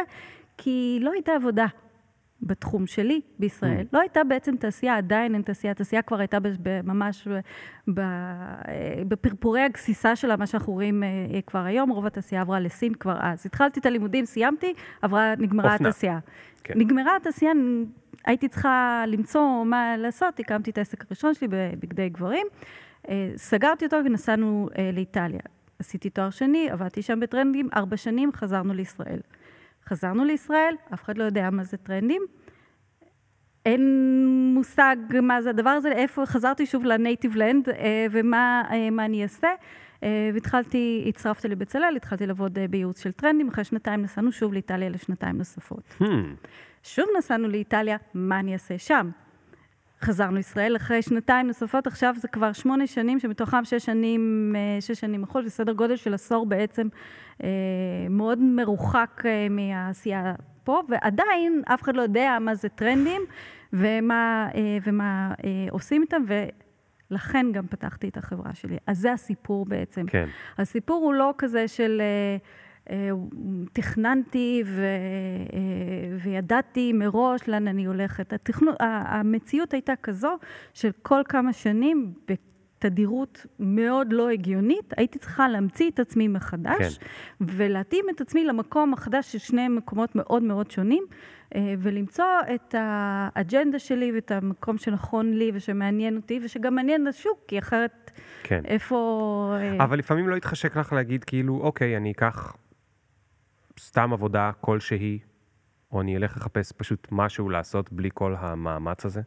כי 0.58 1.00
לא 1.02 1.12
הייתה 1.12 1.32
עבודה 1.32 1.66
בתחום 2.42 2.88
שלי 2.88 3.22
בישראל. 3.40 3.82
Mm. 3.82 3.90
לא 3.94 4.00
הייתה 4.00 4.24
בעצם 4.24 4.56
תעשייה, 4.56 4.98
עדיין 4.98 5.34
אין 5.34 5.42
תעשייה. 5.42 5.72
התעשייה 5.72 6.02
כבר 6.02 6.20
הייתה 6.20 6.38
ממש 6.84 7.28
אה, 7.28 8.04
בפרפורי 9.08 9.62
הגסיסה 9.62 10.16
שלה, 10.16 10.38
מה 10.38 10.48
שאנחנו 10.48 10.74
רואים 10.74 11.04
אה, 11.04 11.08
אה, 11.34 11.42
כבר 11.42 11.60
היום. 11.60 11.90
רוב 11.90 12.06
התעשייה 12.06 12.42
עברה 12.42 12.60
לסין 12.60 12.94
כבר 12.94 13.18
אז. 13.20 13.46
התחלתי 13.46 13.80
את 13.80 13.86
הלימודים, 13.86 14.26
סיימתי, 14.26 14.74
עברה, 15.02 15.34
נגמרה 15.38 15.74
אופנה. 15.74 15.90
התעשייה. 15.90 16.20
כן. 16.64 16.74
נגמרה 16.78 17.16
התעשייה, 17.16 17.52
הייתי 18.26 18.48
צריכה 18.48 19.04
למצוא 19.08 19.64
מה 19.66 19.98
לעשות, 19.98 20.40
הקמתי 20.40 20.72
את 20.72 20.78
העסק 20.78 21.06
הראשון 21.06 21.34
שלי 21.34 21.48
בבגדי 21.52 22.10
גברים. 22.10 22.48
סגרתי 23.36 23.86
אותו 23.86 23.98
ונסענו 24.06 24.70
לאיטליה. 24.94 25.40
עשיתי 25.80 26.10
תואר 26.10 26.30
שני, 26.30 26.70
עבדתי 26.70 27.02
שם 27.02 27.20
בטרנדים, 27.20 27.70
ארבע 27.76 27.98
שנים, 27.98 28.32
חזרנו 28.36 28.74
לישראל. 28.74 29.20
חזרנו 29.90 30.26
לישראל, 30.26 30.76
אף 30.94 31.04
אחד 31.04 31.18
לא 31.18 31.24
יודע 31.24 31.50
מה 31.50 31.64
זה 31.64 31.78
טרנדים. 31.78 32.22
אין 33.66 34.26
מושג 34.54 34.96
מה 35.22 35.42
זה 35.42 35.50
הדבר 35.50 35.70
הזה, 35.70 35.92
איפה, 35.92 36.26
חזרתי 36.26 36.66
שוב 36.66 36.86
לנייטיב 36.86 37.36
לנד, 37.36 37.70
אה, 37.70 38.06
ומה 38.12 38.64
אה, 38.72 39.06
אני 39.06 39.24
אעשה. 39.24 39.48
אה, 40.04 40.30
והתחלתי, 40.34 41.06
הצטרפתי 41.08 41.48
לבצלאל, 41.48 41.96
התחלתי 41.96 42.28
לעבוד 42.28 42.60
בייעוץ 42.70 43.04
של 43.04 43.12
טרנדים, 43.12 43.48
אחרי 43.48 43.64
שנתיים 43.64 44.02
נסענו 44.02 44.32
שוב 44.32 44.54
לאיטליה 44.54 44.90
לשנתיים 44.90 45.38
נוספות. 45.38 45.84
Hmm, 46.02 46.06
שוב 46.84 47.06
נסענו 47.18 47.48
לאיטליה, 47.48 47.98
מה 48.14 48.40
אני 48.40 48.54
אעשה 48.54 48.78
שם? 48.78 49.10
חזרנו 50.02 50.36
לישראל 50.36 50.76
אחרי 50.76 51.02
שנתיים 51.02 51.48
נוספות, 51.48 51.88
עכשיו 51.88 52.16
זה 52.18 52.28
כבר 52.28 52.54
שמונה 52.54 52.88
שנים, 52.88 53.20
שמתוכם 53.20 53.66
שש 53.66 53.86
שנים, 53.86 54.56
שש 54.80 55.00
שנים 55.00 55.22
מחול, 55.22 55.46
וסדר 55.46 55.74
גודל 55.74 55.96
של 55.96 56.14
עשור 56.14 56.46
בעצם 56.46 56.88
מאוד 58.10 58.40
מרוחק 58.42 59.22
אה, 59.26 59.48
מהעשייה 59.50 60.34
פה, 60.64 60.82
ועדיין 60.90 61.62
אף 61.66 61.82
אחד 61.84 61.96
לא 61.96 62.02
יודע 62.02 62.38
מה 62.42 62.56
זה 62.56 62.70
טרנדים 62.70 63.22
ומה, 63.74 64.50
אה, 64.56 64.78
ומה 64.84 65.34
אה, 65.44 65.50
עושים 65.72 66.02
איתם, 66.02 66.22
ולכן 67.12 67.46
גם 67.52 67.68
פתחתי 67.68 68.10
את 68.10 68.18
החברה 68.18 68.54
שלי. 68.54 68.78
אז 68.88 68.98
זה 68.98 69.12
הסיפור 69.14 69.66
בעצם. 69.66 70.06
כן. 70.08 70.26
הסיפור 70.58 71.04
הוא 71.06 71.14
לא 71.14 71.34
כזה 71.38 71.68
של 71.68 72.02
אה, 72.02 72.38
אה, 72.96 73.10
תכננתי 73.74 74.64
ו, 74.66 74.82
אה, 75.54 75.60
וידעתי 76.24 76.94
מראש 76.94 77.48
לאן 77.48 77.68
אני 77.68 77.86
הולכת. 77.86 78.34
התכנון, 78.34 78.74
ה- 78.80 79.20
המציאות 79.20 79.74
הייתה 79.74 79.94
כזו 80.04 80.38
של 80.74 80.92
כל 81.02 81.22
כמה 81.30 81.54
שנים, 81.54 82.14
בתדירות 82.80 83.46
מאוד 83.60 84.14
לא 84.14 84.30
הגיונית, 84.30 84.94
הייתי 84.98 85.20
צריכה 85.20 85.48
להמציא 85.48 85.90
את 85.90 86.00
עצמי 86.00 86.28
מחדש, 86.28 86.98
כן. 86.98 87.06
ולהתאים 87.40 88.06
את 88.16 88.22
עצמי 88.22 88.46
למקום 88.46 88.94
החדש 88.94 89.32
של 89.32 89.38
שני 89.38 89.68
מקומות 89.68 90.16
מאוד 90.16 90.44
מאוד 90.44 90.72
שונים, 90.72 91.04
אה, 91.56 91.74
ולמצוא 91.80 92.26
את 92.56 92.76
האג'נדה 92.78 93.80
שלי 93.80 94.12
ואת 94.16 94.32
המקום 94.32 94.78
שנכון 94.78 95.34
לי 95.34 95.52
ושמעניין 95.54 96.16
אותי, 96.16 96.40
ושגם 96.44 96.76
מעניין 96.76 97.06
לשוק, 97.06 97.40
כי 97.48 97.60
אחרת 97.60 98.12
כן. 98.44 98.66
איפה... 98.66 99.56
אה, 99.60 99.84
אבל 99.84 100.00
לפעמים 100.00 100.30
לא 100.30 100.36
יתחשק 100.36 100.78
לך 100.78 100.94
להגיד 100.94 101.24
כאילו, 101.24 101.62
אוקיי, 101.62 101.98
אני 101.98 102.12
אקח 102.12 102.56
סתם 103.80 104.14
עבודה 104.14 104.52
כלשהי, 104.62 105.20
או 105.92 106.02
אני 106.02 106.18
אלך 106.18 106.38
לחפש 106.38 106.72
פשוט 106.72 107.08
משהו 107.12 107.50
לעשות 107.50 107.94
בלי 107.94 108.10
כל 108.14 108.36
המאמץ 108.40 109.06
הזה? 109.06 109.22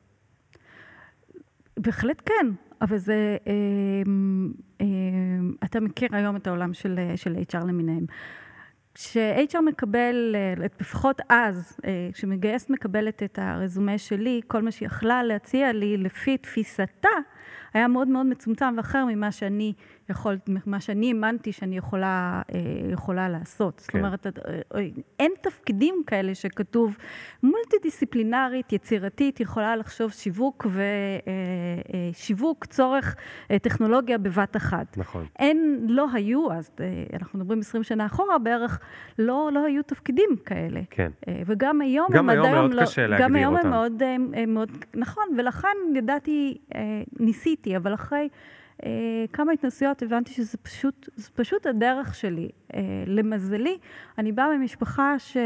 בהחלט 1.76 2.22
כן, 2.26 2.46
אבל 2.82 2.98
זה... 2.98 3.36
אה, 3.46 3.52
אה, 4.80 4.86
אתה 5.64 5.80
מכיר 5.80 6.08
היום 6.12 6.36
את 6.36 6.46
העולם 6.46 6.74
של, 6.74 6.98
אה, 6.98 7.16
של 7.16 7.34
HR 7.34 7.66
למיניהם. 7.66 8.06
כש-HR 8.94 9.60
מקבל, 9.60 10.34
אה, 10.34 10.54
לפחות 10.64 11.20
אז, 11.28 11.78
אה, 11.84 12.08
כשמגייסת 12.12 12.70
מקבלת 12.70 13.22
את 13.22 13.38
הרזומה 13.42 13.98
שלי, 13.98 14.40
כל 14.46 14.62
מה 14.62 14.70
שהיא 14.70 14.86
יכלה 14.86 15.22
להציע 15.22 15.72
לי 15.72 15.96
לפי 15.96 16.36
תפיסתה, 16.36 17.08
היה 17.74 17.88
מאוד 17.88 18.08
מאוד 18.08 18.26
מצומצם 18.26 18.74
ואחר 18.76 19.04
ממה 19.04 19.32
שאני 19.32 19.72
יכול, 20.12 20.38
ממה 20.66 20.80
שאני 20.80 21.08
האמנתי 21.08 21.52
שאני 21.52 21.76
יכולה, 21.76 22.42
אה, 22.54 22.60
יכולה 22.92 23.28
לעשות. 23.28 23.78
זאת 23.78 23.90
כן. 23.90 23.98
אומרת, 23.98 24.26
את- 24.26 24.38
אה, 24.74 24.80
אין 25.20 25.32
תפקידים 25.40 25.94
כאלה 26.06 26.34
שכתוב 26.34 26.96
מולטי-דיסציפלינרית, 27.42 28.72
יצירתית, 28.72 29.40
יכולה 29.40 29.76
לחשוב 29.76 30.10
שיווק 30.12 30.66
ושיווק, 32.12 32.64
צורך, 32.66 33.16
אה, 33.50 33.58
טכנולוגיה 33.58 34.18
בבת 34.18 34.56
אחת. 34.56 34.96
נכון. 34.98 35.26
אין, 35.38 35.86
לא 35.88 36.06
היו, 36.12 36.52
אז 36.52 36.70
אנחנו 37.12 37.38
מדברים 37.38 37.60
20 37.60 37.82
שנה 37.82 38.06
אחורה 38.06 38.38
בערך, 38.38 38.80
לא, 39.18 39.50
לא 39.54 39.64
היו 39.64 39.82
תפקידים 39.82 40.30
כאלה. 40.46 40.80
כן. 40.90 41.10
וגם 41.46 41.80
היום 41.80 42.06
גם 42.12 42.30
הם 42.30 42.30
היום 42.30 42.44
עד 42.46 42.52
היום 42.52 42.60
מאוד 42.60 42.74
לא... 42.74 42.82
קשה 42.82 43.02
גם 43.04 43.10
להגדיר 43.10 43.36
היום 43.36 43.56
אותם. 43.56 43.66
הם 43.66 43.72
מאוד, 43.72 44.02
הם 44.34 44.54
מאוד... 44.54 44.70
נכון, 44.94 45.24
ולכן 45.38 45.68
ידעתי, 45.96 46.58
אה, 46.74 46.80
ניסיתי, 47.20 47.76
אבל 47.76 47.94
אחרי 47.94 48.28
כמה 49.32 49.52
התנסויות 49.52 50.02
הבנתי 50.02 50.32
שזה 50.32 50.58
פשוט, 50.58 51.08
זה 51.16 51.30
פשוט 51.34 51.66
הדרך 51.66 52.14
שלי. 52.14 52.48
אה, 52.74 52.80
למזלי, 53.06 53.78
אני 54.18 54.32
באה 54.32 54.56
ממשפחה 54.58 55.18
ש, 55.18 55.36
אה, 55.36 55.42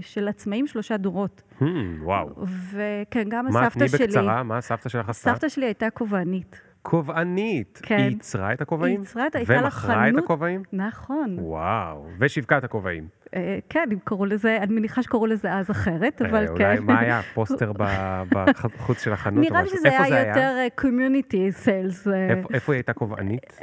של 0.00 0.28
עצמאים 0.28 0.66
שלושה 0.66 0.96
דורות. 0.96 1.42
Hmm, 1.60 1.64
וואו. 2.02 2.28
וכן, 2.70 3.28
גם 3.28 3.46
מה, 3.46 3.60
הסבתא 3.60 3.78
תני 3.78 3.88
שלי... 3.88 4.06
בקצרה, 4.06 4.42
מה 4.42 4.58
הסבתא 4.58 4.88
שלך 4.88 5.08
עשתה? 5.08 5.30
סבתא 5.32 5.48
שלי 5.48 5.66
הייתה 5.66 5.90
כובענית. 5.90 6.71
כובענית. 6.82 7.80
כן. 7.82 7.96
היא 7.96 8.04
ייצרה 8.04 8.52
את 8.52 8.60
הכובעים? 8.60 8.92
היא 8.94 9.00
ייצרה 9.00 9.26
את- 9.26 9.36
הייתה 9.36 9.52
לה 9.52 9.62
ומכרה 9.62 10.08
את 10.08 10.12
חנות- 10.12 10.24
הכובעים? 10.24 10.62
נכון. 10.72 11.36
וואו. 11.38 12.06
ושיווקה 12.18 12.58
את 12.58 12.64
הכובעים. 12.64 13.08
אה, 13.34 13.58
כן, 13.68 13.88
אם 13.92 13.98
קראו 14.04 14.26
לזה, 14.26 14.58
אני 14.62 14.74
מניחה 14.74 15.02
שקראו 15.02 15.26
לזה 15.26 15.52
אז 15.54 15.70
אחרת, 15.70 16.22
אבל 16.22 16.42
אה, 16.48 16.56
כן. 16.56 16.64
אולי, 16.64 16.78
מה 16.80 17.00
היה? 17.00 17.20
פוסטר 17.34 17.72
ב- 17.78 18.32
בחוץ 18.76 19.02
של 19.04 19.12
החנות 19.12 19.44
נראה 19.44 19.62
לי? 19.62 19.68
שזה 19.68 19.88
היה 20.02 20.28
יותר 20.28 20.52
קומיוניטי 20.74 21.52
סיילס 21.52 22.08
איפה- 22.08 22.48
איפה 22.54 22.72
היא 22.72 22.78
הייתה 22.78 22.92
כובענית? 22.92 23.58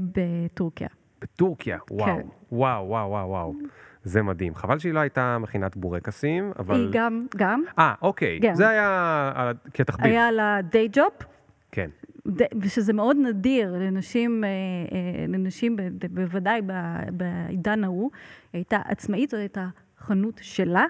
בטורקיה. 0.00 0.88
בטורקיה, 1.20 1.78
וואו, 1.90 2.06
כן. 2.06 2.26
וואו, 2.52 2.88
וואו, 2.88 3.10
וואו, 3.10 3.28
וואו. 3.28 3.54
זה 4.04 4.22
מדהים. 4.22 4.54
חבל 4.54 4.78
שהיא 4.78 4.92
לא 4.92 5.00
הייתה 5.00 5.38
מכינת 5.40 5.76
בורקסים, 5.76 6.52
אבל... 6.58 6.74
היא 6.74 6.88
גם, 6.92 7.26
גם, 7.36 7.62
אה, 7.78 7.94
אוקיי. 8.02 8.38
כן. 8.42 8.54
זה 8.54 8.68
היה 8.68 9.22
כתחביב. 9.74 10.06
היה 10.06 10.30
לה 10.30 10.58
דיי 10.70 10.88
ג'וב, 10.92 11.10
כן. 11.72 11.90
ושזה 12.60 12.92
מאוד 12.92 13.16
נדיר 13.16 13.72
לנשים, 13.72 14.44
אה, 14.44 14.48
אה, 14.48 15.26
לנשים 15.28 15.76
בוודאי 16.10 16.60
בעידן 17.12 17.84
ההוא. 17.84 18.10
היא 18.52 18.58
הייתה 18.58 18.78
עצמאית, 18.84 19.30
זו 19.30 19.36
הייתה 19.36 19.68
חנות 19.98 20.40
שלה. 20.42 20.84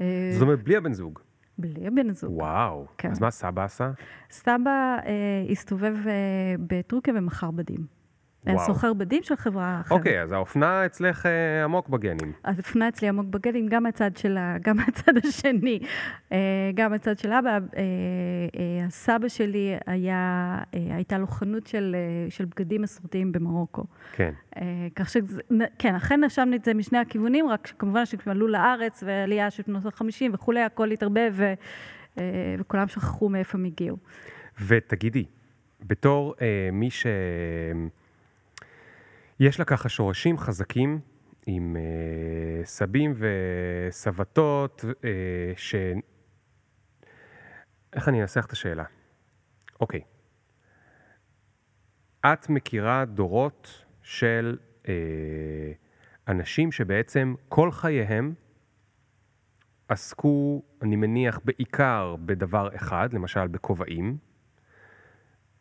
אה, 0.00 0.30
זאת 0.32 0.42
אומרת, 0.42 0.62
בלי 0.62 0.76
הבן 0.76 0.92
זוג. 0.92 1.18
בלי 1.58 1.86
הבן 1.86 2.10
הזוג. 2.10 2.36
וואו. 2.36 2.86
כן. 2.98 3.10
אז 3.10 3.20
מה 3.20 3.30
סבא 3.30 3.64
עשה? 3.64 3.90
סבא 4.30 4.96
אה, 5.06 5.12
הסתובב 5.50 5.96
אה, 6.06 6.12
בטורקיה 6.66 7.14
ומכר 7.16 7.50
בדים. 7.50 7.99
סוחר 8.66 8.92
בדים 8.92 9.22
של 9.22 9.36
חברה 9.36 9.80
אחרת. 9.80 9.98
אוקיי, 9.98 10.22
אז 10.22 10.32
האופנה 10.32 10.86
אצלך 10.86 11.26
אה, 11.26 11.64
עמוק 11.64 11.88
בגנים. 11.88 12.32
אז 12.44 12.58
הפנה 12.58 12.88
אצלי 12.88 13.08
עמוק 13.08 13.26
בגדים, 13.26 13.66
גם 13.68 13.82
מהצד 13.82 14.16
שלה, 14.16 14.56
גם 14.64 14.76
מהצד 14.76 15.12
השני, 15.24 15.78
אה, 16.32 16.70
גם 16.74 16.90
מהצד 16.90 17.18
של 17.18 17.32
אבא. 17.32 17.50
אה, 17.50 17.58
אה, 17.76 18.86
הסבא 18.86 19.28
שלי 19.28 19.76
היה, 19.86 20.58
אה, 20.74 20.80
הייתה 20.94 21.18
לו 21.18 21.26
חנות 21.26 21.66
של, 21.66 21.96
אה, 21.98 22.30
של 22.30 22.44
בגדים 22.44 22.82
מסורתיים 22.82 23.32
במרוקו. 23.32 23.84
כן. 24.12 24.32
אה, 24.56 24.62
כך 24.94 25.08
שזה, 25.10 25.42
כן, 25.78 25.94
אכן 25.94 26.24
נשמנו 26.24 26.56
את 26.56 26.64
זה 26.64 26.74
משני 26.74 26.98
הכיוונים, 26.98 27.48
רק 27.48 27.66
שכמובן 27.66 28.06
שכשהם 28.06 28.30
עלו 28.30 28.48
לארץ 28.48 29.02
ועלייה 29.06 29.50
של 29.50 29.62
שנות 29.62 29.86
ה-50 29.86 30.24
וכולי, 30.32 30.60
הכל 30.60 30.90
התערבב 30.90 31.32
ו, 31.32 31.52
אה, 32.18 32.54
וכולם 32.58 32.88
שכחו 32.88 33.28
מאיפה 33.28 33.58
הם 33.58 33.64
הגיעו. 33.64 33.96
ותגידי, 34.66 35.24
בתור 35.86 36.34
אה, 36.40 36.68
מי 36.72 36.90
ש... 36.90 37.06
יש 39.40 39.58
לה 39.58 39.64
ככה 39.64 39.88
שורשים 39.88 40.38
חזקים 40.38 41.00
עם 41.46 41.76
אה, 41.76 42.64
סבים 42.64 43.14
וסבתות, 43.18 44.84
אה, 45.04 45.52
ש... 45.56 45.74
איך 47.92 48.08
אני 48.08 48.22
אנסח 48.22 48.46
את 48.46 48.52
השאלה? 48.52 48.84
אוקיי. 49.80 50.00
את 52.26 52.48
מכירה 52.48 53.04
דורות 53.04 53.84
של 54.02 54.58
אה, 54.88 55.72
אנשים 56.28 56.72
שבעצם 56.72 57.34
כל 57.48 57.70
חייהם 57.72 58.34
עסקו, 59.88 60.62
אני 60.82 60.96
מניח, 60.96 61.40
בעיקר 61.44 62.16
בדבר 62.24 62.76
אחד, 62.76 63.12
למשל 63.12 63.46
בכובעים, 63.46 64.18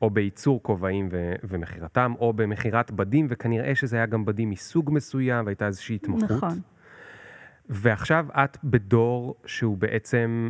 או 0.01 0.09
בייצור 0.09 0.63
כובעים 0.63 1.09
ו- 1.11 1.33
ומכירתם, 1.43 2.13
או 2.19 2.33
במכירת 2.33 2.91
בדים, 2.91 3.27
וכנראה 3.29 3.75
שזה 3.75 3.95
היה 3.97 4.05
גם 4.05 4.25
בדים 4.25 4.49
מסוג 4.49 4.89
מסוים, 4.93 5.45
והייתה 5.45 5.67
איזושהי 5.67 5.95
התמחות. 5.95 6.31
נכון. 6.31 6.59
ועכשיו 7.69 8.25
את 8.31 8.57
בדור 8.63 9.35
שהוא 9.45 9.77
בעצם, 9.77 10.49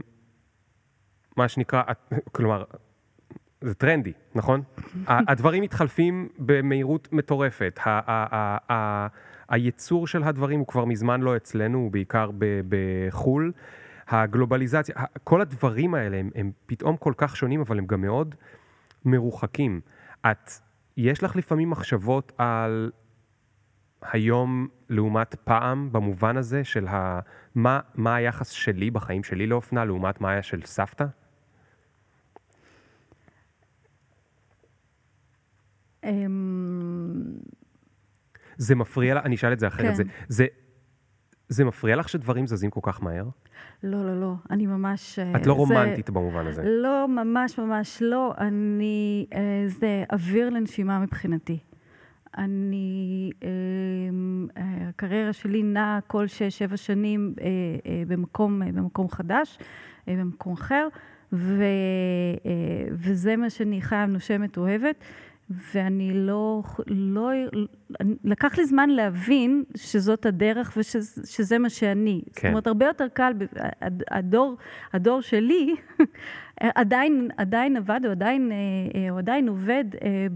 מה 1.37 1.47
שנקרא, 1.47 1.83
את- 1.91 2.13
כלומר, 2.31 2.63
זה 3.61 3.73
טרנדי, 3.73 4.13
נכון? 4.35 4.61
הדברים 5.07 5.63
מתחלפים 5.63 6.27
במהירות 6.39 7.13
מטורפת. 7.13 7.79
הייצור 9.49 10.07
של 10.07 10.23
הדברים 10.23 10.59
הוא 10.59 10.67
כבר 10.67 10.85
מזמן 10.85 11.21
לא 11.21 11.35
אצלנו, 11.35 11.77
הוא 11.77 11.91
בעיקר 11.91 12.31
בחו"ל. 12.69 13.51
הגלובליזציה, 14.07 14.95
כל 15.23 15.41
הדברים 15.41 15.93
האלה 15.95 16.17
הם, 16.17 16.29
הם 16.35 16.51
פתאום 16.65 16.97
כל 16.97 17.13
כך 17.17 17.37
שונים, 17.37 17.61
אבל 17.61 17.77
הם 17.77 17.85
גם 17.85 18.01
מאוד 18.01 18.35
מרוחקים. 19.05 19.81
את, 20.31 20.51
יש 20.97 21.23
לך 21.23 21.35
לפעמים 21.35 21.69
מחשבות 21.69 22.31
על 22.37 22.91
היום 24.01 24.67
לעומת 24.89 25.35
פעם, 25.35 25.91
במובן 25.91 26.37
הזה 26.37 26.63
של 26.63 26.87
ה, 26.87 27.19
מה, 27.55 27.79
מה 27.95 28.15
היחס 28.15 28.49
שלי 28.49 28.91
בחיים 28.91 29.23
שלי 29.23 29.47
לאופנה, 29.47 29.85
לעומת 29.85 30.21
מה 30.21 30.31
היה 30.31 30.43
של 30.43 30.61
סבתא? 30.65 31.05
אמ, 36.03 37.13
זה 38.57 38.75
מפריע 38.75 39.15
לך, 39.15 39.25
אני 39.25 39.35
אשאל 39.35 39.53
את 39.53 39.59
זה 39.59 39.67
אחרת, 39.67 39.85
כן. 39.85 39.93
זה, 39.93 40.03
זה, 40.27 40.45
זה 41.49 41.65
מפריע 41.65 41.95
לך 41.95 42.09
שדברים 42.09 42.47
זזים 42.47 42.69
כל 42.69 42.79
כך 42.83 43.03
מהר? 43.03 43.25
לא, 43.83 44.05
לא, 44.05 44.21
לא, 44.21 44.33
אני 44.49 44.65
ממש... 44.67 45.19
את 45.19 45.47
לא 45.47 45.53
זה- 45.53 45.59
רומנטית 45.59 46.09
במובן 46.09 46.47
הזה. 46.47 46.63
לא, 46.65 47.07
ממש 47.07 47.59
ממש 47.59 48.01
לא. 48.01 48.33
אני, 48.37 49.25
אה, 49.33 49.39
זה 49.67 50.03
אוויר 50.13 50.49
לנשימה 50.49 50.99
מבחינתי. 50.99 51.57
אני, 52.37 53.31
אה, 53.43 53.49
אה, 54.57 54.89
הקריירה 54.89 55.33
שלי 55.33 55.63
נעה 55.63 55.99
כל 56.07 56.27
שש-שבע 56.27 56.77
שנים 56.77 57.33
אה, 57.41 57.45
אה, 57.85 58.03
במקום, 58.07 58.61
אה, 58.63 58.71
במקום 58.71 59.09
חדש, 59.09 59.57
אה, 60.07 60.15
במקום 60.19 60.53
אחר, 60.53 60.87
ו, 61.33 61.63
אה, 62.45 62.49
וזה 62.91 63.35
מה 63.35 63.49
שאני 63.49 63.81
חיה, 63.81 64.05
נושמת, 64.05 64.57
אוהבת. 64.57 65.03
ואני 65.73 66.11
לא, 66.13 66.63
לא, 66.87 67.29
לקח 68.23 68.57
לי 68.57 68.65
זמן 68.65 68.89
להבין 68.89 69.63
שזאת 69.75 70.25
הדרך 70.25 70.77
ושזה 70.77 71.57
מה 71.57 71.69
שאני. 71.69 72.21
זאת 72.25 72.39
כן. 72.39 72.49
אומרת, 72.49 72.67
הרבה 72.67 72.85
יותר 72.85 73.07
קל, 73.13 73.33
הדור, 74.11 74.57
הדור 74.93 75.21
שלי 75.21 75.75
עדיין, 76.59 77.29
עדיין 77.37 77.77
עבד, 77.77 77.99
הוא 78.03 78.11
עדיין, 78.11 78.51
אה, 78.51 78.57
אה, 79.01 79.09
הוא 79.09 79.19
עדיין 79.19 79.47
עובד 79.47 79.85
אה, 80.03 80.27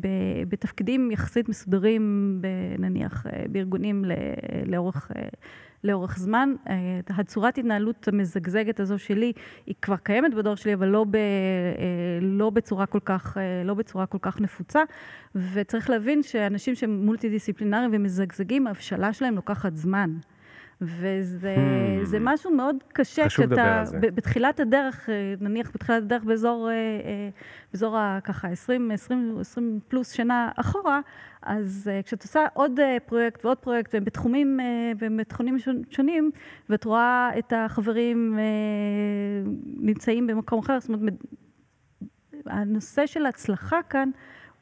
בתפקידים 0.49 1.11
יחסית 1.11 1.49
מסודרים, 1.49 2.41
נניח, 2.79 3.25
בארגונים 3.49 4.05
לאורך, 4.65 5.11
לאורך 5.83 6.17
זמן. 6.17 6.53
הצורת 7.09 7.57
התנהלות 7.57 8.07
המזגזגת 8.07 8.79
הזו 8.79 8.99
שלי, 8.99 9.33
היא 9.65 9.75
כבר 9.81 9.95
קיימת 9.97 10.33
בדור 10.33 10.55
שלי, 10.55 10.73
אבל 10.73 10.87
לא, 10.87 11.05
ב, 11.09 11.17
לא, 12.21 12.49
בצורה 12.49 12.85
כל 12.85 12.99
כך, 13.05 13.37
לא 13.65 13.73
בצורה 13.73 14.05
כל 14.05 14.17
כך 14.21 14.41
נפוצה. 14.41 14.83
וצריך 15.35 15.89
להבין 15.89 16.23
שאנשים 16.23 16.75
שהם 16.75 17.05
מולטי 17.05 17.29
דיסציפלינריים 17.43 17.89
ומזגזגים, 17.93 18.67
ההבשלה 18.67 19.13
שלהם 19.13 19.35
לוקחת 19.35 19.75
זמן. 19.75 20.09
וזה 20.81 21.55
Hmm. 22.17 22.19
משהו 22.21 22.51
מאוד 22.55 22.75
קשה 22.93 23.25
חשוב 23.25 23.45
לדבר 23.45 23.55
כשאתה 23.55 23.79
על 23.79 23.85
זה. 23.85 23.99
ב- 23.99 24.15
בתחילת 24.15 24.59
הדרך, 24.59 25.09
אה, 25.09 25.33
נניח 25.39 25.71
בתחילת 25.73 26.03
הדרך 26.03 26.23
באזור, 26.23 26.69
אה, 26.69 26.73
אה, 26.73 27.29
באזור 27.73 27.97
ה- 27.97 28.19
ככה 28.23 28.47
20, 28.47 28.91
20, 28.91 29.37
20 29.39 29.79
פלוס 29.87 30.11
שנה 30.11 30.49
אחורה, 30.55 30.99
אז 31.41 31.89
כשאת 32.05 32.23
עושה 32.23 32.39
עוד 32.53 32.79
פרויקט 33.05 33.45
ועוד 33.45 33.57
פרויקט, 33.57 33.93
והם 33.93 34.03
בתחומים, 34.03 34.59
והם 34.99 35.17
בתחומים 35.17 35.57
שונים, 35.89 36.31
ואת 36.69 36.85
רואה 36.85 37.29
את 37.39 37.53
החברים 37.55 38.39
נמצאים 39.77 40.27
במקום 40.27 40.59
אחר, 40.59 40.79
זאת 40.79 40.89
אומרת, 40.89 41.13
הנושא 42.45 43.05
של 43.05 43.25
הצלחה 43.25 43.79
כאן, 43.89 44.09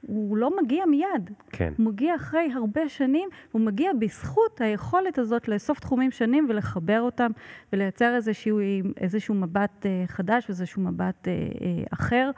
הוא 0.08 0.38
לא 0.38 0.52
מגיע 0.62 0.86
מיד. 0.86 1.32
כן. 1.50 1.74
הוא 1.78 1.86
מגיע 1.86 2.16
אחרי 2.16 2.50
הרבה 2.56 2.90
שנים, 2.90 3.30
הוא 3.52 3.62
מגיע 3.62 3.92
בזכות 4.00 4.62
היכולת 4.62 5.18
הזאת 5.18 5.48
לאסוף 5.48 5.80
תחומים 5.80 6.12
שונים 6.12 6.46
ולחבר 6.50 7.02
אותם 7.02 7.32
ולייצר 7.74 8.16
איזשהו, 8.16 8.60
איזשהו 8.98 9.36
מבט 9.36 9.86
אה, 9.86 10.04
חדש 10.08 10.46
ואיזשהו 10.50 10.82
מבט 10.82 11.28
אה, 11.28 11.34
אה, 11.34 11.84
אחר. 11.94 12.32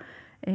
אה, 0.48 0.54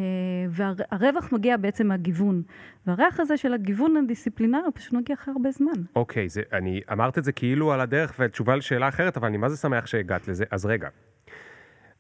והרווח 0.51 1.33
מגיע 1.33 1.57
בעצם 1.57 1.87
מהגיוון. 1.87 2.43
והריח 2.87 3.21
הזה 3.21 3.37
של 3.37 3.55
הגיוון 3.55 3.97
הדיסציפלינרי 3.97 4.73
פשוט 4.75 4.93
מגיע 4.93 5.17
אחרי 5.17 5.33
הרבה 5.33 5.51
זמן. 5.51 5.83
אוקיי, 5.97 6.29
זה, 6.29 6.43
אני 6.53 6.81
אמרת 6.93 7.19
את 7.19 7.25
זה 7.25 7.33
כאילו 7.33 7.73
על 7.73 7.81
הדרך 7.81 8.15
ותשובה 8.19 8.57
לשאלה 8.57 8.89
אחרת, 8.89 9.17
אבל 9.17 9.27
אני 9.27 9.37
מה 9.37 9.49
זה 9.49 9.57
שמח 9.57 9.87
שהגעת 9.87 10.29
לזה. 10.29 10.45
אז 10.51 10.67
רגע, 10.67 10.89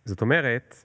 זאת 0.04 0.20
אומרת, 0.20 0.84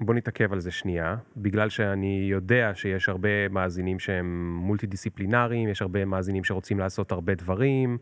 בוא 0.00 0.14
נתעכב 0.14 0.52
על 0.52 0.60
זה 0.60 0.70
שנייה, 0.70 1.16
בגלל 1.36 1.68
שאני 1.68 2.26
יודע 2.30 2.70
שיש 2.74 3.08
הרבה 3.08 3.48
מאזינים 3.48 3.98
שהם 3.98 4.56
מולטי 4.62 4.86
דיסציפלינריים, 4.86 5.68
יש 5.68 5.82
הרבה 5.82 6.04
מאזינים 6.04 6.44
שרוצים 6.44 6.78
לעשות 6.78 7.12
הרבה 7.12 7.34
דברים. 7.34 7.98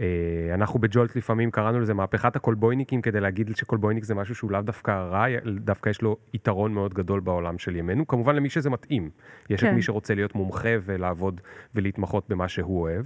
אה, 0.00 0.06
אנחנו 0.54 0.80
בג'ולט 0.80 1.16
לפעמים 1.16 1.50
קראנו 1.50 1.80
לזה 1.80 1.94
מהפכת 1.94 2.36
הקולבויניקים, 2.36 3.02
כדי 3.02 3.20
להגיד 3.20 3.56
שקולבויניק 3.56 4.04
זה 4.04 4.14
משהו 4.14 4.34
שהוא 4.34 4.50
לאו 4.50 4.60
דווקא 4.60 4.90
רע, 4.90 5.26
דווקא 5.60 5.88
יש 5.88 6.02
לו 6.02 6.16
יתרון 6.34 6.74
מאוד 6.74 6.94
גדול 6.94 7.20
בעולם 7.20 7.58
של 7.58 7.76
ימינו, 7.76 8.06
כמובן 8.06 8.36
למי 8.36 8.50
שזה 8.50 8.70
מתאים. 8.70 9.10
יש 9.50 9.60
את 9.60 9.68
כן. 9.68 9.74
מי 9.74 9.82
שרוצה 9.82 10.14
להיות 10.14 10.34
מומחה 10.34 10.74
ולעבוד 10.82 11.40
ולהתמחות 11.74 12.28
במה 12.28 12.48
שהוא 12.48 12.80
אוהב. 12.80 13.04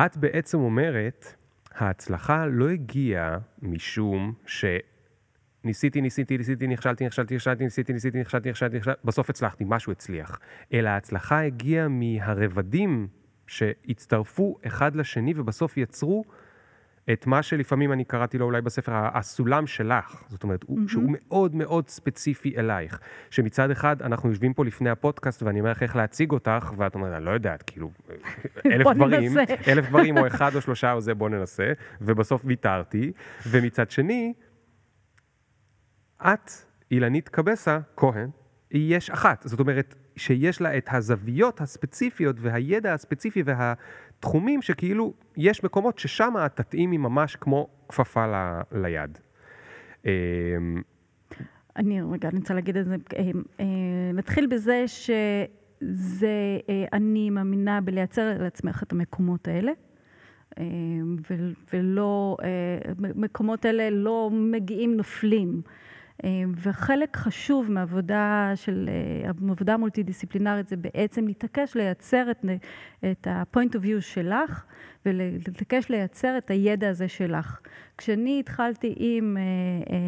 את 0.00 0.16
בעצם 0.16 0.58
אומרת, 0.58 1.34
ההצלחה 1.74 2.46
לא 2.46 2.68
הגיעה 2.68 3.38
משום 3.62 4.32
שניסיתי, 4.46 4.95
ניסיתי, 5.66 6.00
ניסיתי, 6.00 6.38
נכשלתי, 6.66 7.06
נכשלתי, 7.06 7.34
נכשלתי, 7.34 7.64
ניסיתי, 7.64 7.92
ניסיתי, 7.92 8.20
נכשלתי, 8.20 8.50
נכשלתי, 8.50 8.76
נכשלתי, 8.76 9.00
בסוף 9.04 9.30
הצלחתי, 9.30 9.64
משהו 9.66 9.92
הצליח. 9.92 10.38
אלא 10.72 10.88
ההצלחה 10.88 11.40
הגיעה 11.40 11.88
מהרבדים 11.88 13.08
שהצטרפו 13.46 14.58
אחד 14.66 14.96
לשני 14.96 15.32
ובסוף 15.36 15.76
יצרו 15.76 16.24
את 17.12 17.26
מה 17.26 17.42
שלפעמים 17.42 17.92
אני 17.92 18.04
קראתי 18.04 18.38
לו 18.38 18.44
אולי 18.44 18.60
בספר, 18.62 18.92
הסולם 18.94 19.66
שלך. 19.66 20.22
זאת 20.28 20.42
אומרת, 20.42 20.62
הוא, 20.66 20.88
שהוא 20.88 21.04
מאוד 21.06 21.54
מאוד 21.54 21.88
ספציפי 21.88 22.54
אלייך. 22.56 23.00
שמצד 23.30 23.70
אחד, 23.70 24.02
אנחנו 24.02 24.28
יושבים 24.28 24.54
פה 24.54 24.64
לפני 24.64 24.90
הפודקאסט 24.90 25.42
ואני 25.42 25.60
אומר 25.60 25.70
לך 25.70 25.82
איך 25.82 25.96
להציג 25.96 26.30
אותך, 26.30 26.72
ואת 26.76 26.94
אומרת, 26.94 27.12
אני 27.12 27.24
לא 27.24 27.30
יודעת, 27.30 27.62
כאילו, 27.62 27.90
אלף 28.72 28.86
דברים. 28.94 29.32
אלף 29.68 29.88
דברים 29.88 30.18
או 30.18 30.26
אחד 30.26 30.54
או 30.54 30.60
שלושה 30.60 30.92
או 30.92 31.00
זה, 31.00 31.14
בוא 31.14 31.28
ננסה, 31.28 31.72
ובסוף 32.00 32.42
ויתרתי. 32.44 33.12
ומצד 33.46 33.90
שני, 33.90 34.32
את, 36.22 36.50
אילנית 36.90 37.28
קבסה, 37.28 37.78
כהן, 37.96 38.30
יש 38.70 39.10
אחת. 39.10 39.42
זאת 39.46 39.60
אומרת, 39.60 39.94
שיש 40.16 40.60
לה 40.60 40.78
את 40.78 40.88
הזוויות 40.92 41.60
הספציפיות 41.60 42.36
והידע 42.40 42.94
הספציפי 42.94 43.42
והתחומים 43.46 44.62
שכאילו, 44.62 45.14
יש 45.36 45.64
מקומות 45.64 45.98
ששם 45.98 46.34
את 46.46 46.56
תתאימי 46.56 46.96
ממש 46.96 47.36
כמו 47.36 47.68
כפפה 47.88 48.26
ל, 48.26 48.60
ליד. 48.72 49.18
אמ, 50.04 50.10
אני, 51.76 52.02
רגע, 52.02 52.28
אני 52.28 52.38
רוצה 52.38 52.54
להגיד 52.54 52.76
את 52.76 52.84
זה. 52.84 52.96
אה, 53.16 53.30
אה, 53.60 53.64
נתחיל 54.14 54.46
בזה 54.46 54.84
שזה, 54.86 56.58
אה, 56.68 56.84
אני 56.92 57.30
מאמינה 57.30 57.80
בלייצר 57.80 58.42
לעצמך 58.42 58.82
את 58.82 58.92
המקומות 58.92 59.48
האלה. 59.48 59.72
ולא, 61.72 62.36
אה, 62.42 62.92
מקומות 62.98 63.66
אלה 63.66 63.90
לא 63.90 64.30
מגיעים 64.32 64.96
נופלים. 64.96 65.62
אה, 66.24 66.30
וחלק 66.62 67.16
חשוב 67.16 67.70
מעבודה 67.70 68.52
של, 68.54 68.88
אה, 69.24 69.30
מעבודה 69.40 69.76
מולטי-דיסציפלינרית 69.76 70.68
זה 70.68 70.76
בעצם 70.76 71.26
להתעקש 71.26 71.76
לייצר 71.76 72.30
את, 72.30 72.44
את 73.10 73.26
ה-point 73.26 73.72
of 73.74 73.82
view 73.82 74.00
שלך 74.00 74.64
ולהתעקש 75.06 75.90
לייצר 75.90 76.38
את 76.38 76.50
הידע 76.50 76.88
הזה 76.88 77.08
שלך. 77.08 77.60
כשאני 77.98 78.40
התחלתי 78.40 78.94
עם, 78.96 79.36
אה, 79.36 79.42
אה, 79.92 79.98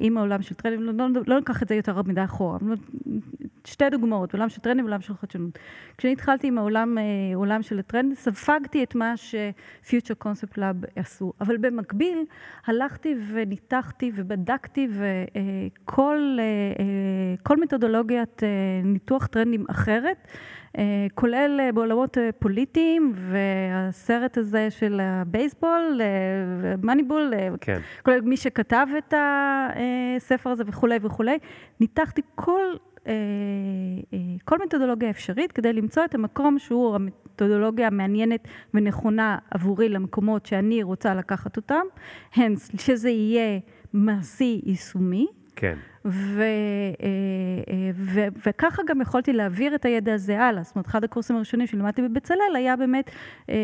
עם 0.00 0.16
העולם 0.16 0.42
של 0.42 0.54
טרנדים, 0.54 0.82
לא, 0.82 0.92
לא, 1.14 1.20
לא 1.26 1.36
ניקח 1.36 1.62
את 1.62 1.68
זה 1.68 1.74
יותר 1.74 2.02
מדי 2.02 2.24
אחורה, 2.24 2.58
שתי 3.64 3.90
דוגמאות, 3.90 4.34
עולם 4.34 4.48
של 4.48 4.60
טרנדים 4.60 4.84
ועולם 4.84 5.00
של 5.00 5.14
חדשנות. 5.14 5.58
כשאני 5.98 6.12
התחלתי 6.12 6.46
עם 6.46 6.58
העולם 6.58 6.98
עולם 7.34 7.62
של 7.62 7.78
הטרנד, 7.78 8.14
ספגתי 8.14 8.82
את 8.82 8.94
מה 8.94 9.16
ש-Future 9.16 10.24
Concept 10.26 10.58
Lab 10.58 10.86
עשו, 10.96 11.32
אבל 11.40 11.56
במקביל 11.56 12.24
הלכתי 12.66 13.14
וניתחתי 13.32 14.12
ובדקתי 14.14 14.88
וכל 14.92 16.38
כל 17.42 17.56
מתודולוגיית 17.60 18.42
ניתוח 18.84 19.26
טרנדים 19.26 19.64
אחרת. 19.70 20.28
אה, 20.78 21.06
כולל 21.14 21.60
אה, 21.60 21.72
בעולמות 21.72 22.18
אה, 22.18 22.30
פוליטיים, 22.38 23.12
והסרט 23.14 24.38
הזה 24.38 24.70
של 24.70 25.00
הבייסבול, 25.02 26.00
מניבול, 26.82 27.32
כן. 27.60 27.80
כולל 28.02 28.20
מי 28.20 28.36
שכתב 28.36 28.86
את 28.98 29.14
הספר 29.16 30.50
הזה 30.50 30.64
וכולי 30.66 30.98
וכולי, 31.02 31.38
ניתחתי 31.80 32.22
כל, 32.34 32.76
כל 34.44 34.58
מתודולוגיה 34.64 35.10
אפשרית 35.10 35.52
כדי 35.52 35.72
למצוא 35.72 36.04
את 36.04 36.14
המקום 36.14 36.58
שהוא 36.58 36.94
המתודולוגיה 36.94 37.86
המעניינת 37.86 38.48
ונכונה 38.74 39.38
עבורי 39.50 39.88
למקומות 39.88 40.46
שאני 40.46 40.82
רוצה 40.82 41.14
לקחת 41.14 41.56
אותם, 41.56 41.82
הנס, 42.34 42.70
שזה 42.78 43.10
יהיה 43.10 43.58
מעשי 43.92 44.60
יישומי. 44.64 45.26
כן. 45.62 45.76
ו, 46.04 46.42
אה, 46.42 46.46
אה, 47.70 47.90
ו, 47.94 48.20
וככה 48.46 48.82
גם 48.86 49.00
יכולתי 49.00 49.32
להעביר 49.32 49.74
את 49.74 49.84
הידע 49.84 50.14
הזה 50.14 50.40
הלאה. 50.40 50.62
זאת 50.62 50.76
אומרת, 50.76 50.86
אחד 50.86 51.04
הקורסים 51.04 51.36
הראשונים 51.36 51.66
שלימדתי 51.66 52.02
בבצלאל 52.02 52.56
היה 52.56 52.76
באמת 52.76 53.10
אה, 53.50 53.54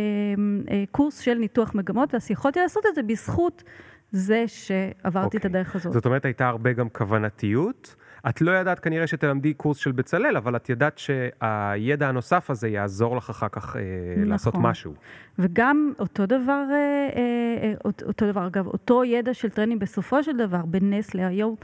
קורס 0.90 1.18
של 1.18 1.34
ניתוח 1.34 1.74
מגמות, 1.74 2.14
ואז 2.14 2.30
יכולתי 2.30 2.60
לעשות 2.60 2.86
את 2.86 2.94
זה 2.94 3.02
בזכות 3.02 3.62
זה 4.10 4.44
שעברתי 4.46 5.36
okay. 5.36 5.40
את 5.40 5.44
אוקיי. 5.44 5.60
הדרך 5.60 5.76
הזאת. 5.76 5.92
זאת 5.92 6.06
אומרת, 6.06 6.24
הייתה 6.24 6.48
הרבה 6.48 6.72
גם 6.72 6.88
כוונתיות. 6.88 7.94
את 8.28 8.40
לא 8.40 8.50
ידעת 8.50 8.78
כנראה 8.80 9.06
שתלמדי 9.06 9.54
קורס 9.54 9.76
של 9.76 9.92
בצלאל, 9.92 10.36
אבל 10.36 10.56
את 10.56 10.70
ידעת 10.70 10.98
שהידע 10.98 12.08
הנוסף 12.08 12.50
הזה 12.50 12.68
יעזור 12.68 13.16
לך 13.16 13.30
אחר 13.30 13.48
כך 13.48 13.76
אה, 13.76 13.82
נכון. 14.16 14.28
לעשות 14.28 14.54
משהו. 14.58 14.94
וגם 15.38 15.92
אותו 15.98 16.26
דבר, 16.26 16.64
אה, 16.70 16.76
אה, 17.16 17.74
אותו 17.84 18.26
דבר, 18.26 18.46
אגב, 18.46 18.66
אותו 18.66 19.04
ידע 19.04 19.34
של 19.34 19.48
trending 19.48 19.80
בסופו 19.80 20.22
של 20.22 20.36
דבר, 20.36 20.64
בנסלה, 20.66 21.26
היום, 21.26 21.56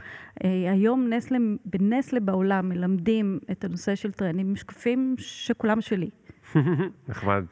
היום 0.71 1.09
נסלה, 1.09 1.37
בנסלה 1.65 2.19
בעולם 2.19 2.69
מלמדים 2.69 3.39
את 3.51 3.63
הנושא 3.63 3.95
של 3.95 4.11
trending, 4.11 4.51
משקפים 4.51 5.15
שכולם 5.17 5.81
שלי. 5.81 6.09
נחמד. 7.09 7.43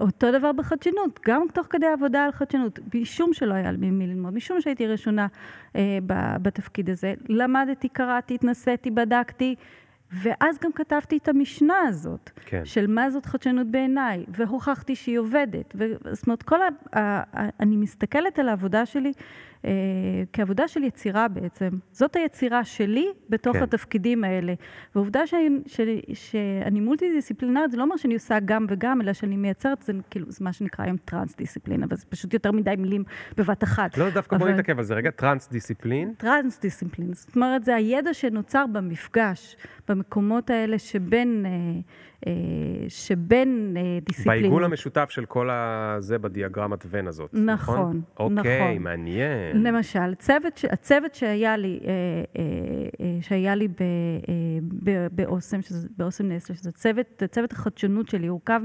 אותו 0.00 0.32
דבר 0.32 0.52
בחדשנות, 0.52 1.20
גם 1.26 1.42
תוך 1.54 1.66
כדי 1.70 1.86
עבודה 1.86 2.24
על 2.24 2.32
חדשנות, 2.32 2.78
משום 2.94 3.32
שלא 3.32 3.54
היה 3.54 3.72
לי 3.72 3.90
מי 3.90 4.06
ללמוד, 4.06 4.34
משום 4.34 4.60
שהייתי 4.60 4.86
ראשונה 4.86 5.26
אה, 5.76 5.98
בתפקיד 6.42 6.90
הזה. 6.90 7.14
למדתי, 7.28 7.88
קראתי, 7.88 8.34
התנסיתי, 8.34 8.90
בדקתי, 8.90 9.54
ואז 10.12 10.58
גם 10.58 10.72
כתבתי 10.72 11.16
את 11.16 11.28
המשנה 11.28 11.78
הזאת, 11.88 12.30
כן. 12.46 12.64
של 12.64 12.86
מה 12.86 13.10
זאת 13.10 13.26
חדשנות 13.26 13.66
בעיניי, 13.66 14.24
והוכחתי 14.28 14.96
שהיא 14.96 15.18
עובדת. 15.18 15.74
ו... 15.78 15.84
זאת 16.12 16.26
אומרת, 16.26 16.42
כל 16.42 16.58
ה... 16.96 17.22
אני 17.60 17.76
מסתכלת 17.76 18.38
על 18.38 18.48
העבודה 18.48 18.86
שלי 18.86 19.12
אה, 19.64 19.70
כעבודה 20.32 20.68
של 20.68 20.84
יצירה 20.84 21.28
בעצם. 21.28 21.68
זאת 21.92 22.16
היצירה 22.16 22.64
שלי 22.64 23.06
בתוך 23.28 23.56
כן. 23.56 23.62
התפקידים 23.62 24.24
האלה. 24.24 24.54
ועובדה 24.94 25.26
שאני, 25.26 25.48
שאני, 25.66 26.00
שאני 26.14 26.80
מולטי 26.80 27.12
דיסציפלינרית, 27.14 27.70
זה 27.70 27.76
לא 27.76 27.82
אומר 27.82 27.96
שאני 27.96 28.14
עושה 28.14 28.38
גם 28.44 28.66
וגם, 28.68 29.00
אלא 29.00 29.12
שאני 29.12 29.36
מייצרת, 29.36 29.82
זה 29.82 29.92
כאילו, 30.10 30.26
זה 30.28 30.44
מה 30.44 30.52
שנקרא 30.52 30.84
היום 30.84 30.96
טרנס 30.96 31.36
דיסציפלין, 31.36 31.82
אבל 31.82 31.96
זה 31.96 32.04
פשוט 32.08 32.34
יותר 32.34 32.52
מדי 32.52 32.74
מילים 32.78 33.04
בבת 33.36 33.64
אחת. 33.64 33.98
לא, 33.98 34.10
דווקא 34.10 34.36
אבל... 34.36 34.44
בואי 34.44 34.52
נתעכב 34.52 34.78
על 34.78 34.84
זה 34.84 34.94
רגע, 34.94 35.10
טרנס 35.10 35.48
דיסציפלין. 35.50 36.14
טרנס 36.16 36.60
דיסציפלין, 36.60 37.12
זאת 37.12 37.36
אומרת, 37.36 37.64
זה 37.64 37.74
הידע 37.74 38.14
שנוצר 38.14 38.64
במפגש, 38.72 39.56
במקומות 39.88 40.50
האלה 40.50 40.78
שבין... 40.78 41.46
אה, 41.46 41.80
אה, 42.26 42.32
שבין 42.88 43.76
אה, 43.76 43.98
דיסציפלינות. 44.06 44.42
בעיגול 44.42 44.64
המשותף 44.64 45.06
של 45.10 45.24
כל 45.24 45.50
הזה 45.50 46.18
בדיאגרמת 46.18 46.86
ון 46.90 47.06
הזאת, 47.06 47.30
נכון? 47.34 47.48
נכון, 47.48 48.00
אוקיי, 48.16 48.34
נכון. 48.34 48.38
אוקיי, 48.38 48.78
מעניין. 48.78 49.53
למשל, 49.54 50.14
צוות, 50.14 50.60
הצוות 50.70 51.14
שהיה 51.14 51.56
לי, 51.56 51.80
אה, 51.84 53.18
שהיה 53.20 53.54
לי 53.54 53.68
באוסם, 55.12 55.60
באוסם 55.96 56.28
נסלה, 56.28 56.56
שזה 56.56 56.72
צוות, 56.72 57.22
צוות 57.30 57.52
החדשנות 57.52 58.08
שלי, 58.08 58.26
הורכב 58.26 58.60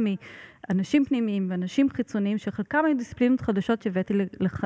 מאנשים 0.70 1.06
פנימיים 1.06 1.48
ואנשים 1.50 1.90
חיצוניים, 1.90 2.38
שחלקם 2.38 2.86
היו 2.86 2.98
דיסציפלינות 2.98 3.42
חדשות 3.42 3.82
שהבאתי 3.82 4.14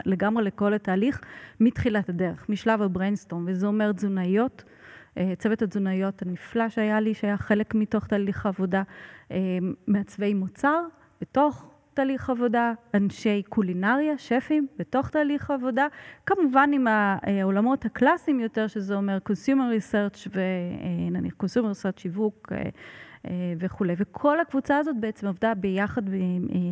לגמרי 0.05 0.43
לכל 0.43 0.73
התהליך 0.73 1.21
מתחילת 1.59 2.09
הדרך, 2.09 2.49
משלב 2.49 2.81
הבריינסטורם, 2.81 3.45
וזה 3.47 3.67
אומר 3.67 3.91
תזונאיות. 3.91 4.63
אה, 5.17 5.33
צוות 5.39 5.61
התזונאיות 5.61 6.21
הנפלא 6.21 6.69
שהיה 6.69 6.99
לי, 6.99 7.13
שהיה 7.13 7.37
חלק 7.37 7.75
מתוך 7.75 8.07
תהליך 8.07 8.45
העבודה, 8.45 8.83
אה, 9.31 9.37
מעצבי 9.87 10.33
מוצר 10.33 10.81
בתוך 11.21 11.72
תהליך 11.93 12.29
עבודה, 12.29 12.73
אנשי 12.93 13.43
קולינריה, 13.49 14.17
שפים, 14.17 14.67
בתוך 14.77 15.09
תהליך 15.09 15.51
עבודה, 15.51 15.87
כמובן 16.25 16.69
עם 16.73 16.87
העולמות 16.87 17.85
הקלאסיים 17.85 18.39
יותר, 18.39 18.67
שזה 18.67 18.95
אומר 18.95 19.17
consumer 19.29 19.77
research 19.77 20.29
ונניח 20.31 21.33
consumer 21.43 21.71
research, 21.71 22.01
שיווק, 22.01 22.51
אה, 23.27 23.53
וכולי. 23.59 23.93
וכל 23.97 24.39
הקבוצה 24.39 24.77
הזאת 24.77 24.95
בעצם 24.99 25.27
עבדה 25.27 25.53
ביחד 25.53 26.13
אה, 26.13 26.19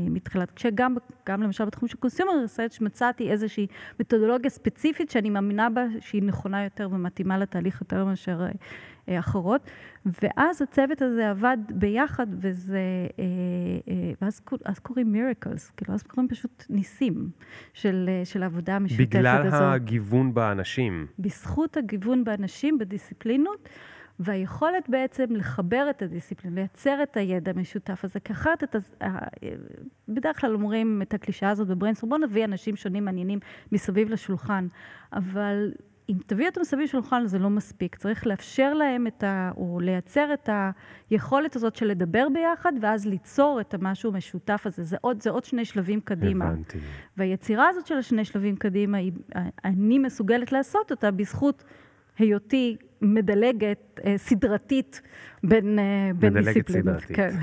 מתחילת, 0.09 0.51
כשגם 0.51 0.95
גם 1.27 1.43
למשל 1.43 1.65
בתחום 1.65 1.87
של 1.87 1.97
קונסיומר 1.97 2.31
ריסרצ' 2.41 2.81
מצאתי 2.81 3.31
איזושהי 3.31 3.67
מתודולוגיה 3.99 4.49
ספציפית 4.49 5.09
שאני 5.09 5.29
מאמינה 5.29 5.69
בה 5.69 5.85
שהיא 5.99 6.23
נכונה 6.23 6.63
יותר 6.63 6.89
ומתאימה 6.91 7.37
לתהליך 7.37 7.81
יותר 7.81 8.05
מאשר 8.05 8.41
אה, 8.41 8.51
אחרות. 9.19 9.69
ואז 10.05 10.61
הצוות 10.61 11.01
הזה 11.01 11.29
עבד 11.29 11.57
ביחד, 11.69 12.27
וזה, 12.39 13.07
ואז 14.21 14.41
אז 14.65 14.79
קוראים 14.79 15.11
מירקלס, 15.11 15.71
כאילו 15.71 15.93
אז 15.93 16.03
קוראים 16.03 16.29
פשוט 16.29 16.65
ניסים 16.69 17.29
של, 17.73 18.09
של 18.23 18.43
העבודה 18.43 18.75
המשותפת 18.75 19.15
הזאת. 19.15 19.45
בגלל 19.45 19.73
הגיוון 19.73 20.33
באנשים. 20.33 21.07
בזכות 21.19 21.77
הגיוון 21.77 22.23
באנשים, 22.23 22.77
בדיסציפלינות. 22.77 23.69
והיכולת 24.19 24.89
בעצם 24.89 25.25
לחבר 25.29 25.87
את 25.89 26.01
הדיסציפלין, 26.01 26.55
לייצר 26.55 27.03
את 27.03 27.17
הידע 27.17 27.51
המשותף 27.51 28.01
הזה, 28.03 28.19
כי 28.19 28.33
אחרת 28.33 28.63
את, 28.63 28.75
בדרך 30.07 30.41
כלל 30.41 30.53
אומרים 30.53 31.01
את 31.01 31.13
הקלישאה 31.13 31.49
הזאת 31.49 31.67
בבריינסטור, 31.67 32.09
בואו 32.09 32.21
נביא 32.21 32.45
אנשים 32.45 32.75
שונים 32.75 33.05
מעניינים 33.05 33.39
מסביב 33.71 34.09
לשולחן, 34.09 34.67
אבל 35.13 35.71
אם 36.11 36.17
תביא 36.25 36.47
אותם 36.47 36.61
מסביב 36.61 36.83
לשולחן 36.83 37.25
זה 37.25 37.39
לא 37.39 37.49
מספיק, 37.49 37.95
צריך 37.95 38.27
לאפשר 38.27 38.73
להם 38.73 39.07
את 39.07 39.23
ה... 39.23 39.51
או 39.57 39.79
לייצר 39.79 40.33
את 40.33 40.49
היכולת 41.09 41.55
הזאת 41.55 41.75
של 41.75 41.85
לדבר 41.85 42.27
ביחד, 42.33 42.73
ואז 42.81 43.05
ליצור 43.05 43.61
את 43.61 43.73
המשהו 43.73 44.11
המשותף 44.13 44.63
הזה. 44.65 44.83
זה 44.83 44.97
עוד, 45.01 45.21
זה 45.21 45.29
עוד 45.29 45.43
שני 45.43 45.65
שלבים 45.65 46.01
קדימה. 46.01 46.45
הבנתי. 46.45 46.77
והיצירה 47.17 47.69
הזאת 47.69 47.87
של 47.87 47.97
השני 47.97 48.25
שלבים 48.25 48.55
קדימה, 48.55 48.97
היא, 48.97 49.11
אני 49.65 49.99
מסוגלת 49.99 50.51
לעשות 50.51 50.91
אותה 50.91 51.11
בזכות 51.11 51.63
היותי 52.17 52.77
מדלגת 53.01 53.99
אה, 54.05 54.17
סדרתית 54.17 55.01
בין, 55.43 55.79
אה, 55.79 56.11
בין 56.15 56.33
דיסציפלינות. 56.33 56.95
מדלגת 57.09 57.09
סדרתית. 57.09 57.15
כן. 57.15 57.35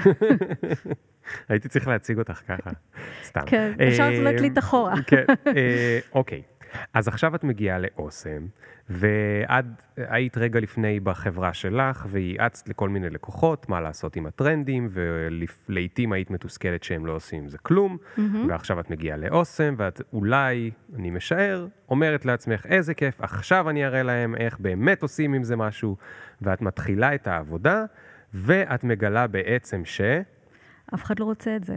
הייתי 1.48 1.68
צריך 1.68 1.88
להציג 1.88 2.18
אותך 2.18 2.40
ככה, 2.48 2.70
סתם. 3.24 3.40
כן, 3.46 3.72
אפשר 3.88 4.10
להקליט 4.10 4.58
אחורה. 4.58 4.94
כן, 5.06 5.24
אה, 5.46 5.98
אוקיי. 6.14 6.42
אז 6.94 7.08
עכשיו 7.08 7.34
את 7.34 7.44
מגיעה 7.44 7.78
לאוסם, 7.78 8.46
ואת 8.90 9.64
היית 9.96 10.38
רגע 10.38 10.60
לפני 10.60 11.00
בחברה 11.00 11.54
שלך, 11.54 12.06
וייעצת 12.10 12.68
לכל 12.68 12.88
מיני 12.88 13.10
לקוחות 13.10 13.68
מה 13.68 13.80
לעשות 13.80 14.16
עם 14.16 14.26
הטרנדים, 14.26 14.88
ולעיתים 14.90 16.12
היית 16.12 16.30
מתוסכלת 16.30 16.82
שהם 16.82 17.06
לא 17.06 17.12
עושים 17.12 17.42
עם 17.42 17.48
זה 17.48 17.58
כלום, 17.58 17.96
mm-hmm. 17.96 18.20
ועכשיו 18.48 18.80
את 18.80 18.90
מגיעה 18.90 19.16
לאוסם, 19.16 19.74
ואת 19.78 20.00
אולי, 20.12 20.70
אני 20.96 21.10
משער, 21.10 21.66
אומרת 21.88 22.24
לעצמך, 22.24 22.66
איזה 22.66 22.94
כיף, 22.94 23.20
עכשיו 23.20 23.70
אני 23.70 23.86
אראה 23.86 24.02
להם 24.02 24.34
איך 24.34 24.58
באמת 24.60 25.02
עושים 25.02 25.34
עם 25.34 25.44
זה 25.44 25.56
משהו, 25.56 25.96
ואת 26.42 26.62
מתחילה 26.62 27.14
את 27.14 27.26
העבודה, 27.26 27.84
ואת 28.34 28.84
מגלה 28.84 29.26
בעצם 29.26 29.84
ש... 29.84 30.00
אף 30.94 31.04
אחד 31.04 31.18
לא 31.20 31.24
רוצה 31.24 31.56
את 31.56 31.64
זה. 31.64 31.76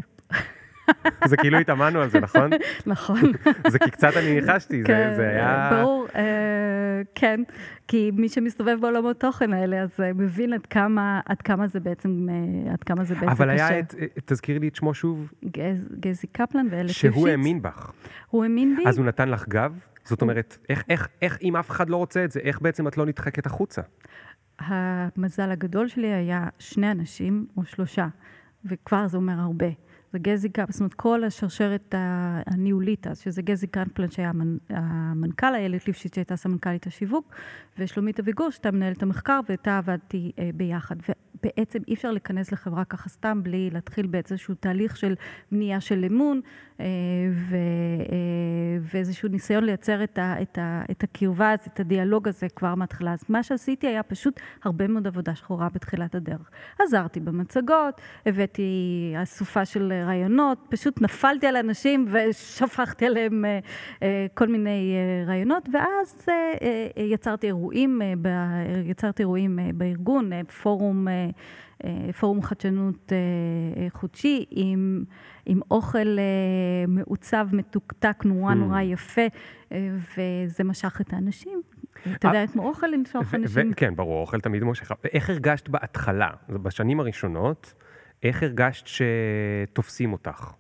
זה 1.30 1.38
כאילו 1.38 1.58
התאמנו 1.58 2.02
על 2.02 2.10
זה, 2.10 2.20
נכון? 2.20 2.50
נכון. 2.86 3.32
זה 3.68 3.80
כי 3.80 3.92
קצת 3.92 4.12
אני 4.18 4.42
ניחשתי, 4.42 4.84
כן, 4.86 5.14
זה 5.16 5.30
היה... 5.30 5.70
ברור, 5.72 6.08
אה, 6.16 7.02
כן. 7.16 7.42
כי 7.88 8.12
מי 8.14 8.30
שמסתובב 8.30 8.78
בעולמות 8.82 9.20
תוכן 9.20 9.54
האלה, 9.54 9.82
אז 9.82 9.90
אה, 10.00 10.14
מבין 10.14 10.54
עד 10.54 10.66
כמה, 10.66 11.20
עד 11.26 11.42
כמה 11.42 11.68
זה 11.68 11.80
בעצם, 11.80 12.28
אה, 12.30 12.74
עד 12.74 12.84
כמה 12.84 13.04
זה 13.04 13.14
בעצם 13.14 13.26
קשה. 13.26 13.36
אבל 13.36 13.50
היה 13.50 13.80
את, 13.80 13.96
תזכירי 14.26 14.60
לי 14.60 14.68
את 14.68 14.76
שמו 14.76 14.94
שוב. 14.94 15.32
גז, 15.46 15.88
גזי 16.00 16.28
קפלן 16.28 16.68
ואלה 16.72 16.90
שהוא 16.90 17.28
האמין 17.28 17.62
בך. 17.62 17.92
הוא 18.30 18.44
האמין 18.44 18.76
בי. 18.76 18.90
אז 18.90 18.98
הוא 18.98 19.06
נתן 19.06 19.30
לך 19.30 19.48
גב? 19.48 19.80
זאת 20.04 20.22
אומרת, 20.22 20.58
איך, 20.70 20.84
איך, 20.90 21.08
איך 21.22 21.38
אם 21.42 21.56
אף 21.56 21.70
אחד 21.70 21.90
לא 21.90 21.98
רוצה 21.98 22.26
את 22.26 22.32
זה, 22.32 22.40
איך 22.40 22.62
בעצם 22.62 22.88
את 22.88 22.98
לא 22.98 23.06
נדחקת 23.06 23.46
החוצה? 23.46 23.82
המזל 24.60 25.52
הגדול 25.52 25.88
שלי 25.88 26.14
היה 26.14 26.48
שני 26.60 26.92
אנשים 26.92 27.46
או 27.58 27.66
שלושה, 27.66 28.08
וכבר 28.66 29.08
זה 29.08 29.18
אומר 29.18 29.34
הרבה. 29.40 29.68
זה 30.12 30.20
גזי 30.20 30.50
זאת 30.70 30.80
אומרת, 30.80 30.94
כל 30.94 31.24
השרשרת 31.24 31.96
הניהולית 32.48 33.08
אז, 33.08 33.20
שזה 33.20 33.42
גזי 33.42 33.68
קפלן 33.68 34.12
שהיה 34.12 34.32
המנכ"ל, 34.70 35.56
איילת 35.56 35.88
ליפשיץ 35.88 36.16
שהייתה 36.16 36.36
סמנכ"לית 36.36 36.88
השיווק, 36.88 37.36
ושלומית 37.78 38.20
אביגור 38.20 38.50
שהייתה 38.50 38.72
מנהלת 38.72 39.04
המחקר, 39.04 39.40
ואיתה 39.50 39.78
עבדתי 39.78 40.32
אה, 40.40 40.50
ביחד. 40.54 40.96
ובעצם 41.44 41.80
אי 41.88 41.94
אפשר 41.94 42.12
להיכנס 42.12 42.52
לחברה 42.52 42.86
ככה 42.86 43.10
סתם 43.10 43.44
בלי 43.44 43.70
להתחיל 43.74 44.08
באיזשהו 44.08 44.56
תהליך 44.56 44.98
של 44.98 45.14
בנייה 45.52 45.82
של 45.82 46.06
אמון, 46.06 46.42
ו, 47.32 47.56
אה, 47.56 48.78
ואיזשהו 48.94 49.30
ניסיון 49.30 49.64
לייצר 49.64 50.04
את, 50.04 50.18
ה, 50.18 50.42
את, 50.42 50.58
ה, 50.58 50.82
את 50.92 51.04
הקרבה, 51.04 51.54
את 51.54 51.80
הדיאלוג 51.80 52.28
הזה 52.28 52.48
כבר 52.56 52.76
מההתחלה. 52.76 53.14
אז 53.14 53.20
מה 53.30 53.44
שעשיתי 53.44 53.88
היה 53.88 54.04
פשוט 54.04 54.40
הרבה 54.64 54.88
מאוד 54.88 55.08
עבודה 55.08 55.36
שחורה 55.36 55.70
בתחילת 55.74 56.16
הדרך. 56.16 56.50
עזרתי 56.80 57.20
במצגות, 57.20 58.02
הבאתי 58.26 59.14
אסופה 59.24 59.66
של 59.66 59.94
רעיונות, 60.06 60.58
פשוט 60.70 61.02
נפלתי 61.02 61.48
על 61.48 61.56
אנשים 61.56 62.08
ושפכתי 62.12 63.06
עליהם 63.06 63.46
כל 64.34 64.48
מיני 64.48 64.96
רעיונות, 65.28 65.70
ואז 65.74 66.26
יצרתי 66.98 67.48
אירועים, 67.48 68.02
יצרתי 68.86 69.24
אירועים 69.24 69.60
בארגון, 69.74 70.32
פורום, 70.44 71.08
פורום 72.20 72.42
חדשנות 72.42 73.12
חודשי 73.90 74.46
עם... 74.50 75.04
עם 75.46 75.60
אוכל 75.72 76.18
מעוצב, 76.88 77.48
מתוקתק, 77.52 78.24
נורא 78.26 78.54
נורא 78.54 78.82
יפה, 78.82 79.22
וזה 79.72 80.64
משך 80.64 81.02
את 81.02 81.14
האנשים. 81.14 81.62
אתה 82.16 82.28
יודע, 82.28 82.48
כמו 82.48 82.70
אוכל 82.70 82.88
למשוך 82.88 83.36
אנשים. 83.36 83.74
כן, 83.74 83.96
ברור, 83.96 84.22
אוכל 84.22 84.40
תמיד 84.40 84.64
מושך. 84.64 84.92
איך 85.14 85.30
הרגשת 85.30 85.70
בהתחלה, 85.70 86.30
בשנים 86.50 87.00
הראשונות, 87.00 87.74
איך 88.24 88.44
הרגשת 88.44 88.88
שתופסים 88.88 90.14
אותך? 90.14 90.52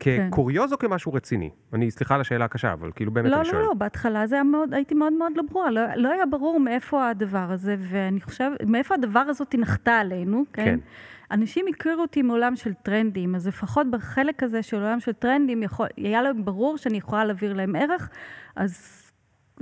כקוריוז 0.00 0.72
או 0.72 0.78
כמשהו 0.78 1.12
רציני? 1.12 1.50
אני, 1.72 1.90
סליחה 1.90 2.14
על 2.14 2.20
השאלה 2.20 2.44
הקשה, 2.44 2.72
אבל 2.72 2.90
כאילו 2.94 3.12
באמת 3.12 3.32
אני 3.32 3.44
שואל. 3.44 3.54
לא, 3.54 3.62
לא, 3.62 3.68
לא, 3.68 3.74
בהתחלה 3.74 4.26
זה 4.26 4.34
היה 4.34 4.44
מאוד, 4.44 4.74
הייתי 4.74 4.94
מאוד 4.94 5.12
מאוד 5.12 5.32
לא 5.36 5.42
ברורה, 5.50 5.70
לא 5.96 6.12
היה 6.12 6.26
ברור 6.26 6.60
מאיפה 6.60 7.08
הדבר 7.08 7.46
הזה, 7.50 7.76
ואני 7.78 8.20
חושבת, 8.20 8.62
מאיפה 8.66 8.94
הדבר 8.94 9.20
הזאת 9.20 9.54
נחתה 9.54 9.98
עלינו, 9.98 10.44
כן? 10.52 10.78
אנשים 11.30 11.66
הכירו 11.68 12.02
אותי 12.02 12.22
מעולם 12.22 12.56
של 12.56 12.72
טרנדים, 12.74 13.34
אז 13.34 13.48
לפחות 13.48 13.90
בחלק 13.90 14.42
הזה 14.42 14.62
של 14.62 14.76
עולם 14.76 15.00
של 15.00 15.12
טרנדים, 15.12 15.62
היה 15.96 16.22
להם 16.22 16.44
ברור 16.44 16.76
שאני 16.76 16.98
יכולה 16.98 17.24
להעביר 17.24 17.52
להם 17.52 17.76
ערך, 17.76 18.10
אז... 18.56 19.04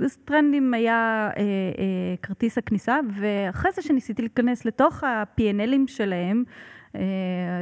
אז 0.05 0.17
טרנדים 0.17 0.73
היה 0.73 1.29
אה, 1.37 1.41
אה, 1.41 2.15
כרטיס 2.21 2.57
הכניסה, 2.57 2.99
ואחרי 3.13 3.71
זה 3.71 3.81
שניסיתי 3.81 4.21
להיכנס 4.21 4.65
לתוך 4.65 5.03
ה-P&Lים 5.03 5.87
שלהם, 5.87 6.43
אה, 6.95 7.01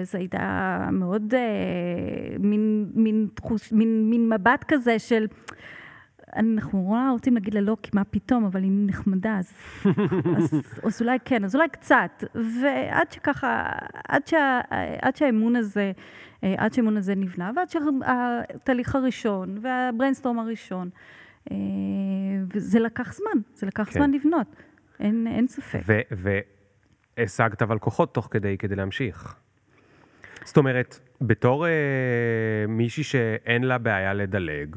זה 0.03 0.17
הייתה 0.17 0.87
מאוד 0.91 1.33
אה, 1.33 2.37
מין, 2.39 2.91
מין, 2.93 3.27
תחוש, 3.33 3.71
מין, 3.71 4.09
מין 4.09 4.29
מבט 4.29 4.65
כזה 4.67 4.99
של... 4.99 5.27
אנחנו 6.35 6.81
נורא 6.81 7.09
רוצים 7.11 7.33
להגיד 7.33 7.53
לה 7.53 7.61
לא, 7.61 7.77
כי 7.83 7.91
מה 7.93 8.03
פתאום, 8.03 8.45
אבל 8.45 8.63
היא 8.63 8.71
נחמדה, 8.73 9.37
אז, 9.37 9.53
אז, 10.37 10.61
אז 10.83 11.01
אולי 11.01 11.17
כן, 11.25 11.43
אז 11.43 11.55
אולי 11.55 11.69
קצת. 11.69 12.23
ועד 12.35 13.11
שככה, 13.11 13.71
עד, 14.07 14.27
שה, 14.27 14.61
עד 15.01 15.15
שהאמון 15.15 15.55
הזה, 15.55 15.91
אה, 16.43 16.55
עד 16.57 16.73
שהאמון 16.73 16.97
הזה 16.97 17.15
נבנה, 17.15 17.51
ועד 17.55 17.69
שהתהליך 17.69 18.95
הראשון 18.95 19.57
והבריינסטורם 19.61 20.39
הראשון, 20.39 20.89
וזה 22.53 22.79
לקח 22.79 23.13
זמן, 23.13 23.41
זה 23.53 23.67
לקח 23.67 23.83
כן. 23.83 23.91
זמן 23.91 24.11
לבנות, 24.11 24.55
אין, 24.99 25.27
אין 25.27 25.47
ספק. 25.47 25.81
השגת 27.17 27.61
אבל 27.61 27.79
כוחות 27.79 28.13
תוך 28.13 28.27
כדי, 28.31 28.57
כדי 28.57 28.75
להמשיך. 28.75 29.35
זאת 30.45 30.57
אומרת, 30.57 30.99
בתור 31.21 31.67
אה, 31.67 31.71
מישהי 32.67 33.03
שאין 33.03 33.63
לה 33.63 33.77
בעיה 33.77 34.13
לדלג, 34.13 34.75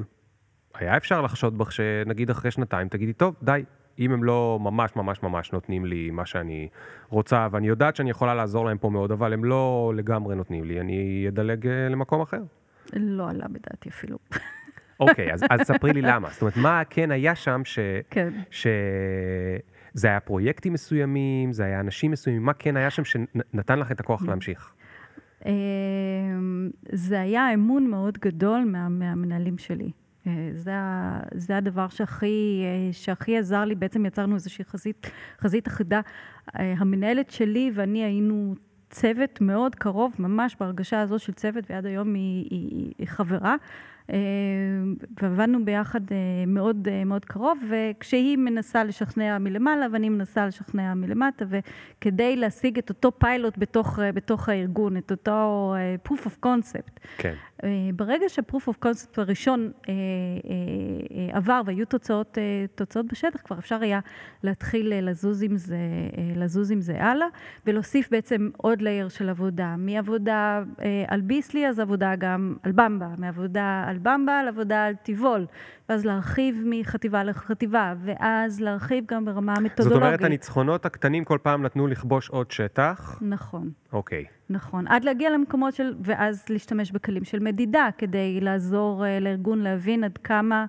היה 0.75 0.97
אפשר 0.97 1.23
לחשוד 1.23 1.59
בך 1.59 1.73
שנגיד 1.73 2.31
אחרי 2.31 2.51
שנתיים 2.51 2.89
תגידי, 2.89 3.13
טוב, 3.13 3.35
די, 3.43 3.65
אם 3.99 4.13
הם 4.13 4.25
לא 4.25 4.59
ממש 4.61 4.97
ממש 4.97 5.23
ממש 5.23 5.53
נותנים 5.53 5.85
לי 5.85 6.11
מה 6.11 6.27
שאני 6.27 6.69
רוצה, 7.09 7.49
ואני 7.51 7.69
יודעת 7.69 7.97
שאני 7.97 8.11
יכולה 8.11 8.35
לעזור 8.35 8.67
להם 8.67 8.79
פה 8.79 8.91
מאוד, 8.91 9.13
אבל 9.13 9.33
הם 9.33 9.45
לא 9.45 9.93
לגמרי 9.97 10.37
נותנים 10.37 10.65
לי, 10.65 10.81
אני 10.81 11.27
אדלג 11.29 11.67
אה, 11.67 11.89
למקום 11.89 12.21
אחר. 12.21 12.43
לא 12.93 13.31
עלה 13.31 13.49
בדעתי 13.49 13.89
אפילו. 13.89 14.19
אוקיי, 15.01 15.33
אז, 15.33 15.45
אז 15.51 15.61
ספרי 15.61 15.93
לי 15.93 16.03
למה. 16.03 16.29
זאת 16.31 16.43
אומרת, 16.43 16.57
מה 16.57 16.83
כן 16.91 17.11
היה 17.11 17.35
שם 17.35 17.61
ש... 17.65 17.79
כן. 18.11 18.33
ש... 18.51 18.67
זה 19.93 20.09
היה 20.09 20.21
פרויקטים 20.21 20.73
מסוימים, 20.73 21.53
זה 21.53 21.65
היה 21.65 21.81
אנשים 21.81 22.11
מסוימים, 22.11 22.43
מה 22.43 22.53
כן 22.53 22.77
היה 22.77 22.91
שם 22.91 23.05
שנתן 23.05 23.79
לך 23.79 23.93
את 23.93 24.01
הכוח 24.01 24.23
להמשיך? 24.23 24.73
אמ, 25.47 26.71
זה 26.93 27.21
היה 27.21 27.55
אמון 27.55 27.87
מאוד 27.87 28.19
גדול 28.19 28.65
מה, 28.65 28.89
מהמנהלים 28.89 29.59
שלי. 29.59 29.91
אה, 30.27 30.51
זה, 30.53 30.73
זה 31.35 31.57
הדבר 31.57 31.89
שהכי, 31.89 32.63
אה, 32.65 32.93
שהכי 32.93 33.39
עזר 33.39 33.65
לי, 33.65 33.75
בעצם 33.75 34.07
יצרנו 34.07 34.35
איזושהי 34.35 34.65
חזית, 34.65 35.11
חזית 35.41 35.69
אחידה. 35.69 36.01
אה, 36.59 36.75
המנהלת 36.79 37.31
שלי 37.31 37.71
ואני 37.75 38.05
היינו 38.05 38.55
צוות 38.91 39.41
מאוד 39.41 39.75
קרוב, 39.75 40.15
ממש 40.19 40.57
בהרגשה 40.61 41.01
הזו 41.01 41.19
של 41.19 41.33
צוות, 41.33 41.71
ועד 41.71 41.87
היום 41.87 42.15
היא, 42.15 42.49
היא, 42.51 42.93
היא 42.99 43.09
חברה. 43.09 43.57
אה, 44.13 44.17
ועבדנו 45.23 45.65
ביחד 45.65 46.01
אה, 46.13 46.17
מאוד, 46.47 46.89
אה, 46.91 47.05
מאוד 47.05 47.25
קרוב, 47.25 47.59
וכשהיא 47.71 48.37
מנסה 48.37 48.85
לשכנע 48.85 49.39
מלמעלה 49.39 49.87
ואני 49.93 50.09
מנסה 50.09 50.47
לשכנע 50.47 50.95
מלמטה, 50.95 51.45
וכדי 51.49 52.37
להשיג 52.37 52.79
את 52.79 52.89
אותו 52.89 53.13
פיילוט 53.19 53.59
בתוך, 53.59 53.99
בתוך 54.15 54.49
הארגון, 54.49 54.97
את 54.97 55.11
אותו 55.11 55.75
proof 56.09 56.27
of 56.27 56.47
concept. 56.47 57.01
כן. 57.19 57.35
ברגע 57.95 58.29
שה-proof 58.29 58.69
of 58.69 58.87
concept 58.87 59.15
הראשון 59.17 59.71
עבר 61.33 61.61
והיו 61.67 61.87
תוצאות, 61.87 62.39
תוצאות 62.75 63.07
בשטח, 63.07 63.41
כבר 63.45 63.59
אפשר 63.59 63.83
היה 63.83 64.01
להתחיל 64.43 65.11
לזוז 65.11 65.43
עם 65.43 65.57
זה, 65.57 65.79
לזוז 66.37 66.71
עם 66.71 66.81
זה 66.81 67.05
הלאה, 67.05 67.27
ולהוסיף 67.67 68.11
בעצם 68.11 68.51
עוד 68.57 68.83
לייר 68.83 69.09
של 69.09 69.29
עבודה. 69.29 69.75
מעבודה 69.79 70.63
על 71.09 71.21
ביסלי, 71.21 71.69
אז 71.69 71.79
עבודה 71.81 72.17
גם 72.17 72.57
על 72.63 72.73
במבה, 72.73 73.09
מעבודה 73.19 73.85
על 73.87 73.99
במבה 73.99 74.43
לעבודה 74.43 74.85
על 74.85 74.95
טיבול, 74.95 75.47
ואז 75.89 76.05
להרחיב 76.05 76.63
מחטיבה 76.67 77.25
לחטיבה, 77.25 77.95
ואז 78.05 78.61
להרחיב 78.61 79.05
גם 79.09 79.25
ברמה 79.25 79.55
המתודולוגית. 79.57 80.01
זאת 80.01 80.03
אומרת, 80.03 80.25
הניצחונות 80.25 80.87
הקטנים 80.87 81.25
כל 81.25 81.39
פעם 81.43 81.63
נתנו 81.63 81.87
לכבוש 81.87 82.29
עוד 82.29 82.51
שטח? 82.51 83.19
נכון. 83.23 83.71
אוקיי. 83.93 84.25
נכון, 84.51 84.89
עד 84.89 85.05
להגיע 85.05 85.31
למקומות 85.31 85.75
של, 85.75 85.95
ואז 86.01 86.45
להשתמש 86.49 86.93
בכלים 86.93 87.25
של 87.25 87.39
מדידה, 87.39 87.89
כדי 87.99 88.41
לעזור 88.41 89.05
uh, 89.05 89.23
לארגון 89.23 89.59
להבין 89.59 90.05
עד 90.05 90.19
כמה... 90.19 90.67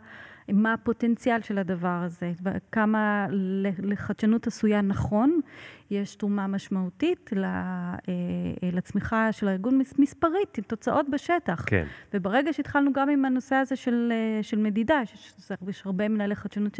מה 0.53 0.73
הפוטנציאל 0.73 1.41
של 1.41 1.57
הדבר 1.57 2.01
הזה, 2.05 2.31
כמה 2.71 3.27
לחדשנות 3.83 4.47
עשויה 4.47 4.81
נכון, 4.81 5.39
יש 5.91 6.15
תרומה 6.15 6.47
משמעותית 6.47 7.29
אה, 7.33 7.43
אה, 7.43 8.69
לצמיחה 8.71 9.31
של 9.31 9.47
הארגון 9.47 9.81
מספרית, 9.97 10.57
עם 10.57 10.63
תוצאות 10.63 11.09
בשטח. 11.09 11.63
כן. 11.67 11.85
וברגע 12.13 12.53
שהתחלנו 12.53 12.93
גם 12.93 13.09
עם 13.09 13.25
הנושא 13.25 13.55
הזה 13.55 13.75
של, 13.75 14.13
של 14.41 14.57
מדידה, 14.57 14.99
יש, 15.03 15.33
יש 15.67 15.85
הרבה 15.85 16.07
מנהלי 16.07 16.35
חדשנות 16.35 16.75
ש... 16.75 16.79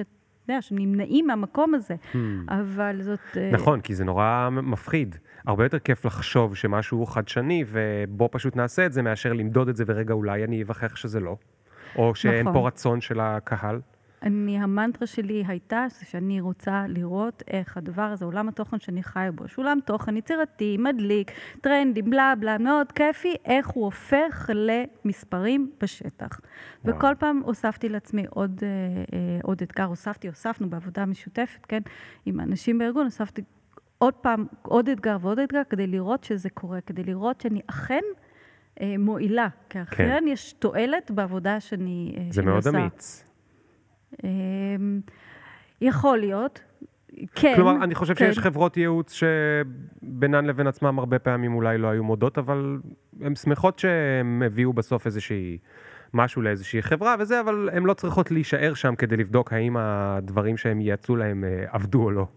יודע, 0.50 0.62
שנמנעים 0.62 1.28
מהמקום 1.28 1.74
הזה, 1.74 1.96
hmm. 2.14 2.18
אבל 2.48 3.02
זאת... 3.02 3.38
נכון, 3.52 3.82
כי 3.82 3.96
זה 3.96 4.06
נורא 4.06 4.50
מפחיד. 4.52 5.16
הרבה 5.48 5.66
יותר 5.66 5.80
כיף 5.80 6.06
לחשוב 6.06 6.56
שמשהו 6.56 7.06
חדשני, 7.06 7.64
ובוא 7.68 8.30
פשוט 8.32 8.56
נעשה 8.56 8.86
את 8.86 8.94
זה, 8.94 9.02
מאשר 9.02 9.34
למדוד 9.34 9.70
את 9.70 9.76
זה, 9.76 9.84
ורגע, 9.88 10.14
אולי 10.14 10.44
אני 10.44 10.64
אבחר 10.64 10.88
שזה 10.96 11.20
לא. 11.20 11.36
או 11.96 12.16
שאין 12.16 12.48
נכון. 12.48 12.54
פה 12.54 12.68
רצון 12.68 13.02
של 13.02 13.20
הקהל? 13.20 13.80
אני, 14.24 14.60
המנטרה 14.60 15.08
שלי 15.08 15.44
הייתה 15.48 15.86
שאני 16.04 16.42
רוצה 16.42 16.86
לראות 16.88 17.44
איך 17.48 17.78
הדבר 17.78 18.02
הזה, 18.02 18.26
עולם 18.26 18.48
התוכן 18.48 18.80
שאני 18.80 19.04
חיה 19.04 19.32
בו, 19.32 19.48
שהוא 19.48 19.66
עולם 19.66 19.80
תוכן 19.86 20.18
יצירתי, 20.18 20.78
מדליק, 20.80 21.32
טרנדי, 21.62 22.02
בלה 22.02 22.34
בלה, 22.40 22.58
מאוד 22.58 22.92
כיפי, 22.92 23.36
איך 23.46 23.68
הוא 23.68 23.86
הופך 23.86 24.50
למספרים 24.54 25.72
בשטח. 25.82 26.40
וואו. 26.86 26.96
וכל 26.96 27.14
פעם 27.20 27.42
הוספתי 27.46 27.90
לעצמי 27.90 28.26
עוד, 28.30 28.60
אה, 28.64 28.68
אה, 29.14 29.40
עוד 29.44 29.62
אתגר, 29.62 29.84
הוספתי, 29.84 30.28
הוספנו 30.28 30.70
בעבודה 30.70 31.06
משותפת, 31.06 31.66
כן, 31.66 31.82
עם 32.26 32.40
אנשים 32.40 32.78
בארגון, 32.78 33.04
הוספתי 33.04 33.42
עוד 34.00 34.14
פעם, 34.14 34.46
עוד 34.62 34.90
אתגר 34.90 35.18
ועוד 35.22 35.40
אתגר, 35.40 35.62
כדי 35.70 35.88
לראות 35.88 36.24
שזה 36.24 36.50
קורה, 36.50 36.82
כדי 36.82 37.04
לראות 37.04 37.42
שאני 37.42 37.62
אכן... 37.68 38.04
אה, 38.82 38.96
מועילה, 39.00 39.48
כי 39.70 39.82
אכן 39.82 40.20
כן. 40.20 40.24
יש 40.28 40.54
תועלת 40.54 41.12
בעבודה 41.12 41.60
שאני, 41.60 42.16
עושה. 42.18 42.32
זה 42.32 42.42
מאוד 42.42 42.68
אמיץ. 42.68 43.26
אמ, 44.24 45.02
יכול 45.82 46.18
להיות, 46.18 46.62
כן. 47.36 47.54
כלומר, 47.56 47.84
אני 47.84 47.96
חושב 47.96 48.14
כן. 48.14 48.26
שיש 48.26 48.40
חברות 48.40 48.78
ייעוץ 48.78 49.14
שבינן 49.14 50.46
לבין 50.46 50.68
עצמם 50.68 51.00
הרבה 51.00 51.20
פעמים 51.20 51.56
אולי 51.56 51.78
לא 51.78 51.88
היו 51.88 52.04
מודות, 52.04 52.38
אבל 52.38 52.78
הן 53.22 53.36
שמחות 53.36 53.80
שהם 53.80 54.44
הביאו 54.46 54.74
בסוף 54.74 55.06
איזושהי... 55.06 55.58
משהו 56.14 56.42
לאיזושהי 56.42 56.82
חברה 56.82 57.16
וזה, 57.20 57.40
אבל 57.40 57.70
הן 57.74 57.84
לא 57.84 57.94
צריכות 57.94 58.32
להישאר 58.32 58.74
שם 58.74 58.96
כדי 58.96 59.18
לבדוק 59.18 59.54
האם 59.54 59.78
הדברים 59.80 60.58
שהם 60.58 60.82
ייעצו 60.82 61.16
להם 61.16 61.44
אה, 61.44 61.66
עבדו 61.72 62.04
או 62.04 62.12
לא. 62.12 62.28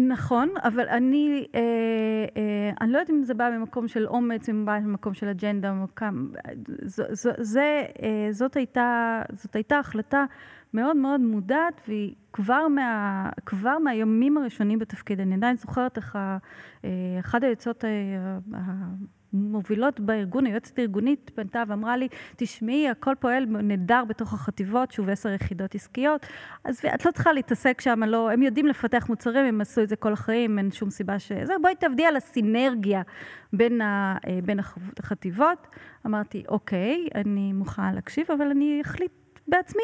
נכון, 0.00 0.48
אבל 0.62 0.88
אני, 0.88 1.46
אה, 1.54 1.60
אה, 2.36 2.70
אני 2.80 2.92
לא 2.92 2.98
יודעת 2.98 3.10
אם 3.10 3.22
זה 3.22 3.34
בא 3.34 3.50
ממקום 3.50 3.88
של 3.88 4.06
אומץ, 4.06 4.48
אם 4.48 4.64
בא 4.64 4.78
ממקום 4.78 5.14
של 5.14 5.28
אג'נדה, 5.28 5.72
ממקום, 5.72 6.32
ז, 6.82 7.02
ז, 7.12 7.28
זה, 7.38 7.84
אה, 8.02 8.28
זאת, 8.30 8.56
הייתה, 8.56 9.22
זאת 9.32 9.54
הייתה 9.56 9.78
החלטה 9.78 10.24
מאוד 10.74 10.96
מאוד 10.96 11.20
מודעת, 11.20 11.80
והיא 11.88 12.14
כבר, 12.32 12.68
מה, 12.68 13.28
כבר 13.46 13.78
מהימים 13.78 14.36
הראשונים 14.38 14.78
בתפקיד. 14.78 15.20
אני 15.20 15.34
עדיין 15.34 15.56
זוכרת 15.56 15.96
איך 15.96 16.16
אה, 16.16 16.38
אחת 17.20 17.42
היוצאות 17.42 17.84
אה, 17.84 18.38
מובילות 19.32 20.00
בארגון, 20.00 20.46
היועצת 20.46 20.78
הארגונית 20.78 21.30
פנתה 21.34 21.62
ואמרה 21.68 21.96
לי, 21.96 22.08
תשמעי, 22.36 22.88
הכל 22.88 23.14
פועל 23.20 23.44
נהדר 23.46 24.04
בתוך 24.08 24.34
החטיבות, 24.34 24.92
שוב 24.92 25.08
עשר 25.08 25.28
יחידות 25.28 25.74
עסקיות, 25.74 26.26
אז 26.64 26.80
את 26.94 27.04
לא 27.04 27.10
צריכה 27.10 27.32
להתעסק 27.32 27.80
שם, 27.80 28.02
לא, 28.02 28.30
הם 28.30 28.42
יודעים 28.42 28.66
לפתח 28.66 29.06
מוצרים, 29.08 29.44
הם 29.44 29.60
עשו 29.60 29.82
את 29.82 29.88
זה 29.88 29.96
כל 29.96 30.12
החיים, 30.12 30.58
אין 30.58 30.70
שום 30.70 30.90
סיבה 30.90 31.18
ש... 31.18 31.32
זה, 31.32 31.52
בואי 31.62 31.74
תעבדי 31.74 32.04
על 32.04 32.16
הסינרגיה 32.16 33.02
בין, 33.52 33.80
ה, 33.80 34.16
אה, 34.26 34.38
בין 34.44 34.58
החטיבות. 34.98 35.66
אמרתי, 36.06 36.44
אוקיי, 36.48 37.08
אני 37.14 37.52
מוכנה 37.52 37.92
להקשיב, 37.92 38.26
אבל 38.30 38.46
אני 38.46 38.80
אחליט 38.84 39.12
בעצמי. 39.48 39.82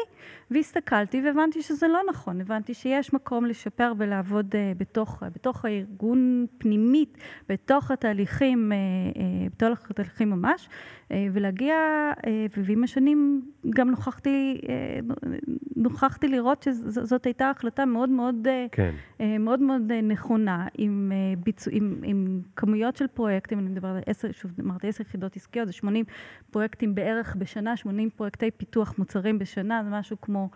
והסתכלתי 0.51 1.21
והבנתי 1.25 1.61
שזה 1.61 1.87
לא 1.87 2.01
נכון, 2.09 2.41
הבנתי 2.41 2.73
שיש 2.73 3.13
מקום 3.13 3.45
לשפר 3.45 3.93
ולעבוד 3.97 4.55
uh, 4.55 4.57
בתוך, 4.77 5.23
uh, 5.23 5.25
בתוך 5.35 5.65
הארגון 5.65 6.45
פנימית, 6.57 7.17
בתוך 7.49 7.91
התהליכים, 7.91 8.71
uh, 8.71 9.17
uh, 9.17 9.19
בתוך 9.55 9.91
התהליכים 9.91 10.29
ממש, 10.29 10.69
ולהגיע, 11.11 11.75
uh, 12.17 12.27
ועם 12.57 12.83
השנים 12.83 13.51
גם 13.69 13.89
נוכחתי, 13.89 14.61
uh, 14.61 15.29
נוכחתי 15.75 16.27
לראות 16.27 16.63
שזאת 16.63 17.25
הייתה 17.25 17.49
החלטה 17.49 17.85
מאוד 17.85 18.09
מאוד, 18.09 18.47
כן. 18.71 18.95
מאוד, 19.39 19.61
מאוד 19.61 19.91
נכונה, 20.03 20.67
עם, 20.77 21.11
ביצוע, 21.43 21.73
עם, 21.75 22.01
עם 22.03 22.41
כמויות 22.55 22.95
של 22.95 23.07
פרויקטים, 23.07 23.59
אני 23.59 23.69
מדברת 23.69 23.95
על 23.95 24.03
עשר, 24.05 24.31
שוב, 24.31 24.51
אמרתי 24.59 24.87
עשר 24.87 25.01
יחידות 25.01 25.35
עסקיות, 25.35 25.67
זה 25.67 25.73
80 25.73 26.05
פרויקטים 26.51 26.95
בערך 26.95 27.35
בשנה, 27.35 27.77
80 27.77 28.09
פרויקטי 28.09 28.51
פיתוח 28.51 28.93
מוצרים 28.97 29.39
בשנה, 29.39 29.81
זה 29.83 29.89
משהו 29.89 30.21
כמו 30.21 30.49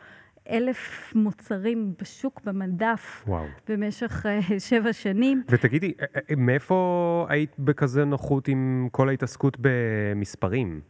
אלף 0.50 1.14
מוצרים 1.16 1.94
בשוק, 2.02 2.42
במדף, 2.44 3.24
וואו. 3.28 3.46
במשך 3.68 4.26
uh, 4.26 4.60
שבע 4.60 4.94
שנים. 4.94 5.44
ותגידי, 5.50 5.94
אה, 6.02 6.06
אה, 6.30 6.36
מאיפה 6.38 7.26
היית 7.30 7.56
בכזה 7.60 8.06
נוחות 8.06 8.48
עם 8.48 8.88
כל 8.92 9.10
ההתעסקות 9.10 9.58
במספרים? 9.62 10.82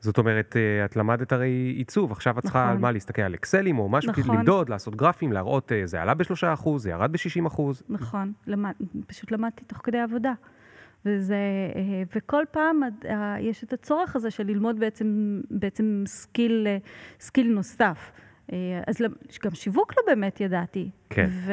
זאת 0.00 0.18
אומרת, 0.18 0.56
את 0.84 0.96
למדת 0.96 1.32
הרי 1.32 1.74
עיצוב, 1.76 2.12
עכשיו 2.12 2.38
את 2.38 2.42
צריכה 2.42 2.58
נכון. 2.58 2.72
על 2.72 2.78
מה 2.78 2.92
להסתכל 2.92 3.22
על 3.22 3.34
אקסלים 3.34 3.78
או 3.78 3.88
משהו, 3.88 4.12
נכון. 4.12 4.36
למדוד, 4.36 4.68
לעשות 4.68 4.96
גרפים, 4.96 5.32
להראות, 5.32 5.72
זה 5.84 6.02
עלה 6.02 6.14
בשלושה 6.14 6.52
אחוז, 6.52 6.82
זה 6.82 6.90
ירד 6.90 7.12
בשישים 7.12 7.46
אחוז. 7.46 7.82
נכון, 7.88 8.32
למד, 8.46 8.72
פשוט 9.06 9.30
למדתי 9.30 9.64
תוך 9.64 9.78
כדי 9.84 9.98
עבודה. 9.98 10.32
וזה, 11.04 11.36
וכל 12.16 12.44
פעם 12.50 12.80
יש 13.40 13.64
את 13.64 13.72
הצורך 13.72 14.16
הזה 14.16 14.30
של 14.30 14.46
ללמוד 14.46 14.80
בעצם, 14.80 15.40
בעצם 15.50 16.02
skill, 16.06 16.66
skill 17.20 17.52
נוסף. 17.54 18.12
אה, 18.52 18.80
אז 18.86 18.96
גם 19.44 19.54
שיווק 19.54 19.92
לא 19.96 20.02
באמת 20.06 20.40
ידעתי. 20.40 20.90
כן. 21.10 21.26
ו, 21.30 21.52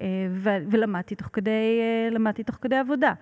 אה, 0.00 0.06
ו, 0.30 0.50
ולמדתי 0.70 1.14
תוך 1.14 1.28
כדי, 1.32 1.80
אה, 1.80 2.10
למדתי 2.10 2.42
תוך 2.42 2.58
כדי 2.60 2.76
עבודה. 2.76 3.12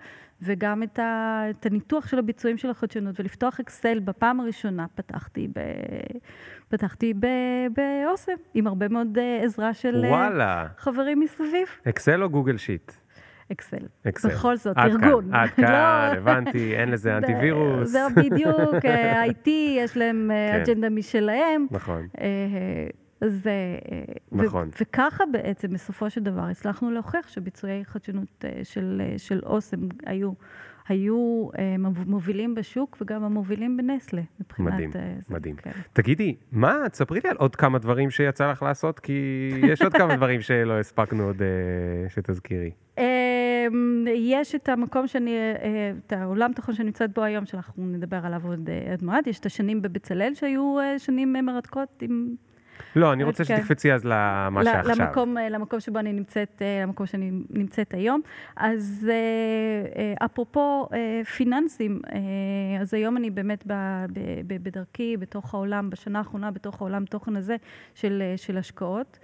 וגם 0.41 0.83
את, 0.83 0.99
ה, 0.99 1.43
את 1.49 1.65
הניתוח 1.65 2.07
של 2.07 2.19
הביצועים 2.19 2.57
של 2.57 2.69
החדשנות, 2.69 3.19
ולפתוח 3.19 3.59
אקסל 3.59 3.99
בפעם 3.99 4.39
הראשונה 4.39 4.85
פתחתי 4.95 5.47
ב... 5.47 5.59
פתחתי 6.69 7.13
באוסם, 7.73 8.31
עם 8.53 8.67
הרבה 8.67 8.87
מאוד 8.87 9.17
עזרה 9.43 9.73
של 9.73 10.05
וואלה. 10.09 10.67
חברים 10.77 11.19
מסביב. 11.19 11.67
אקסל 11.89 12.23
או 12.23 12.29
גוגל 12.29 12.57
שיט? 12.57 12.91
אקסל. 13.51 13.77
אקסל. 14.07 14.29
בכל 14.29 14.57
זאת, 14.57 14.77
עד 14.77 14.91
ארגון. 14.91 15.25
כאן, 15.31 15.33
עד 15.35 15.49
כאן, 15.49 16.11
לא... 16.13 16.17
הבנתי, 16.17 16.75
אין 16.75 16.89
לזה 16.91 17.13
אנטיווירוס. 17.17 17.89
זה 17.89 17.99
בדיוק, 18.15 18.85
IT, 19.29 19.49
יש 19.49 19.97
להם 19.97 20.31
כן. 20.53 20.61
אג'נדה 20.61 20.89
משלהם. 20.89 21.67
נכון. 21.71 22.07
אז... 23.21 23.47
נכון. 24.31 24.69
וככה 24.81 25.23
בעצם, 25.31 25.67
בסופו 25.67 26.09
של 26.09 26.23
דבר, 26.23 26.41
הצלחנו 26.41 26.91
להוכיח 26.91 27.27
שביצועי 27.27 27.85
חדשנות 27.85 28.45
אה, 28.45 28.59
של, 28.63 29.01
אה, 29.05 29.17
של 29.17 29.39
אוסם 29.45 29.77
היו, 30.05 30.31
היו 30.87 31.49
אה, 31.59 31.75
מובילים 32.05 32.55
בשוק 32.55 32.97
וגם 33.01 33.23
המובילים 33.23 33.77
בנסלה, 33.77 34.21
מבחינת... 34.39 34.73
מדהים, 34.73 34.91
זה, 34.91 35.13
מדהים. 35.29 35.55
כן. 35.55 35.71
תגידי, 35.93 36.35
מה, 36.51 36.75
תספרי 36.91 37.19
לי 37.23 37.29
על 37.29 37.37
עוד 37.37 37.55
כמה 37.55 37.79
דברים 37.79 38.09
שיצא 38.09 38.51
לך 38.51 38.63
לעשות, 38.63 38.99
כי 38.99 39.49
יש 39.63 39.81
עוד 39.81 39.93
כמה 39.93 40.15
דברים 40.15 40.41
שלא 40.41 40.79
הספקנו 40.79 41.23
עוד 41.23 41.41
שתזכירי. 42.09 42.71
יש 44.15 44.55
את 44.55 44.69
המקום 44.69 45.07
שאני, 45.07 45.35
את 46.05 46.13
העולם 46.13 46.53
תוכן 46.53 46.73
שאני 46.73 46.85
נמצאת 46.85 47.13
בו 47.13 47.23
היום, 47.23 47.45
שאנחנו 47.45 47.85
נדבר 47.85 48.25
עליו 48.25 48.41
עוד 48.47 48.69
מעט, 49.01 49.27
יש 49.27 49.39
את 49.39 49.45
השנים 49.45 49.81
בבצלאל 49.81 50.33
שהיו 50.33 50.77
שנים 50.97 51.33
מרתקות 51.33 52.01
עם... 52.01 52.35
לא, 52.95 53.13
אני 53.13 53.23
רוצה 53.23 53.45
כן. 53.45 53.57
שתקפצי 53.57 53.93
אז 53.93 54.05
למה 54.05 54.63
שעכשיו. 54.63 54.95
למקום, 55.05 55.37
אה, 55.37 55.49
למקום 55.49 55.79
שבו 55.79 55.99
אני 55.99 56.13
נמצאת, 56.13 56.61
אה, 56.61 56.83
למקום 56.83 57.05
שאני 57.05 57.31
נמצאת 57.49 57.93
היום. 57.93 58.21
אז 58.55 59.09
אה, 59.11 60.25
אפרופו 60.25 60.89
פיננסים, 61.35 62.01
אז 62.81 62.93
היום 62.93 63.17
אני 63.17 63.29
באמת 63.29 63.63
בדרכי, 64.47 65.17
בתוך 65.17 65.53
העולם, 65.53 65.89
בשנה 65.89 66.19
האחרונה, 66.19 66.51
בתוך 66.51 66.81
העולם 66.81 67.05
תוכן 67.05 67.35
הזה 67.35 67.55
של, 67.95 68.23
של 68.35 68.57
השקעות. 68.57 69.19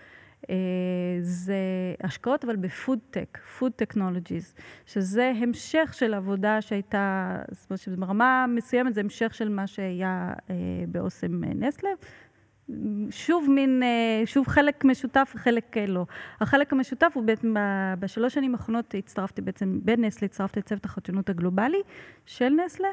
זה 1.22 1.56
השקעות, 2.04 2.44
אבל 2.44 2.56
בפוד-טק, 2.56 3.38
food 3.60 3.72
technologies, 3.72 4.54
שזה 4.86 5.32
המשך 5.42 5.94
של 5.94 6.14
עבודה 6.14 6.62
שהייתה, 6.62 7.36
זאת 7.52 7.70
אומרת 7.70 7.80
שברמה 7.80 8.46
מסוימת 8.50 8.94
זה 8.94 9.02
המשך 9.02 9.34
של 9.34 9.50
מה 9.50 9.68
שהיה 9.68 10.34
באוסם 10.88 11.44
נסלה. 11.44 11.90
שוב 13.10 13.50
מין, 13.50 13.84
אה, 13.84 14.26
שוב 14.26 14.48
חלק 14.48 14.86
משותף 14.86 15.34
וחלק 15.36 15.78
אה, 15.78 15.86
לא. 15.86 16.06
החלק 16.42 16.74
המשותף 16.74 17.12
הוא 17.14 17.24
בעצם, 17.24 17.54
בשלוש 18.00 18.34
שנים 18.34 18.56
האחרונות 18.56 18.96
הצטרפתי 18.98 19.42
בעצם, 19.42 19.80
בנסלה 19.84 20.26
הצטרפתי 20.26 20.60
לצוות 20.60 20.86
החדשנות 20.86 21.30
הגלובלי 21.30 21.82
של 22.26 22.50
נסלה, 22.50 22.88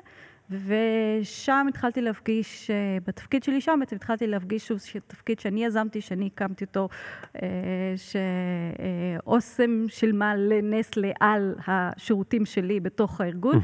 ושם 0.51 1.67
התחלתי 1.69 2.01
להפגיש, 2.01 2.71
אה, 2.71 2.99
בתפקיד 3.07 3.43
שלי 3.43 3.61
שם 3.61 3.77
בעצם 3.81 3.97
התחלתי 3.97 4.27
להפגיש 4.27 4.69
שוב 4.69 4.79
תפקיד 5.07 5.41
שאני 5.41 5.65
יזמתי, 5.65 6.01
שאני 6.01 6.27
הקמתי 6.27 6.65
אותו, 6.65 6.89
שאוסם 9.25 9.85
שילמה 9.89 10.37
לנסטלה 10.37 11.11
על 11.21 11.55
השירותים 11.67 12.45
שלי 12.45 12.81
בתוך 12.81 13.21
הארגון. 13.21 13.61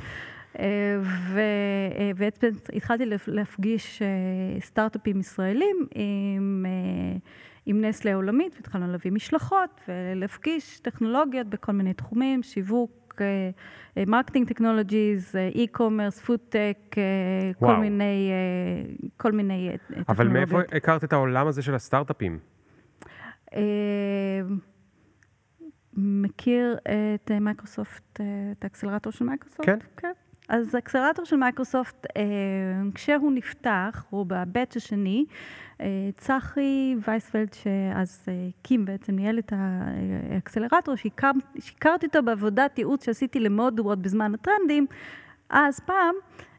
ובעצם 2.09 2.49
התחלתי 2.73 3.05
להפגיש 3.27 4.03
אה, 4.03 4.61
סטארט-אפים 4.61 5.21
ישראלים 5.21 5.87
עם, 5.95 6.67
אה, 6.69 7.19
עם 7.67 7.85
נסטלה 7.85 8.13
העולמית, 8.13 8.55
והתחלנו 8.57 8.93
להביא 8.93 9.13
משלחות 9.13 9.81
ולהפגיש 9.89 10.81
טכנולוגיות 10.81 11.47
בכל 11.47 11.73
מיני 11.73 11.95
תחומים, 11.95 12.43
שיווק, 12.43 13.23
marketing 14.07 14.49
technologies, 14.49 15.37
e-commerce, 15.55 16.21
פודטק, 16.21 16.79
כל 17.59 17.77
מיני, 17.77 18.31
כל 19.17 19.33
מיני 19.33 19.71
טכנולוגיות. 19.75 20.11
אבל 20.11 20.29
מאיפה 20.29 20.61
הכרת 20.77 21.05
את 21.05 21.13
העולם 21.13 21.47
הזה 21.47 21.63
של 21.63 21.75
הסטארט-אפים? 21.75 22.39
מכיר 25.97 26.77
את 26.83 27.31
מייקרוסופט, 27.31 28.21
את 28.53 28.65
האקסלרטור 28.65 29.13
של 29.13 29.25
מייקרוסופט? 29.25 29.67
כן. 29.67 29.79
כן. 29.97 30.13
אז 30.49 30.75
האקסלרטור 30.75 31.25
של 31.25 31.37
מייקרוסופט, 31.37 32.07
אה, 32.17 32.23
כשהוא 32.95 33.33
נפתח, 33.33 34.05
הוא 34.11 34.27
ב 34.27 34.35
batch 34.35 34.77
השני, 34.77 35.25
אה, 35.81 35.87
צחי 36.17 36.95
וייספלד, 37.09 37.53
שאז 37.53 38.25
אה, 38.29 38.49
הקים 38.61 38.85
בעצם, 38.85 39.17
ניהל 39.17 39.39
את 39.39 39.53
האקסלרטור, 39.57 40.95
שהכרתי 41.59 42.07
אותו 42.07 42.23
בעבודת 42.23 42.79
ייעוץ 42.79 43.05
שעשיתי 43.05 43.41
למודוורד 43.41 44.03
בזמן 44.03 44.35
הטרנדים, 44.35 44.87
אז 45.51 45.81
פעם, 45.81 46.15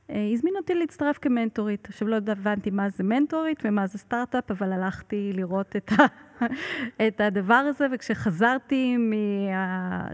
הזמין 0.10 0.54
אותי 0.58 0.76
להצטרף 0.76 1.18
כמנטורית. 1.18 1.88
עכשיו 1.90 2.08
לא 2.08 2.16
הבנתי 2.28 2.70
מה 2.70 2.90
זה 2.90 3.04
מנטורית 3.04 3.62
ומה 3.66 3.88
זה 3.88 3.98
סטארט-אפ, 3.98 4.52
אבל 4.52 4.74
הלכתי 4.74 5.32
לראות 5.34 5.76
את 5.76 5.92
ה... 5.92 6.06
את 7.08 7.22
הדבר 7.22 7.54
הזה, 7.54 7.88
וכשחזרתי 7.94 8.98
מה... 8.98 10.08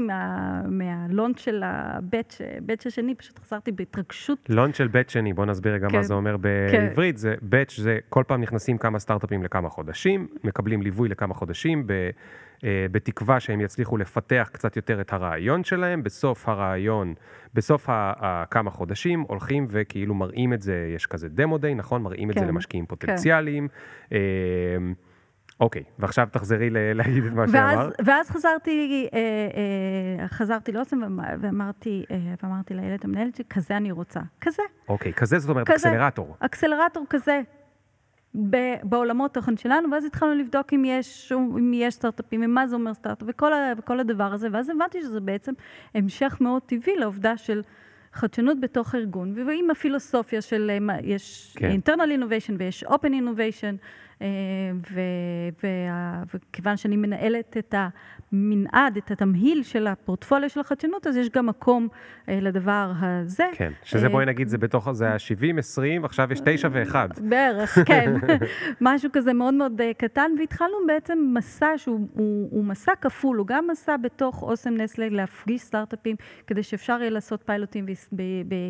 מה... 0.00 0.62
מהלונץ' 0.66 1.40
של 1.40 1.62
הבאץ' 1.64 2.86
השני, 2.86 3.14
פשוט 3.14 3.38
חזרתי 3.38 3.72
בהתרגשות. 3.72 4.38
לונץ' 4.48 4.76
של 4.76 4.88
באץ' 4.88 5.10
שני, 5.10 5.32
בוא 5.32 5.44
נסביר 5.44 5.74
רגע 5.74 5.88
כן. 5.88 5.96
מה 5.96 6.02
זה 6.02 6.14
אומר 6.14 6.36
בעברית. 6.36 7.14
כן. 7.14 7.20
זה 7.20 7.34
באץ' 7.42 7.76
זה 7.76 7.98
כל 8.08 8.24
פעם 8.26 8.40
נכנסים 8.40 8.78
כמה 8.78 8.98
סטארט-אפים 8.98 9.42
לכמה 9.42 9.68
חודשים, 9.68 10.26
מקבלים 10.44 10.82
ליווי 10.82 11.08
לכמה 11.08 11.34
חודשים, 11.34 11.86
ב... 11.86 11.92
אה, 12.64 12.86
בתקווה 12.92 13.40
שהם 13.40 13.60
יצליחו 13.60 13.96
לפתח 13.96 14.48
קצת 14.52 14.76
יותר 14.76 15.00
את 15.00 15.12
הרעיון 15.12 15.64
שלהם. 15.64 16.02
בסוף 16.02 16.48
הרעיון, 16.48 17.14
בסוף 17.54 17.86
הכמה 17.92 18.70
חודשים, 18.70 19.20
הולכים 19.28 19.66
וכאילו 19.70 20.14
מראים 20.14 20.52
את 20.52 20.62
זה, 20.62 20.90
יש 20.94 21.06
כזה 21.06 21.28
דמו 21.28 21.58
דיי, 21.58 21.74
נכון? 21.74 22.02
מראים 22.02 22.24
כן, 22.28 22.30
את 22.30 22.34
זה 22.34 22.40
כן, 22.40 22.48
למשקיעים 22.48 22.86
פוטנציאליים. 22.86 23.68
כן. 24.10 24.16
אוקיי, 25.60 25.82
ועכשיו 25.98 26.28
תחזרי 26.32 26.70
ל- 26.70 26.92
להגיד 26.92 27.24
את 27.24 27.32
מה 27.32 27.42
ואז, 27.42 27.52
שאמרת. 27.52 27.92
ואז 28.04 28.30
חזרתי, 28.30 29.08
אה, 29.12 29.18
אה, 30.22 30.28
חזרתי 30.28 30.72
לאוסם 30.72 31.02
ואמ- 31.02 31.18
ואמרתי, 31.40 32.04
אה, 32.10 32.16
ואמרתי 32.42 32.74
לילד 32.74 32.98
המנהלת 33.04 33.34
שלי, 33.36 33.44
כזה 33.50 33.76
אני 33.76 33.92
רוצה. 33.92 34.20
כזה. 34.40 34.62
אוקיי, 34.88 35.12
כזה 35.12 35.38
זאת 35.38 35.50
אומרת 35.50 35.70
כזה. 35.70 35.88
אקסלרטור. 35.88 36.36
אקסלרטור 36.40 37.04
כזה. 37.10 37.40
בעולמות 38.82 39.34
תוכן 39.34 39.56
שלנו, 39.56 39.90
ואז 39.92 40.04
התחלנו 40.04 40.34
לבדוק 40.34 40.72
אם 40.72 40.84
יש, 40.84 41.32
אם 41.32 41.72
יש 41.74 41.94
סטארט-אפים, 41.94 42.42
ומה 42.44 42.66
זה 42.66 42.74
אומר 42.76 42.94
סטארט-אפ, 42.94 43.28
וכל, 43.30 43.52
וכל 43.78 44.00
הדבר 44.00 44.32
הזה, 44.32 44.48
ואז 44.52 44.70
הבנתי 44.70 45.02
שזה 45.02 45.20
בעצם 45.20 45.52
המשך 45.94 46.36
מאוד 46.40 46.62
טבעי 46.62 46.96
לעובדה 46.96 47.36
של 47.36 47.62
חדשנות 48.12 48.60
בתוך 48.60 48.94
הארגון, 48.94 49.32
ועם 49.46 49.70
הפילוסופיה 49.70 50.40
של, 50.42 50.70
אה, 50.74 50.80
מה- 50.80 51.00
יש 51.02 51.54
כן. 51.58 51.76
internal 51.76 52.20
innovation 52.20 52.52
ויש 52.58 52.84
open 52.84 53.06
innovation, 53.08 53.74
ו, 53.74 53.76
וה, 53.76 54.09
וכיוון 56.44 56.76
שאני 56.76 56.96
מנהלת 56.96 57.56
את 57.56 57.74
המנעד, 58.32 58.96
את 58.96 59.10
התמהיל 59.10 59.62
של 59.62 59.86
הפורטפוליו 59.86 60.50
של 60.50 60.60
החדשנות, 60.60 61.06
אז 61.06 61.16
יש 61.16 61.28
גם 61.28 61.46
מקום 61.46 61.88
אה, 62.28 62.38
לדבר 62.40 62.92
הזה. 63.00 63.44
כן, 63.52 63.72
שזה 63.84 64.06
אה, 64.06 64.12
בואי 64.12 64.26
נגיד, 64.26 64.48
זה 64.48 64.58
בתוך, 64.58 64.92
זה 64.92 65.08
ה-70, 65.08 65.58
20, 65.58 66.04
עכשיו 66.04 66.32
יש 66.32 66.40
9 66.44 66.68
ו-1. 66.72 66.94
בערך, 67.20 67.78
כן. 67.88 68.14
משהו 68.80 69.10
כזה 69.12 69.32
מאוד 69.32 69.54
מאוד 69.54 69.80
אה, 69.80 69.94
קטן, 69.94 70.30
והתחלנו 70.38 70.76
בעצם 70.86 71.18
מסע 71.34 71.72
שהוא 71.76 72.08
הוא, 72.14 72.48
הוא 72.50 72.64
מסע 72.64 72.92
כפול, 73.00 73.38
הוא 73.38 73.46
גם 73.46 73.66
מסע 73.70 73.96
בתוך 73.96 74.42
אוסם 74.42 74.74
נסלה 74.74 75.08
להפגיש 75.08 75.62
סטארט-אפים, 75.62 76.16
כדי 76.46 76.62
שאפשר 76.62 76.96
יהיה 77.00 77.10
לעשות 77.10 77.42
פיילוטים 77.46 77.86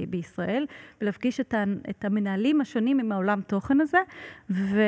בישראל, 0.09 0.67
ולהפגיש 1.01 1.41
את, 1.41 2.05
המנהלים 2.05 2.61
השונים 2.61 3.01
עם 3.01 3.13
העולם 3.13 3.41
תוכן 3.47 3.81
הזה, 3.81 3.99
אה, 3.99 4.03
ו, 4.51 4.83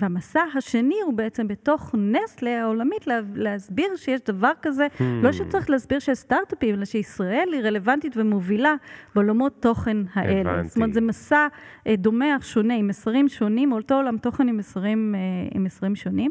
והמסע 0.00 0.40
השני 0.56 0.94
הוא 1.04 1.14
בעצם 1.14 1.48
בתוך 1.48 1.94
נסלה 1.98 2.62
העולמית, 2.62 3.06
לה, 3.06 3.20
להסביר 3.34 3.96
שיש 3.96 4.20
דבר 4.28 4.52
כזה, 4.62 4.86
Hmm. 4.98 5.02
לא 5.22 5.32
שצריך 5.32 5.70
להסביר 5.70 5.98
שיש 5.98 6.18
סטארט-אפים, 6.18 6.74
אלא 6.74 6.84
שישראל 6.84 7.48
היא 7.52 7.60
רלוונטית 7.60 8.16
ומובילה 8.16 8.74
בעולמות 9.14 9.52
תוכן 9.60 9.96
האלה. 10.14 10.50
הבנתי. 10.50 10.68
זאת 10.68 10.76
אומרת, 10.76 10.92
זה 10.92 11.00
מסע 11.00 11.46
אה, 11.86 11.96
דומה 11.96 12.36
אך 12.36 12.44
שונה, 12.44 12.74
עם 12.74 12.88
מסרים 12.88 13.28
שונים, 13.28 13.72
אותו 13.72 13.94
עולם 13.94 14.18
תוכן 14.18 14.48
עם 14.48 14.56
מסרים, 14.56 15.14
אה, 15.14 15.20
עם 15.54 15.64
מסרים 15.64 15.96
שונים. 15.96 16.30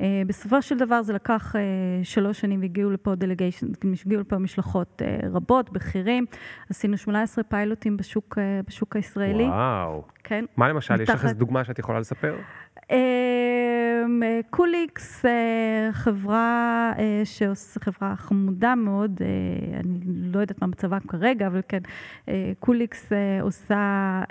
אה, 0.00 0.22
בסופו 0.26 0.62
של 0.62 0.78
דבר 0.78 1.02
זה 1.02 1.12
לקח 1.12 1.56
אה, 1.56 1.60
שלוש 2.02 2.40
שנים 2.40 2.60
והגיעו 2.60 2.90
לפה 2.90 3.14
delegation, 3.14 3.66
הגיעו 4.06 4.20
לפה 4.20 4.38
משלחות 4.38 5.02
אה, 5.04 5.28
רבות, 5.32 5.72
בכירים. 5.72 6.26
עשינו 6.70 6.96
18 6.96 7.44
פיילוטים 7.44 7.96
בשוק, 7.96 8.38
אה, 8.38 8.60
בשוק 8.68 8.96
הישראלי. 8.96 9.44
וואו. 9.44 10.02
כן. 10.24 10.44
מה 10.56 10.68
למשל, 10.68 10.94
יש 10.94 11.00
לך 11.00 11.10
מתחת- 11.10 11.24
איזו 11.24 11.34
דוגמה 11.38 11.64
שאת 11.64 11.78
יכולה 11.78 12.00
לספר? 12.00 12.36
קוליקס, 14.50 15.24
אה, 15.26 15.88
חברה 15.92 16.92
אה, 16.98 17.20
שעושה, 17.24 17.80
חברה 17.80 18.16
חמודה 18.16 18.74
מאוד, 18.74 19.20
אה, 19.22 19.26
אני 19.80 19.98
לא 20.04 20.40
יודעת 20.40 20.62
מה 20.62 20.68
מצבה 20.68 20.98
כרגע, 21.08 21.46
אבל 21.46 21.60
כן, 21.68 21.78
קוליקס 22.60 23.12
אה, 23.12 23.42
עושה 23.42 24.22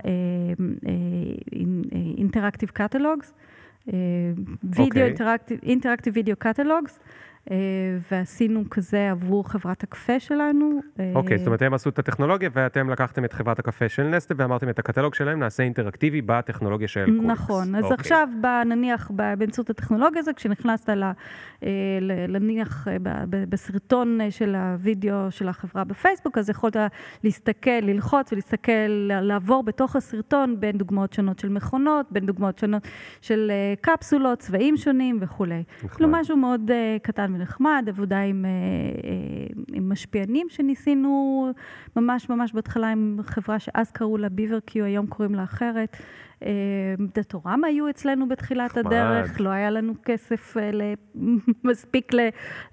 interactive 2.18 2.70
catalogs, 2.70 3.34
וידאו. 4.64 5.06
interactive 5.64 6.14
video 6.16 6.36
catalogs, 6.40 7.00
ועשינו 8.12 8.64
כזה 8.70 9.12
עבור 9.12 9.50
חברת 9.50 9.84
הקפה 9.84 10.20
שלנו. 10.20 10.80
אה, 11.00 11.12
אוקיי, 11.16 11.38
זאת 11.38 11.48
אומרת, 11.48 11.62
הם 11.62 11.74
עשו 11.74 11.90
את 11.90 12.00
הטכנולוגיה 12.00 12.50
ואתם 12.54 12.90
לקחתם 12.90 13.26
את 13.26 13.34
חברת 13.34 13.60
הקפה 13.60 13.90
של 13.90 14.04
נסטלה 14.04 14.34
ואמרתם 14.38 14.70
את 14.70 14.80
הקטלוג 14.80 15.14
שלהם 15.14 15.40
נעשה 15.40 15.64
אינטראקטיבי 15.64 16.22
בטכנולוגיה 16.26 16.88
של 16.88 17.06
קוליקס. 17.06 17.26
נכון, 17.26 17.76
אז 17.76 17.84
אוקיי. 17.84 17.96
עכשיו, 18.00 18.28
נניח, 18.66 19.12
באמצעות 19.12 19.70
הטכנולוגיה 19.70 20.20
הזו, 20.20 20.32
כשנכנסת 20.36 20.90
ל- 20.90 21.04
אה, 21.64 21.70
נניח 22.28 22.88
אה, 22.88 22.98
בסרטון 23.50 24.22
אה, 24.22 24.32
של 24.32 24.56
הוידאו 24.56 25.32
של 25.32 25.48
החברה 25.48 25.84
בפייסבוק, 25.84 26.38
אז 26.38 26.50
יכולת 26.50 26.76
להסתכל, 27.24 27.72
ללחוץ 27.82 28.32
ולהסתכל, 28.32 28.72
לעבור 29.22 29.64
בתוך 29.64 29.96
הסרטון 29.96 30.60
בין 30.60 30.78
דוגמאות 30.78 31.14
שונות 31.14 31.40
של 31.40 31.50
מכונות, 31.50 32.06
בין 32.12 32.26
דוגמאות 32.26 32.60
שונות 32.60 32.88
של 33.22 33.52
אה, 33.52 33.74
קפסולות, 33.82 34.40
צבעים 34.40 34.78
שונים 34.78 35.18
וכולי. 35.22 35.64
נחמד. 35.78 35.92
כאילו 35.92 36.10
משהו 36.12 36.38
מאוד 36.38 36.72
אה, 36.72 36.98
קטן 37.32 37.36
ונחמד, 37.36 37.86
עבודה 37.88 38.20
עם, 38.22 38.46
אה, 38.46 38.50
אה, 39.10 39.78
עם 39.78 39.90
משפיענים 39.90 40.48
שניסינו 40.50 41.52
ממש 41.96 42.30
ממש 42.30 42.54
בהתחלה 42.54 42.92
עם 42.92 43.18
חברה 43.24 43.60
שאז 43.60 43.92
קראו 43.92 44.18
לה 44.18 44.30
ביברקיו, 44.30 44.86
היום 44.86 45.08
קוראים 45.08 45.36
לה 45.36 45.44
אחרת. 45.44 45.98
אה, 46.46 46.50
דאטורמה 47.16 47.68
היו 47.68 47.90
אצלנו 47.90 48.28
בתחילת 48.28 48.78
נחמד. 48.78 48.86
הדרך, 48.86 49.42
לא 49.42 49.50
היה 49.50 49.72
לנו 49.72 49.94
כסף 50.06 50.58
אה, 50.58 50.94
מספיק 51.64 52.12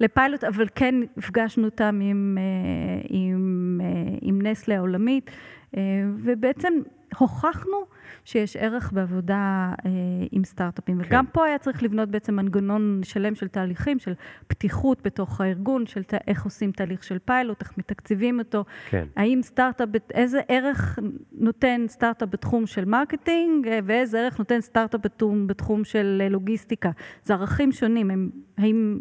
לפיילוט, 0.01 0.45
אבל 0.45 0.67
כן 0.75 0.95
הפגשנו 1.17 1.65
אותם 1.65 2.01
עם, 2.03 2.39
אה, 2.41 3.07
עם, 3.09 3.81
אה, 3.83 4.19
עם 4.23 4.43
נסלה 4.43 4.77
העולמית, 4.77 5.31
אה, 5.77 5.83
ובעצם 6.17 6.73
הוכחנו 7.19 7.98
שיש 8.29 8.57
ערך 8.57 8.93
בעבודה 8.93 9.73
אה, 9.87 9.91
עם 10.33 10.45
סטארט-אפים. 10.45 11.03
כן. 11.03 11.09
וגם 11.09 11.27
פה 11.27 11.47
היה 11.47 11.59
צריך 11.59 11.83
לבנות 11.83 12.09
בעצם 12.09 12.35
מנגנון 12.37 13.01
שלם 13.05 13.35
של 13.35 13.49
תהליכים, 13.49 13.99
של 13.99 14.13
פתיחות 14.47 15.03
בתוך 15.05 15.41
הארגון, 15.41 15.87
של 15.87 16.03
ת- 16.03 16.15
איך 16.27 16.45
עושים 16.45 16.73
תהליך 16.73 17.03
של 17.05 17.19
פיילוט, 17.19 17.63
איך 17.63 17.79
מתקציבים 17.79 18.39
אותו, 18.39 18.65
כן. 18.91 19.07
האם 19.17 19.41
סטארט-אפ, 19.43 19.89
איזה 20.15 20.41
ערך 20.49 20.99
נותן 21.33 21.85
סטארט-אפ 21.87 22.29
בתחום 22.33 22.67
של 22.67 22.85
marketing, 22.85 23.69
אה, 23.69 23.79
ואיזה 23.85 24.19
ערך 24.21 24.39
נותן 24.39 24.61
סטארט-אפ 24.61 25.01
בתחום, 25.05 25.47
בתחום 25.47 25.85
של 25.85 26.19
אה, 26.25 26.29
לוגיסטיקה. 26.29 26.91
זה 27.23 27.35
ערכים 27.35 27.73
שונים, 27.73 28.11
הם, 28.11 28.31
האם... 28.59 28.99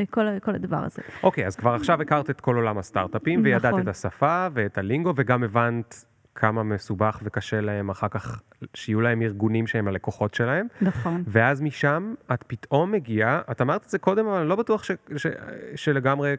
אה, 0.00 0.06
כל, 0.06 0.26
כל 0.42 0.54
הדבר 0.54 0.84
הזה. 0.84 1.02
אוקיי, 1.22 1.46
אז 1.46 1.56
כבר 1.56 1.74
עכשיו 1.74 2.02
הכרת 2.02 2.30
את 2.30 2.40
כל 2.40 2.56
עולם 2.56 2.78
הסטארט-אפים, 2.78 3.40
וידעת 3.44 3.64
נכון. 3.64 3.82
את 3.82 3.88
השפה 3.88 4.46
ואת 4.52 4.78
ה 4.78 4.83
lingo, 4.83 5.12
וגם 5.16 5.44
הבנת 5.44 6.04
כמה 6.36 6.62
מסובך 6.62 7.20
וקשה 7.22 7.60
להם 7.60 7.90
אחר 7.90 8.08
כך, 8.08 8.42
שיהיו 8.74 9.00
להם 9.00 9.22
ארגונים 9.22 9.66
שהם 9.66 9.88
הלקוחות 9.88 10.34
שלהם. 10.34 10.66
נכון. 10.80 11.22
ואז 11.26 11.60
משם 11.60 12.14
את 12.34 12.44
פתאום 12.46 12.92
מגיעה, 12.92 13.40
את 13.50 13.60
אמרת 13.60 13.84
את 13.84 13.90
זה 13.90 13.98
קודם, 13.98 14.26
אבל 14.26 14.38
אני 14.38 14.48
לא 14.48 14.56
בטוח 14.56 14.82
ש, 14.82 14.90
ש, 15.16 15.26
שלגמרי 15.74 16.34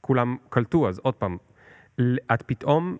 כולם 0.00 0.36
קלטו, 0.48 0.88
אז 0.88 0.98
עוד 0.98 1.14
פעם, 1.14 1.36
את 2.34 2.42
פתאום 2.46 2.96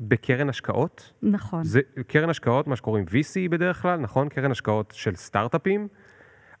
בקרן 0.00 0.48
השקעות, 0.48 1.12
נכון. 1.22 1.64
זה 1.64 1.80
קרן 2.06 2.30
השקעות, 2.30 2.66
מה 2.66 2.76
שקוראים 2.76 3.04
VC 3.04 3.50
בדרך 3.50 3.82
כלל, 3.82 4.00
נכון? 4.00 4.28
קרן 4.28 4.50
השקעות 4.50 4.92
של 4.96 5.14
סטארט-אפים. 5.14 5.88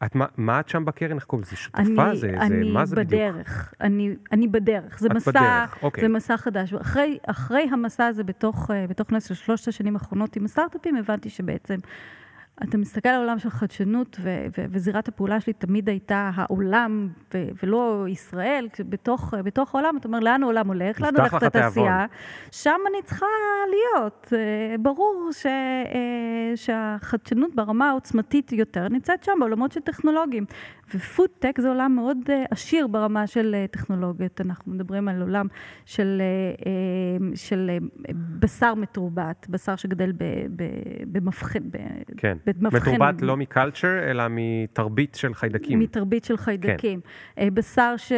את, 0.04 0.14
מה, 0.14 0.26
מה 0.36 0.60
את 0.60 0.68
שם 0.68 0.84
בקרן? 0.84 1.16
איך 1.16 1.24
קוראים 1.24 1.46
לזה? 1.46 1.56
שותפה? 1.56 1.80
אני, 1.80 2.16
זה, 2.16 2.28
אני 2.40 2.64
זה, 2.64 2.72
מה 2.72 2.84
זה 2.84 2.96
בדיוק? 2.96 3.22
בדרך, 3.22 3.74
אני, 3.80 4.14
אני 4.32 4.48
בדרך, 4.48 4.98
זה 4.98 5.08
מסע, 5.08 5.30
בדרך, 5.30 5.82
אוקיי. 5.82 6.00
זה 6.00 6.08
מסע 6.08 6.36
חדש. 6.36 6.74
אחרי, 6.74 7.18
אחרי 7.26 7.68
המסע 7.72 8.06
הזה 8.06 8.24
בתוך, 8.24 8.70
אה, 8.70 8.86
בתוך 8.86 9.12
נס 9.12 9.28
של 9.28 9.34
שלושת 9.34 9.68
השנים 9.68 9.96
האחרונות 9.96 10.36
עם 10.36 10.44
הסטארט-אפים, 10.44 10.96
הבנתי 10.96 11.30
שבעצם 11.30 11.76
אתה 12.68 12.78
מסתכל 12.78 13.08
על 13.08 13.14
העולם 13.14 13.38
של 13.38 13.50
חדשנות, 13.50 14.16
ו- 14.20 14.46
ו- 14.58 14.64
וזירת 14.70 15.08
הפעולה 15.08 15.40
שלי 15.40 15.52
תמיד 15.52 15.88
הייתה 15.88 16.30
העולם, 16.34 17.08
ו- 17.34 17.48
ולא 17.62 18.04
ישראל. 18.08 18.68
בתוך, 18.88 19.34
בתוך 19.44 19.74
העולם, 19.74 19.96
אתה 19.96 20.08
אומר, 20.08 20.20
לאן 20.20 20.42
העולם 20.42 20.68
הולך? 20.68 21.00
לאן 21.00 21.16
הולכת. 21.16 21.42
התעשייה? 21.42 22.06
שם 22.52 22.80
אני 22.90 23.02
צריכה 23.04 23.26
להיות. 23.70 24.32
אה, 24.32 24.76
ברור 24.78 25.28
ש, 25.32 25.46
אה, 25.46 26.52
שהחדשנות 26.56 27.54
ברמה 27.54 27.90
העוצמתית 27.90 28.52
יותר 28.52 28.88
נמצאת 28.88 29.24
שם, 29.24 29.32
בעולמות 29.40 29.72
של 29.72 29.80
טכנולוגיים. 29.80 30.44
ופודטק 30.94 31.60
זה 31.60 31.68
עולם 31.68 31.92
מאוד 31.96 32.18
אה, 32.30 32.44
עשיר 32.50 32.86
ברמה 32.86 33.26
של 33.26 33.54
אה, 33.54 33.66
טכנולוגיות. 33.66 34.40
אנחנו 34.40 34.72
מדברים 34.72 35.08
על 35.08 35.22
עולם 35.22 35.46
של, 35.84 36.22
אה, 36.66 36.72
של 37.34 37.70
בשר 38.38 38.74
מתורבת, 38.74 39.46
בשר 39.50 39.76
שגדל 39.76 40.12
במבחן. 41.12 41.58
כן. 42.16 42.36
במבחן- 42.46 42.90
מתורבת 42.92 43.22
לא 43.22 43.36
מקלצ'ר, 43.36 44.10
אלא 44.10 44.24
מתרבית 44.30 45.14
של 45.14 45.34
חיידקים. 45.34 45.78
מתרבית 45.78 46.24
של 46.24 46.36
חיידקים. 46.36 47.00
כן. 47.36 47.48
בשר, 47.54 47.94
ש, 47.96 48.12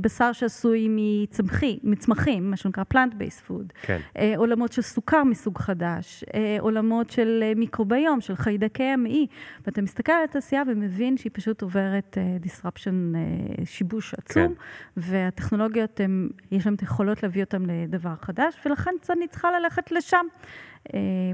בשר 0.00 0.32
שעשוי 0.32 0.86
מצמחי, 0.90 1.78
מצמחים, 1.82 2.50
מה 2.50 2.56
שנקרא 2.56 2.84
plant-based 2.94 3.50
food. 3.50 3.72
כן. 3.82 3.98
אה, 4.18 4.34
עולמות 4.36 4.72
של 4.72 4.82
סוכר 4.82 5.24
מסוג 5.24 5.58
חדש, 5.58 6.24
עולמות 6.60 7.10
של 7.10 7.42
מיקרוביום, 7.56 8.20
של 8.20 8.34
חיידקי 8.36 8.82
המעי. 8.84 9.26
ואתה 9.66 9.82
מסתכל 9.82 10.12
על 10.12 10.24
התעשייה 10.24 10.62
ומבין 10.66 11.16
שהיא 11.16 11.30
פשוט 11.34 11.53
עוברת 11.62 12.18
אה, 12.18 12.36
disruption, 12.42 13.16
אה, 13.16 13.66
שיבוש 13.66 14.14
עצום, 14.14 14.54
כן. 14.54 14.60
והטכנולוגיות, 14.96 16.00
הם, 16.00 16.28
יש 16.50 16.66
להן 16.66 16.74
את 16.74 16.80
היכולות 16.80 17.22
להביא 17.22 17.44
אותן 17.44 17.62
לדבר 17.66 18.14
חדש, 18.22 18.54
ולכן 18.66 18.90
אני 19.10 19.28
צריכה 19.28 19.48
ללכת 19.60 19.92
לשם. 19.92 20.26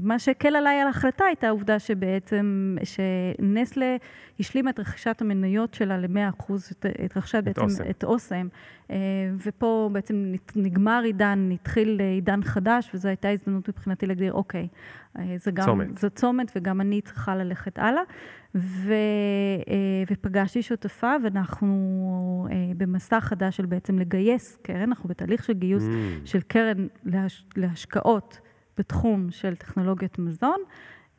מה 0.01 0.19
שהקל 0.19 0.55
עליי 0.55 0.79
על 0.79 0.87
ההחלטה 0.87 1.25
הייתה 1.25 1.47
העובדה 1.47 1.79
שבעצם, 1.79 2.75
שנסלה 2.83 3.95
השלימה 4.39 4.69
את 4.69 4.79
רכישת 4.79 5.21
המניות 5.21 5.73
שלה 5.73 5.97
ל-100%, 5.97 6.53
את 7.05 7.17
רכישת 7.17 7.43
בעצם 7.43 7.61
אוסם. 7.61 7.83
את 7.89 8.03
אוסם, 8.03 8.47
ופה 9.45 9.89
בעצם 9.91 10.33
נגמר 10.55 11.01
עידן, 11.05 11.49
התחיל 11.53 12.01
עידן 12.15 12.43
חדש, 12.43 12.91
וזו 12.93 13.07
הייתה 13.07 13.29
הזדמנות 13.29 13.69
מבחינתי 13.69 14.05
להגדיר, 14.05 14.33
אוקיי, 14.33 14.67
זה 15.35 15.51
גם, 15.51 15.65
צומת. 15.65 15.97
זה 15.97 16.09
צומת 16.09 16.51
וגם 16.55 16.81
אני 16.81 17.01
צריכה 17.01 17.35
ללכת 17.35 17.79
הלאה. 17.79 18.01
ו, 18.55 18.93
ופגשתי 20.11 20.61
שותפה, 20.61 21.13
ואנחנו 21.23 22.47
במסע 22.77 23.19
חדש 23.19 23.57
של 23.57 23.65
בעצם 23.65 23.99
לגייס 23.99 24.57
קרן, 24.61 24.81
אנחנו 24.89 25.09
בתהליך 25.09 25.43
של 25.43 25.53
גיוס 25.53 25.83
Mm. 25.83 26.25
של 26.25 26.41
קרן 26.41 26.87
להש, 27.05 27.45
להשקעות 27.57 28.40
בתחום 28.77 29.27
של 29.31 29.55
טכנולוגיות 29.55 30.19
מזון. 30.19 30.57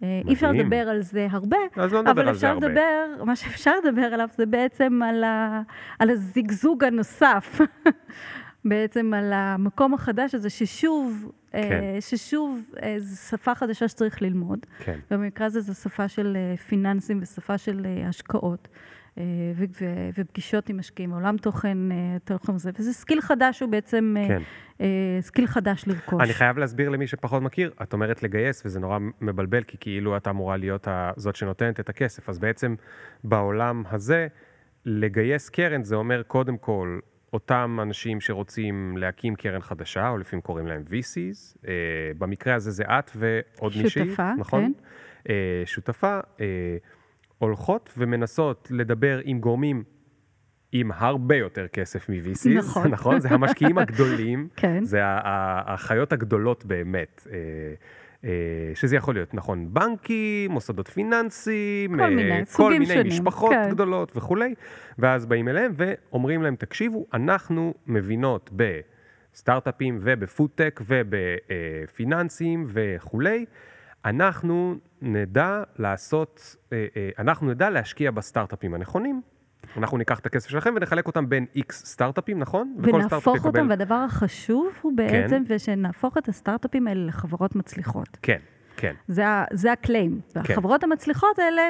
אי 0.02 0.34
אפשר 0.34 0.48
מדהים. 0.48 0.66
לדבר 0.66 0.88
על 0.88 1.02
זה 1.02 1.26
הרבה, 1.30 1.56
אז 1.76 1.92
לא 1.92 2.00
נדבר 2.00 2.10
אבל 2.12 2.28
על 2.28 2.34
זה 2.34 2.46
אפשר 2.46 2.54
הרבה. 2.54 2.68
לדבר, 2.68 3.24
מה 3.24 3.36
שאפשר 3.36 3.72
לדבר 3.84 4.02
עליו 4.02 4.28
זה 4.36 4.46
בעצם 4.46 5.00
על, 5.02 5.24
ה, 5.24 5.62
על 5.98 6.10
הזיגזוג 6.10 6.84
הנוסף, 6.84 7.60
בעצם 8.64 9.14
על 9.14 9.32
המקום 9.32 9.94
החדש 9.94 10.34
הזה 10.34 10.50
ששוב, 10.50 11.32
כן. 11.50 11.58
אה, 11.58 11.96
ששוב 12.00 12.60
אה, 12.82 12.94
זו 12.98 13.16
שפה 13.16 13.54
חדשה 13.54 13.88
שצריך 13.88 14.22
ללמוד. 14.22 14.58
כן. 14.78 14.98
במקרה 15.10 15.46
הזה 15.46 15.60
זו 15.60 15.74
שפה 15.74 16.08
של 16.08 16.36
אה, 16.36 16.56
פיננסים 16.56 17.18
ושפה 17.22 17.58
של 17.58 17.86
אה, 17.86 18.08
השקעות. 18.08 18.68
אה, 19.18 19.22
ופגישות 20.18 20.68
עם 20.68 20.78
משקיעים, 20.78 21.10
עולם 21.10 21.36
תוכן, 21.36 21.92
אה, 21.92 22.16
תוכן 22.24 22.58
זה, 22.58 22.70
וזה 22.78 22.92
skill 22.92 23.20
חדש 23.20 23.60
הוא 23.60 23.70
בעצם, 23.70 24.14
אה, 24.18 24.28
כן. 24.28 24.42
skill 25.20 25.46
חדש 25.46 25.84
לרכוש. 25.86 26.22
אני 26.22 26.32
חייב 26.32 26.58
להסביר 26.58 26.88
למי 26.88 27.06
שפחות 27.06 27.42
מכיר, 27.42 27.72
את 27.82 27.92
אומרת 27.92 28.22
לגייס, 28.22 28.62
וזה 28.66 28.80
נורא 28.80 28.98
מבלבל, 29.20 29.62
כי 29.62 29.76
כאילו 29.80 30.16
את 30.16 30.28
אמורה 30.28 30.56
להיות 30.56 30.88
זאת 31.16 31.36
שנותנת 31.36 31.80
את 31.80 31.88
הכסף. 31.88 32.28
אז 32.28 32.38
בעצם 32.38 32.74
בעולם 33.24 33.82
הזה, 33.90 34.28
לגייס 34.84 35.48
קרן 35.48 35.84
זה 35.84 35.94
אומר 35.94 36.22
קודם 36.22 36.56
כל, 36.56 36.98
אותם 37.32 37.78
אנשים 37.82 38.20
שרוצים 38.20 38.96
להקים 38.96 39.34
קרן 39.34 39.60
חדשה, 39.60 40.08
או 40.08 40.18
לפעמים 40.18 40.40
קוראים 40.40 40.66
להם 40.66 40.84
VCs, 40.88 41.68
אה, 41.68 41.72
במקרה 42.18 42.54
הזה 42.54 42.70
זה 42.70 42.84
את 42.84 43.10
ועוד 43.14 43.72
מישהי, 43.82 44.06
שותפה, 44.06 44.34
נכון? 44.38 44.72
כן. 45.24 45.32
אה, 45.32 45.62
שותפה, 45.64 46.20
אה, 46.40 46.76
הולכות 47.42 47.92
ומנסות 47.98 48.68
לדבר 48.70 49.20
עם 49.24 49.40
גורמים 49.40 49.82
עם 50.72 50.90
הרבה 50.94 51.36
יותר 51.36 51.68
כסף 51.68 52.08
מ-VCs, 52.08 52.58
נכון. 52.58 52.88
נכון? 52.96 53.20
זה 53.20 53.28
המשקיעים 53.28 53.78
הגדולים, 53.78 54.48
כן. 54.56 54.84
זה 54.84 55.00
החיות 55.04 56.12
הגדולות 56.12 56.64
באמת. 56.64 57.26
אה, 57.32 57.38
אה, 58.24 58.30
שזה 58.74 58.96
יכול 58.96 59.14
להיות, 59.14 59.34
נכון, 59.34 59.74
בנקים, 59.74 60.50
מוסדות 60.50 60.88
פיננסיים, 60.88 61.94
כל 61.96 62.02
אה, 62.02 62.10
מיני, 62.10 62.46
כל 62.52 62.72
מיני 62.72 62.86
שונים, 62.86 63.06
משפחות 63.06 63.50
כן. 63.50 63.70
גדולות 63.70 64.16
וכולי, 64.16 64.54
ואז 64.98 65.26
באים 65.26 65.48
אליהם 65.48 65.72
ואומרים 65.76 66.42
להם, 66.42 66.56
תקשיבו, 66.56 67.06
אנחנו 67.14 67.74
מבינות 67.86 68.50
בסטארט-אפים 69.32 69.98
ובפודטק 70.00 70.80
ובפיננסים 70.86 72.64
וכולי, 72.68 73.44
אנחנו 74.04 74.74
נדע 75.02 75.62
לעשות, 75.78 76.56
אה, 76.72 76.86
אה, 76.96 77.10
אנחנו 77.18 77.50
נדע 77.50 77.70
להשקיע 77.70 78.10
בסטארט-אפים 78.10 78.74
הנכונים. 78.74 79.22
אנחנו 79.76 79.98
ניקח 79.98 80.18
את 80.18 80.26
הכסף 80.26 80.48
שלכם 80.50 80.74
ונחלק 80.76 81.06
אותם 81.06 81.28
בין 81.28 81.46
איקס 81.54 81.84
סטארט-אפים, 81.86 82.38
נכון? 82.38 82.76
ונהפוך 82.82 83.36
יקבל- 83.36 83.48
אותם, 83.48 83.66
והדבר 83.70 83.94
החשוב 83.94 84.72
הוא 84.82 84.92
בעצם, 84.96 85.42
ושנהפוך 85.48 86.18
את 86.18 86.28
הסטארט-אפים 86.28 86.88
האלה 86.88 87.06
לחברות 87.06 87.56
מצליחות. 87.56 88.08
כן, 88.22 88.38
כן. 88.82 88.94
זה, 89.08 89.24
זה 89.52 89.72
ה 89.72 89.79
claim. 89.79 90.20
והחברות 90.34 90.84
המצליחות 90.84 91.38
האלה, 91.38 91.62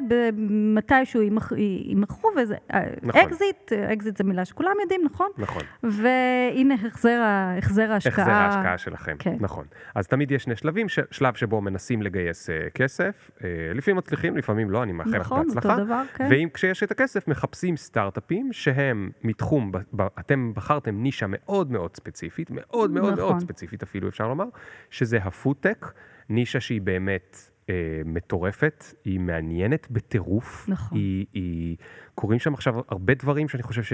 מתישהו 0.49 1.21
יימכ- 1.23 1.57
יימכרו, 1.59 2.31
וזה... 2.37 2.57
נכון. 3.03 3.21
אקזיט, 3.21 3.73
אקזיט 3.73 4.17
זו 4.17 4.25
מילה 4.25 4.45
שכולם 4.45 4.73
יודעים, 4.83 5.01
נכון? 5.05 5.29
נכון. 5.39 5.63
והנה 5.83 6.75
החזר, 6.75 7.23
החזר 7.59 7.93
ההשקעה. 7.93 8.13
החזר 8.13 8.33
ההשקעה 8.33 8.79
שלכם, 8.79 9.17
כן. 9.19 9.37
נכון. 9.41 9.65
אז 9.95 10.07
תמיד 10.07 10.31
יש 10.31 10.43
שני 10.43 10.57
שלבים, 10.57 10.89
ש... 10.89 10.99
שלב 11.11 11.35
שבו 11.35 11.61
מנסים 11.61 12.03
לגייס 12.03 12.51
אה, 12.51 12.71
כסף, 12.71 13.31
אה, 13.39 13.43
לפעמים 13.75 13.97
מצליחים, 13.97 14.37
לפעמים 14.37 14.71
לא, 14.71 14.83
אני 14.83 14.93
מאחל 14.93 15.11
לך 15.11 15.27
נכון, 15.27 15.47
בהצלחה. 15.47 15.73
אותו 15.73 15.85
דבר, 15.85 16.03
כן. 16.15 16.27
ואם 16.31 16.49
כשיש 16.55 16.83
את 16.83 16.91
הכסף, 16.91 17.29
מחפשים 17.29 17.77
סטארט-אפים 17.77 18.53
שהם 18.53 19.11
מתחום, 19.25 19.73
ב... 19.73 19.79
ב... 19.97 20.03
אתם 20.19 20.53
בחרתם 20.55 21.03
נישה 21.03 21.27
מאוד 21.29 21.73
מאוד 21.73 21.97
ספציפית, 21.97 22.51
מאוד 22.51 22.91
מאוד 22.91 23.13
נכון. 23.13 23.25
מאוד 23.25 23.41
ספציפית 23.41 23.83
אפילו, 23.83 24.09
אפשר 24.09 24.29
לומר, 24.29 24.47
שזה 24.91 25.19
הפודטק, 25.19 25.87
נישה 26.33 26.61
שהיא 26.61 26.81
באמת... 26.81 27.53
אה, 27.71 28.03
מטורפת, 28.05 28.85
היא 29.05 29.21
מעניינת 29.21 29.91
בטירוף. 29.91 30.69
נכון. 30.69 30.99
היא, 30.99 31.27
היא... 31.33 31.77
קורים 32.15 32.39
שם 32.39 32.55
עכשיו 32.55 32.75
הרבה 32.89 33.15
דברים 33.15 33.49
שאני 33.49 33.63
חושב 33.63 33.83
ש... 33.83 33.93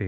אה, 0.00 0.06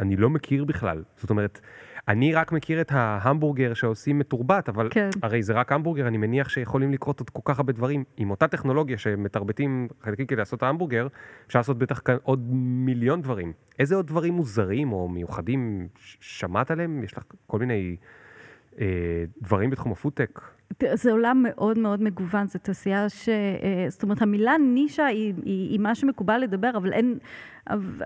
אני 0.00 0.16
לא 0.16 0.30
מכיר 0.30 0.64
בכלל. 0.64 1.02
זאת 1.16 1.30
אומרת, 1.30 1.60
אני 2.08 2.34
רק 2.34 2.52
מכיר 2.52 2.80
את 2.80 2.92
ההמבורגר 2.92 3.74
שעושים 3.74 4.18
מתורבת, 4.18 4.68
אבל 4.68 4.88
כן. 4.90 5.10
הרי 5.22 5.42
זה 5.42 5.52
רק 5.52 5.72
המבורגר, 5.72 6.08
אני 6.08 6.18
מניח 6.18 6.48
שיכולים 6.48 6.92
לקרות 6.92 7.20
עוד 7.20 7.30
כל 7.30 7.40
כך 7.44 7.58
הרבה 7.58 7.72
דברים. 7.72 8.04
עם 8.16 8.30
אותה 8.30 8.48
טכנולוגיה 8.48 8.98
שמתרבטים 8.98 9.88
חלקים 10.02 10.26
כדי 10.26 10.38
לעשות 10.38 10.62
ההמבורגר, 10.62 11.06
אפשר 11.46 11.58
לעשות 11.58 11.78
בטח 11.78 12.00
כאן 12.04 12.16
עוד 12.22 12.52
מיליון 12.84 13.22
דברים. 13.22 13.52
איזה 13.78 13.94
עוד 13.94 14.06
דברים 14.06 14.34
מוזרים 14.34 14.92
או 14.92 15.08
מיוחדים 15.08 15.88
שמעת 16.20 16.70
עליהם? 16.70 17.02
יש 17.04 17.12
לך 17.12 17.22
כל 17.46 17.58
מיני 17.58 17.96
אה, 18.80 19.24
דברים 19.42 19.70
בתחום 19.70 19.92
הפודטק? 19.92 20.40
זה 20.94 21.12
עולם 21.12 21.44
מאוד 21.48 21.78
מאוד 21.78 22.02
מגוון, 22.02 22.46
זו 22.46 22.58
תעשייה 22.58 23.08
ש... 23.08 23.28
אה, 23.28 23.86
זאת 23.88 24.02
אומרת, 24.02 24.22
המילה 24.22 24.58
נישה 24.58 25.06
היא, 25.06 25.34
היא, 25.44 25.70
היא 25.70 25.80
מה 25.80 25.94
שמקובל 25.94 26.38
לדבר, 26.38 26.70
אבל 26.76 26.92
אין... 26.92 27.18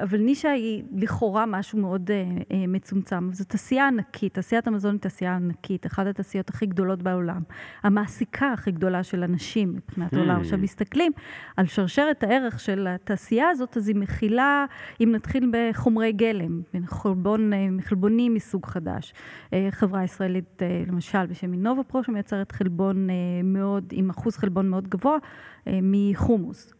אבל 0.02 0.18
נישה 0.18 0.50
היא 0.50 0.82
לכאורה 0.96 1.46
משהו 1.46 1.78
מאוד 1.78 2.10
אה, 2.10 2.24
אה, 2.52 2.66
מצומצם. 2.68 3.32
זו 3.32 3.44
תעשייה 3.44 3.88
ענקית, 3.88 4.34
תעשיית 4.34 4.66
המזון 4.66 4.92
היא 4.92 5.00
תעשייה 5.00 5.36
ענקית, 5.36 5.86
אחת 5.86 6.06
התעשיות 6.06 6.48
הכי 6.48 6.66
גדולות 6.66 7.02
בעולם. 7.02 7.42
המעסיקה 7.82 8.52
הכי 8.52 8.70
גדולה 8.70 9.02
של 9.02 9.22
אנשים 9.22 9.74
מבחינת 9.74 10.12
Hmm. 10.12 10.16
העולם. 10.16 10.40
עכשיו, 10.40 10.58
מסתכלים 10.58 11.12
על 11.56 11.66
שרשרת 11.66 12.22
הערך 12.22 12.60
של 12.60 12.86
התעשייה 12.90 13.48
הזאת, 13.48 13.76
אז 13.76 13.88
היא 13.88 13.96
מכילה, 13.96 14.64
אם 15.00 15.12
נתחיל 15.12 15.50
בחומרי 15.52 16.12
גלם, 16.12 16.62
חלבון, 16.86 17.52
אה, 17.52 17.66
חלבונים 17.80 18.34
מסוג 18.34 18.66
חדש. 18.66 19.14
חברה 19.70 20.04
ישראלית, 20.04 20.62
למשל, 20.86 21.26
בשם 21.26 21.52
אינובה 21.52 21.82
פרו, 21.82 22.04
שמייצרת 22.04 22.52
חלבון 22.52 23.08
מאוד, 23.44 23.84
עם 23.92 24.10
אחוז 24.10 24.36
חלבון 24.36 24.68
מאוד 24.68 24.88
גבוה, 24.88 25.16
מחומוס. 25.66 26.74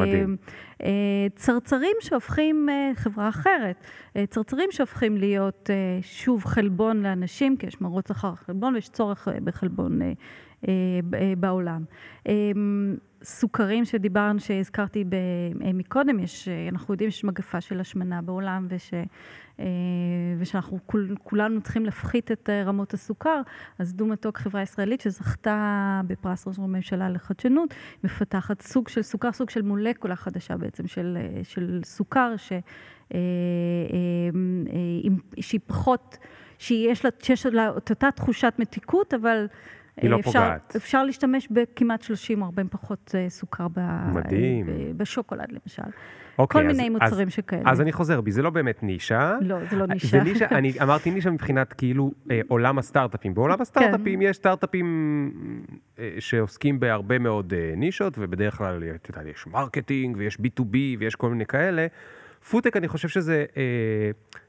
מדהים. 0.00 0.36
אה, 0.82 1.26
צרצרים 1.34 1.96
שהופכים, 2.00 2.68
אה, 2.68 2.90
חברה 2.94 3.28
אחרת, 3.28 3.84
אה, 4.16 4.26
צרצרים 4.26 4.68
שהופכים 4.72 5.16
להיות 5.16 5.70
שוב 6.02 6.44
חלבון 6.44 7.02
לאנשים, 7.02 7.56
כי 7.56 7.66
יש 7.66 7.80
מרוץ 7.80 8.10
אחר 8.10 8.34
חלבון 8.34 8.74
ויש 8.74 8.88
צורך 8.88 9.28
בחלבון 9.44 9.98
בעולם. 11.38 11.84
אה, 12.28 12.34
סוכרים 13.22 13.84
שדיברנו, 13.84 14.40
שהזכרתי 14.40 15.04
מקודם, 15.74 16.18
יש, 16.18 16.48
אנחנו 16.72 16.94
יודעים 16.94 17.10
שיש 17.10 17.24
מגפה 17.24 17.60
של 17.60 17.80
השמנה 17.80 18.22
בעולם 18.22 18.66
וש, 18.70 18.94
ושאנחנו 20.38 20.78
כול, 20.86 21.14
כולנו 21.22 21.60
צריכים 21.62 21.84
להפחית 21.84 22.32
את 22.32 22.50
אה, 22.50 22.62
רמות 22.64 22.94
הסוכר, 22.94 23.40
אז 23.78 23.94
דו-מתוק 23.94 24.38
חברה 24.38 24.62
ישראלית 24.62 25.00
שזכתה 25.00 26.00
בפרס 26.06 26.46
ראש 26.46 26.58
הממשלה 26.58 27.10
לחדשנות, 27.10 27.74
מפתחת 28.04 28.62
סוג 28.62 28.88
של 28.88 29.02
סוכר, 29.02 29.32
סוג 29.32 29.50
של 29.50 29.62
מולקולה 29.62 30.16
חדשה 30.16 30.56
בעצם 30.56 30.86
של, 30.86 31.18
אה, 31.20 31.44
של 31.44 31.80
סוכר, 31.84 32.34
ש, 32.36 32.52
אה, 32.52 32.58
אה, 33.14 33.18
אה, 34.72 35.42
שהיא 35.42 35.60
פחות, 35.66 36.18
שיש 36.58 37.04
לה, 37.04 37.10
שיש 37.22 37.46
לה 37.46 37.70
את 37.76 37.90
אותה 37.90 38.10
תחושת 38.10 38.54
מתיקות, 38.58 39.14
אבל... 39.14 39.46
היא 40.02 40.10
לא 40.10 40.14
אה, 40.16 40.20
אפשר, 40.20 40.32
פוגעת. 40.32 40.76
אפשר 40.76 41.04
להשתמש 41.04 41.48
בכמעט 41.50 42.02
30 42.02 42.42
או 42.42 42.46
40 42.46 42.68
פחות 42.68 43.14
אה, 43.18 43.28
סוכר 43.30 43.66
ב, 43.68 43.80
מדהים. 44.14 44.68
אה, 44.68 44.74
ב, 44.74 44.98
בשוקולד 44.98 45.52
למשל. 45.52 45.82
אוקיי, 46.38 46.60
כל 46.62 46.68
אז- 46.70 46.76
מיני 46.76 46.96
אז- 46.96 47.02
מוצרים 47.10 47.30
שכאלה. 47.30 47.62
אז 47.70 47.80
אני 47.80 47.92
חוזר 47.92 48.20
בי, 48.20 48.32
זה 48.32 48.42
לא 48.42 48.50
באמת 48.50 48.82
נישה. 48.82 49.36
לא, 49.40 49.56
זה 49.70 49.76
לא 49.76 49.86
נישה. 49.86 50.06
זה 50.08 50.20
נישה, 50.22 50.46
אני 50.50 50.72
אמרתי 50.82 51.10
נישה 51.10 51.30
מבחינת 51.30 51.72
כאילו 51.72 52.12
אה, 52.30 52.40
עולם 52.48 52.78
הסטארט-אפים. 52.78 53.34
בעולם 53.34 53.60
הסטארט-אפים 53.60 54.22
יש 54.22 54.36
סטארט-אפים 54.36 54.86
אה, 55.98 56.10
שעוסקים 56.18 56.80
בהרבה 56.80 57.18
מאוד 57.18 57.52
אה, 57.56 57.72
נישות, 57.76 58.14
ובדרך 58.18 58.56
כלל, 58.58 58.82
את 58.94 59.08
יודעת, 59.08 59.26
יש 59.26 59.46
marketing 59.46 60.16
ויש 60.18 60.36
B2B 60.36 60.74
ויש 60.98 61.14
כל 61.14 61.30
מיני 61.30 61.46
כאלה. 61.46 61.86
פודטק, 62.50 62.76
אני 62.76 62.88
חושב 62.88 63.08
שזה 63.08 63.44
אה, 63.56 63.62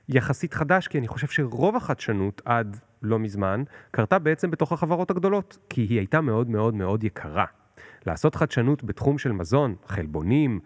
יחסית 0.10 0.54
חדש, 0.54 0.88
כי 0.88 0.98
אני 1.00 1.08
חושב 1.08 1.28
שרוב 1.28 1.76
החדשנות 1.76 2.42
עד 2.46 2.78
לא 3.04 3.20
מזמן 3.20 3.64
קרתה 3.92 4.20
בעצם 4.20 4.52
בתוך 4.52 4.74
החברות 4.74 5.12
הגדולות, 5.12 5.58
כי 5.70 5.82
היא 5.82 5.98
הייתה 5.98 6.22
מאוד 6.22 6.50
מאוד 6.50 6.74
מאוד 6.74 7.04
יקרה. 7.04 7.46
לעשות 8.06 8.36
חדשנות 8.36 8.84
בתחום 8.84 9.18
של 9.18 9.32
מזון, 9.32 9.76
חלבונים, 9.86 10.60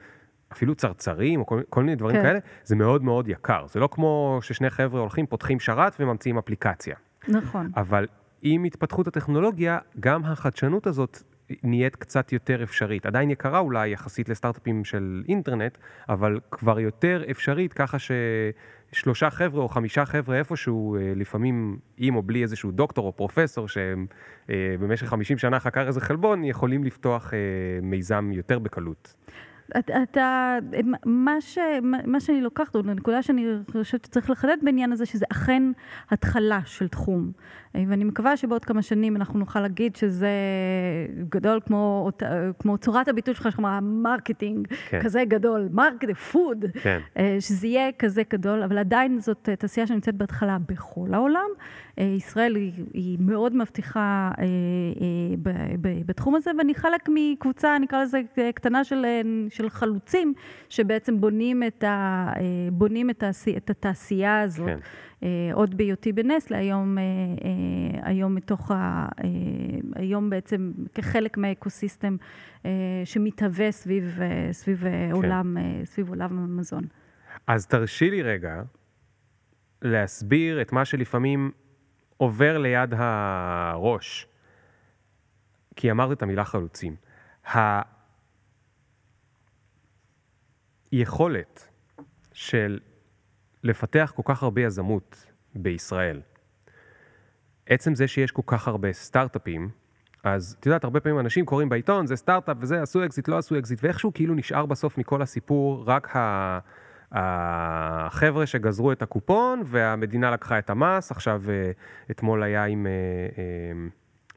אפילו 0.51 0.75
צרצרים, 0.75 1.39
או 1.39 1.45
כל, 1.45 1.61
כל 1.69 1.83
מיני 1.83 1.95
דברים 1.95 2.15
כן. 2.15 2.23
כאלה, 2.23 2.39
זה 2.63 2.75
מאוד 2.75 3.03
מאוד 3.03 3.27
יקר. 3.27 3.65
זה 3.67 3.79
לא 3.79 3.89
כמו 3.91 4.39
ששני 4.41 4.69
חבר'ה 4.69 5.01
הולכים, 5.01 5.25
פותחים 5.25 5.59
שרת 5.59 5.95
וממציאים 5.99 6.37
אפליקציה. 6.37 6.95
נכון. 7.27 7.71
אבל 7.75 8.07
עם 8.41 8.63
התפתחות 8.63 9.07
הטכנולוגיה, 9.07 9.79
גם 9.99 10.25
החדשנות 10.25 10.87
הזאת 10.87 11.23
נהיית 11.63 11.95
קצת 11.95 12.33
יותר 12.33 12.63
אפשרית. 12.63 13.05
עדיין 13.05 13.29
יקרה 13.31 13.59
אולי 13.59 13.89
יחסית 13.89 14.29
לסטארט-אפים 14.29 14.85
של 14.85 15.23
אינטרנט, 15.29 15.77
אבל 16.09 16.39
כבר 16.51 16.79
יותר 16.79 17.23
אפשרית, 17.31 17.73
ככה 17.73 17.97
ששלושה 17.99 19.29
חבר'ה 19.29 19.63
או 19.63 19.69
חמישה 19.69 20.05
חבר'ה 20.05 20.37
איפשהו, 20.37 20.95
אה, 20.95 21.13
לפעמים 21.15 21.77
עם 21.97 22.15
או 22.15 22.21
בלי 22.21 22.41
איזשהו 22.41 22.71
דוקטור 22.71 23.07
או 23.07 23.15
פרופסור, 23.15 23.67
שהם 23.67 24.05
אה, 24.49 24.75
במשך 24.79 25.07
50 25.07 25.37
שנה 25.37 25.59
חקר 25.59 25.87
איזה 25.87 26.01
חלבון, 26.01 26.43
יכולים 26.43 26.83
לפתוח 26.83 27.33
אה, 27.33 27.39
מיזם 27.81 28.31
יותר 28.33 28.59
בקלות. 28.59 29.15
אתה, 30.03 30.57
מה, 31.05 31.41
ש, 31.41 31.57
מה 32.05 32.19
שאני 32.19 32.41
לוקחת, 32.41 32.75
או 32.75 32.81
הנקודה 32.87 33.21
שאני 33.21 33.45
חושבת 33.71 34.05
שצריך 34.05 34.29
לחדד 34.29 34.57
בעניין 34.61 34.91
הזה, 34.91 35.05
שזה 35.05 35.25
אכן 35.31 35.63
התחלה 36.09 36.59
של 36.65 36.87
תחום. 36.87 37.31
ואני 37.75 38.03
מקווה 38.03 38.37
שבעוד 38.37 38.65
כמה 38.65 38.81
שנים 38.81 39.15
אנחנו 39.15 39.39
נוכל 39.39 39.59
להגיד 39.59 39.95
שזה 39.95 40.29
גדול 41.29 41.59
כמו, 41.65 42.09
כמו 42.59 42.77
צורת 42.77 43.07
הביטוי 43.07 43.33
שלך, 43.33 43.47
כמו 43.55 43.67
ה 43.67 43.76
marketing, 43.76 44.67
כן. 44.89 44.99
כזה 45.03 45.23
גדול, 45.27 45.69
marketing, 45.71 46.13
food, 46.13 46.65
כן. 46.81 46.99
שזה 47.39 47.67
יהיה 47.67 47.91
כזה 47.99 48.21
גדול, 48.29 48.63
אבל 48.63 48.77
עדיין 48.77 49.19
זאת 49.19 49.49
תעשייה 49.59 49.87
שנמצאת 49.87 50.15
בהתחלה 50.15 50.57
בכל 50.69 51.13
העולם. 51.13 51.49
ישראל 51.97 52.55
היא, 52.55 52.71
היא 52.93 53.17
מאוד 53.21 53.55
מבטיחה 53.55 54.31
בתחום 56.05 56.35
הזה, 56.35 56.51
ואני 56.57 56.75
חלק 56.75 57.09
מקבוצה, 57.13 57.77
נקרא 57.81 58.03
לזה 58.03 58.21
קטנה 58.55 58.83
של, 58.83 59.05
של 59.49 59.69
חלוצים, 59.69 60.33
שבעצם 60.69 61.21
בונים 61.21 61.63
את, 61.63 61.83
ה, 61.83 62.31
בונים 62.71 63.09
את, 63.09 63.23
העשייה, 63.23 63.57
את 63.57 63.69
התעשייה 63.69 64.41
הזאת. 64.41 64.67
כן. 64.67 64.77
עוד 65.53 65.77
בהיותי 65.77 66.11
בנסטלה, 66.11 66.57
היום, 66.57 66.97
היום 68.01 68.35
מתוך 68.35 68.71
ה... 68.71 69.07
היום 69.95 70.29
בעצם 70.29 70.71
כחלק 70.93 71.37
מהאקוסיסטם 71.37 72.15
שמתהווה 73.05 73.71
סביב, 73.71 74.19
סביב, 74.51 74.83
כן. 74.83 75.09
עולם, 75.11 75.57
סביב 75.83 76.09
עולם 76.09 76.39
המזון. 76.39 76.83
אז 77.47 77.67
תרשי 77.67 78.09
לי 78.09 78.21
רגע 78.21 78.61
להסביר 79.81 80.61
את 80.61 80.71
מה 80.71 80.85
שלפעמים 80.85 81.51
עובר 82.17 82.57
ליד 82.57 82.93
הראש, 82.97 84.27
כי 85.75 85.91
אמרת 85.91 86.11
את 86.11 86.23
המילה 86.23 86.45
חלוצים. 86.45 86.95
היכולת 90.91 91.69
של 92.33 92.79
לפתח 93.63 94.13
כל 94.15 94.21
כך 94.25 94.43
הרבה 94.43 94.61
יזמות 94.61 95.25
בישראל, 95.55 96.21
עצם 97.69 97.95
זה 97.95 98.07
שיש 98.07 98.31
כל 98.31 98.41
כך 98.45 98.67
הרבה 98.67 98.93
סטארט-אפים, 98.93 99.69
אז 100.23 100.55
את 100.59 100.65
יודעת, 100.65 100.83
הרבה 100.83 100.99
פעמים 100.99 101.19
אנשים 101.19 101.45
קוראים 101.45 101.69
בעיתון, 101.69 102.07
זה 102.07 102.15
סטארט-אפ 102.15 102.57
וזה, 102.59 102.81
עשו 102.81 103.05
אקזיט, 103.05 103.27
לא 103.27 103.37
עשו 103.37 103.59
אקזיט, 103.59 103.83
ואיכשהו 103.83 104.13
כאילו 104.13 104.35
נשאר 104.35 104.65
בסוף 104.65 104.97
מכל 104.97 105.21
הסיפור 105.21 105.83
רק 105.87 106.15
ה... 106.15 106.59
החבר'ה 107.15 108.45
שגזרו 108.45 108.91
את 108.91 109.01
הקופון 109.01 109.61
והמדינה 109.65 110.31
לקחה 110.31 110.59
את 110.59 110.69
המס, 110.69 111.11
עכשיו 111.11 111.43
אה, 111.49 111.71
אתמול 112.11 112.43
היה 112.43 112.65
עם 112.65 112.87
אה, 112.87 112.91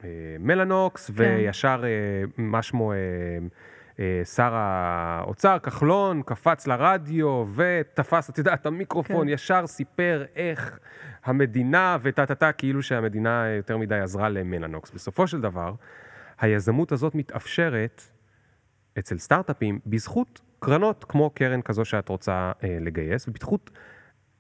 אה, 0.05 0.37
מלאנוקס, 0.39 1.11
כן. 1.11 1.13
וישר 1.17 1.85
מה 2.37 2.63
שמו 2.63 2.93
שר 4.25 4.55
האוצר, 4.55 5.59
כחלון, 5.59 6.23
קפץ 6.23 6.67
לרדיו 6.67 7.45
ותפס, 7.55 8.31
את 8.31 8.39
יודעת, 8.39 8.67
המיקרופון, 8.67 9.27
כן. 9.27 9.33
ישר 9.33 9.67
סיפר 9.67 10.25
איך 10.37 10.79
המדינה 11.25 11.97
וטה-טה-טה, 12.03 12.53
כאילו 12.53 12.83
שהמדינה 12.83 13.49
יותר 13.49 13.77
מדי 13.77 13.99
עזרה 13.99 14.29
למלאנוקס. 14.29 14.91
בסופו 14.91 15.27
של 15.27 15.41
דבר, 15.41 15.75
היזמות 16.41 16.93
הזאת 16.93 17.15
מתאפשרת 17.15 18.03
אצל 18.99 19.19
סטארט-אפים 19.19 19.79
בזכות 19.87 20.41
קרנות 20.59 21.05
כמו 21.09 21.31
קרן 21.31 21.63
כזו 21.63 21.85
שאת 21.85 22.09
רוצה 22.09 22.53
אה, 22.65 22.79
לגייס, 22.81 23.29
ובזכות 23.29 23.71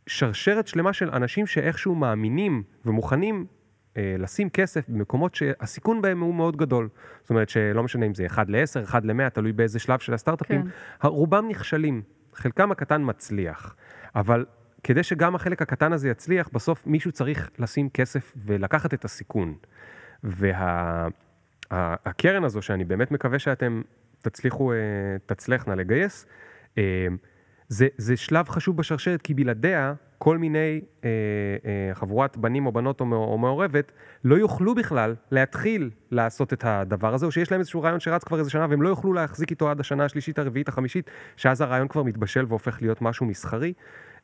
שרשרת 0.07 0.67
שלמה 0.67 0.93
של 0.93 1.11
אנשים 1.11 1.47
שאיכשהו 1.47 1.95
מאמינים 1.95 2.63
ומוכנים 2.85 3.47
אה, 3.51 3.56
לשים 4.19 4.51
כסף 4.51 4.89
במקומות 4.89 5.35
שהסיכון 5.35 6.03
בהם 6.03 6.21
הוא 6.21 6.35
מאוד 6.35 6.57
גדול. 6.57 6.89
זאת 7.23 7.31
אומרת 7.31 7.49
שלא 7.49 7.83
משנה 7.83 8.07
אם 8.07 8.15
זה 8.15 8.27
1 8.27 8.49
ל-10, 8.49 8.85
1 8.85 9.05
ל-100, 9.05 9.31
תלוי 9.31 9.53
באיזה 9.53 9.79
שלב 9.79 9.99
של 9.99 10.15
הסטארט-אפים, 10.15 10.63
כן. 10.63 11.09
רובם 11.09 11.49
נכשלים, 11.49 12.03
חלקם 12.35 12.73
הקטן 12.73 13.03
מצליח, 13.05 13.77
אבל 14.15 14.45
כדי 14.83 15.03
שגם 15.03 15.35
החלק 15.35 15.63
הקטן 15.63 15.93
הזה 15.93 16.09
יצליח, 16.09 16.49
בסוף 16.53 16.87
מישהו 16.87 17.13
צריך 17.13 17.51
לשים 17.59 17.91
כסף 17.91 18.35
ולקחת 18.47 18.95
את 18.95 19.05
הסיכון. 19.05 19.55
והקרן 20.23 21.13
וה, 22.43 22.47
הזו, 22.47 22.63
שאני 22.63 22.85
באמת 22.85 23.11
מקווה 23.11 23.39
שאתם 23.39 23.83
תצליחו, 24.23 24.73
אה, 24.73 24.77
תצלחנה 25.27 25.75
לגייס, 25.75 26.27
אה, 26.79 27.07
זה, 27.69 27.89
זה 27.97 28.17
שלב 28.17 28.49
חשוב 28.49 28.77
בשרשרת, 28.77 29.23
כי 29.23 29.35
בלעדיה 29.35 29.95
כל 30.19 30.39
מיני 30.39 30.81
אה, 31.05 31.11
אה, 31.65 31.95
חבורת 31.95 32.37
בנים 32.37 32.67
או 32.67 32.73
בנות 32.73 33.01
או, 33.01 33.07
או 33.15 33.39
מעורבת 33.39 33.93
לא 34.25 34.35
יוכלו 34.35 34.75
בכלל 34.75 35.15
להתחיל 35.31 35.91
לעשות 36.11 36.53
את 36.53 36.65
הדבר 36.65 37.15
הזה, 37.15 37.27
או 37.27 37.33
שיש 37.33 37.51
להם 37.51 37.61
איזשהו 37.61 37.83
רעיון 37.83 38.01
שרץ 38.01 38.25
כבר 38.25 38.39
איזה 38.39 38.51
שנה 38.51 38.67
והם 38.71 38.83
לא 38.83 38.89
יוכלו 38.89 39.13
להחזיק 39.13 39.51
איתו 39.51 39.71
עד 39.71 39.81
השנה 39.81 40.05
השלישית, 40.05 40.39
הרביעית, 40.39 40.69
החמישית, 40.69 41.11
שאז 41.37 41.61
הרעיון 41.61 41.89
כבר 41.89 42.03
מתבשל 42.03 42.45
והופך 42.49 42.79
להיות 42.83 43.03
משהו 43.03 43.27
מסחרי. 43.27 43.73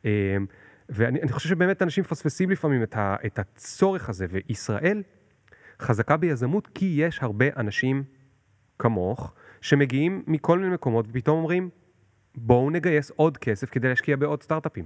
אה, 0.04 0.36
ואני 0.88 1.32
חושב 1.32 1.48
שבאמת 1.48 1.82
אנשים 1.82 2.04
מפספסים 2.04 2.50
לפעמים 2.50 2.82
את, 2.82 2.96
ה, 2.96 3.16
את 3.26 3.38
הצורך 3.38 4.08
הזה, 4.08 4.26
וישראל 4.30 5.02
חזקה 5.80 6.16
ביזמות 6.16 6.66
כי 6.66 6.94
יש 6.98 7.22
הרבה 7.22 7.46
אנשים 7.56 8.04
כמוך, 8.78 9.34
שמגיעים 9.60 10.22
מכל 10.26 10.58
מיני 10.58 10.74
מקומות 10.74 11.06
ופתאום 11.08 11.38
אומרים, 11.38 11.70
בואו 12.36 12.70
נגייס 12.70 13.10
עוד 13.16 13.36
כסף 13.36 13.70
כדי 13.70 13.88
להשקיע 13.88 14.16
בעוד 14.16 14.42
סטארט-אפים. 14.42 14.84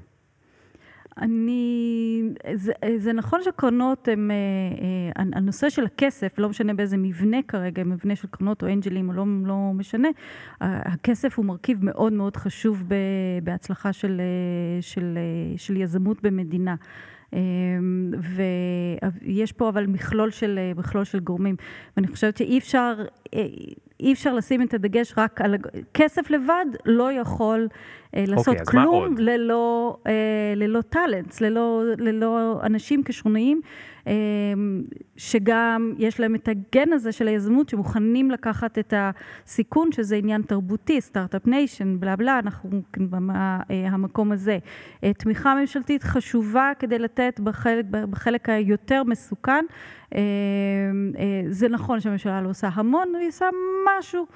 אני, 1.20 2.22
זה, 2.54 2.72
זה 2.96 3.12
נכון 3.12 3.40
שקרנות 3.42 4.08
הם, 4.08 4.30
אה, 4.30 4.36
אה, 5.16 5.24
הנושא 5.34 5.70
של 5.70 5.84
הכסף, 5.84 6.38
לא 6.38 6.48
משנה 6.48 6.74
באיזה 6.74 6.96
מבנה 6.96 7.36
כרגע, 7.48 7.84
מבנה 7.84 8.16
של 8.16 8.28
קרנות 8.28 8.62
או 8.62 8.68
אנג'לים 8.68 9.08
או 9.08 9.14
לא, 9.14 9.24
לא 9.44 9.72
משנה, 9.74 10.08
הכסף 10.60 11.38
הוא 11.38 11.44
מרכיב 11.44 11.84
מאוד 11.84 12.12
מאוד 12.12 12.36
חשוב 12.36 12.84
בהצלחה 13.42 13.92
של, 13.92 14.20
אה, 14.20 14.82
של, 14.82 15.18
של 15.56 15.76
יזמות 15.76 16.22
במדינה. 16.22 16.74
ויש 19.22 19.52
פה 19.52 19.68
אבל 19.68 19.86
מכלול 19.86 20.30
של, 20.30 20.58
מכלול 20.76 21.04
של 21.04 21.20
גורמים, 21.20 21.56
ואני 21.96 22.06
חושבת 22.06 22.36
שאי 22.36 22.58
אפשר, 22.58 22.94
אי 24.00 24.12
אפשר 24.12 24.34
לשים 24.34 24.62
את 24.62 24.74
הדגש 24.74 25.14
רק 25.16 25.40
על... 25.40 25.54
כסף 25.94 26.30
לבד 26.30 26.66
לא 26.84 27.12
יכול 27.12 27.68
אה, 28.16 28.24
לעשות 28.26 28.56
okay, 28.56 28.60
אוקיי, 28.60 28.66
כלום 28.66 29.14
ללא, 29.18 29.96
אה, 30.06 30.12
ללא 30.56 30.80
talents, 30.80 31.40
ללא, 31.40 31.82
ללא 31.98 32.60
אנשים 32.62 33.02
כשרוניים, 33.04 33.60
אה, 34.06 34.12
שגם 35.16 35.94
יש 35.98 36.20
להם 36.20 36.34
את 36.34 36.48
הגן 36.48 36.92
הזה 36.92 37.12
של 37.12 37.28
היזמות, 37.28 37.68
שמוכנים 37.68 38.30
לקחת 38.30 38.78
את 38.78 38.94
הסיכון, 38.96 39.92
שזה 39.92 40.16
עניין 40.16 40.42
תרבותי, 40.42 41.00
startup 41.00 41.46
nation, 41.46 42.00
בלה 42.00 42.16
בלה, 42.16 42.38
אנחנו 42.38 42.70
במקום 42.96 44.32
הזה. 44.32 44.58
תמיכה 45.18 45.54
ממשלתית 45.54 46.02
חשובה 46.02 46.72
כדי 46.78 46.98
לתת 46.98 47.40
בחלק, 47.40 47.84
בחלק 47.84 48.48
היותר 48.48 49.02
מסוכן. 49.04 49.64
זה 51.48 51.68
נכון 51.68 52.00
שהממשלה 52.00 52.40
לא 52.40 52.48
עושה 52.48 52.68
המון, 52.74 53.12
היא 53.20 53.28
עושה 53.28 53.46
משהו. 53.98 54.26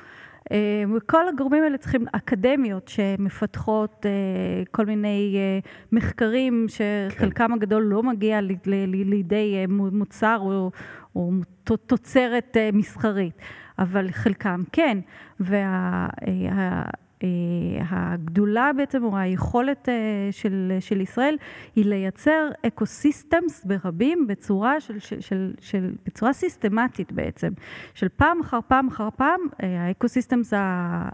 אה, 0.52 0.84
וכל 0.96 1.28
הגורמים 1.28 1.62
האלה 1.62 1.78
צריכים 1.78 2.04
אקדמיות 2.12 2.88
שמפתחות 2.88 4.06
אה, 4.06 4.62
כל 4.70 4.86
מיני 4.86 5.36
אה, 5.36 5.58
מחקרים 5.92 6.66
שחלקם. 6.68 7.52
הגדול 7.52 7.82
לא 7.82 8.02
מגיע 8.02 8.40
לידי 8.84 9.66
מוצר 9.68 10.38
או, 10.40 10.70
או 11.16 11.30
תוצרת 11.64 12.56
מסחרית, 12.72 13.34
אבל 13.78 14.10
חלקם 14.10 14.62
כן. 14.72 14.98
וה... 15.40 16.08
אה, 17.22 17.28
הגדולה 17.90 18.70
בעצם, 18.76 19.04
או 19.04 19.16
היכולת 19.16 19.88
אה, 19.88 19.94
של, 20.30 20.76
של 20.80 21.00
ישראל, 21.00 21.36
היא 21.76 21.84
לייצר 21.84 22.48
ecosystems 22.66 23.64
ברבים 23.64 24.26
בצורה, 24.26 24.80
של, 24.80 24.98
של, 24.98 25.20
של, 25.20 25.52
של, 25.60 25.90
בצורה 26.06 26.32
סיסטמטית 26.32 27.12
בעצם, 27.12 27.48
של 27.94 28.08
פעם 28.08 28.40
אחר 28.40 28.58
פעם 28.68 28.88
אחר 28.88 29.08
פעם, 29.16 29.40
אה, 29.62 29.86
ה 29.86 29.92
ecosystems 29.92 30.52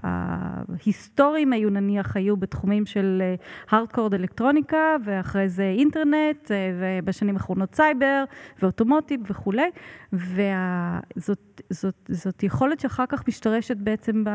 ההיסטוריים 0.02 1.52
היו 1.52 1.70
היו 2.16 2.36
בתחומים 2.36 2.86
של 2.86 3.22
הארדקור 3.70 4.14
אלקטרוניקה, 4.14 4.96
ואחרי 5.04 5.48
זה 5.48 5.74
אינטרנט, 5.78 6.50
ובשנים 6.80 7.34
האחרונות 7.34 7.74
סייבר, 7.74 8.24
ואוטומוטיב 8.62 9.20
וכולי, 9.30 9.70
וזאת 10.12 11.45
זאת, 11.70 11.94
זאת 12.08 12.42
יכולת 12.42 12.80
שאחר 12.80 13.04
כך 13.08 13.28
משתרשת 13.28 13.76
בעצם 13.76 14.24
ב, 14.24 14.30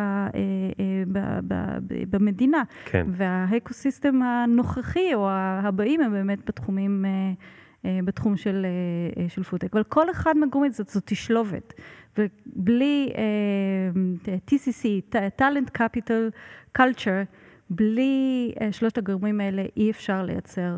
ב, 1.12 1.20
ב, 1.48 1.54
במדינה. 2.10 2.64
כן. 2.86 3.08
והאקוסיסטם 3.12 4.22
הנוכחי 4.22 5.14
או 5.14 5.30
הבאים 5.64 6.02
הם 6.02 6.12
באמת 6.12 6.46
בתחומים, 6.46 7.06
אה, 7.86 8.00
בתחום 8.06 8.38
של, 8.38 8.66
של 9.28 9.44
פודטק. 9.44 9.74
אבל 9.74 9.84
כל 9.84 10.12
אחד 10.12 10.38
מהגורמים 10.38 10.72
זאת, 10.72 10.90
זאת 10.90 11.04
תשלובת. 11.06 11.74
ובלי 12.18 13.10
TCC, 14.48 15.16
Talent 15.42 15.80
Capital 15.80 16.32
Culture, 16.78 17.26
בלי 17.70 18.54
שלושת 18.72 18.98
הגורמים 18.98 19.42
האלה 19.42 19.66
אי 19.78 19.92
אפשר 19.92 20.24
לייצר 20.24 20.74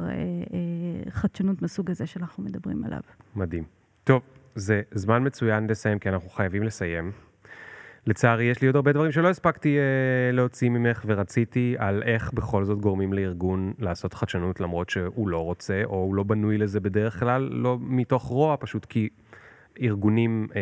חדשנות 1.09 1.61
מסוג 1.61 1.91
הזה 1.91 2.05
שאנחנו 2.05 2.43
מדברים 2.43 2.83
עליו. 2.83 3.01
מדהים. 3.35 3.63
טוב, 4.03 4.21
זה 4.55 4.81
זמן 4.91 5.27
מצוין 5.27 5.67
לסיים, 5.67 5.99
כי 5.99 6.09
אנחנו 6.09 6.30
חייבים 6.30 6.63
לסיים. 6.63 7.11
לצערי, 8.07 8.45
יש 8.45 8.61
לי 8.61 8.67
עוד 8.67 8.75
הרבה 8.75 8.91
דברים 8.91 9.11
שלא 9.11 9.30
הספקתי 9.30 9.77
אה, 9.77 10.31
להוציא 10.31 10.69
ממך, 10.69 11.03
ורציתי 11.07 11.75
על 11.77 12.03
איך 12.03 12.34
בכל 12.34 12.63
זאת 12.63 12.81
גורמים 12.81 13.13
לארגון 13.13 13.73
לעשות 13.80 14.13
חדשנות, 14.13 14.59
למרות 14.59 14.89
שהוא 14.89 15.27
לא 15.27 15.39
רוצה, 15.39 15.81
או 15.85 15.95
הוא 15.95 16.15
לא 16.15 16.23
בנוי 16.23 16.57
לזה 16.57 16.80
בדרך 16.80 17.19
כלל, 17.19 17.49
לא 17.51 17.77
מתוך 17.81 18.23
רוע, 18.23 18.55
פשוט 18.59 18.85
כי 18.85 19.09
ארגונים, 19.81 20.47
אה, 20.55 20.61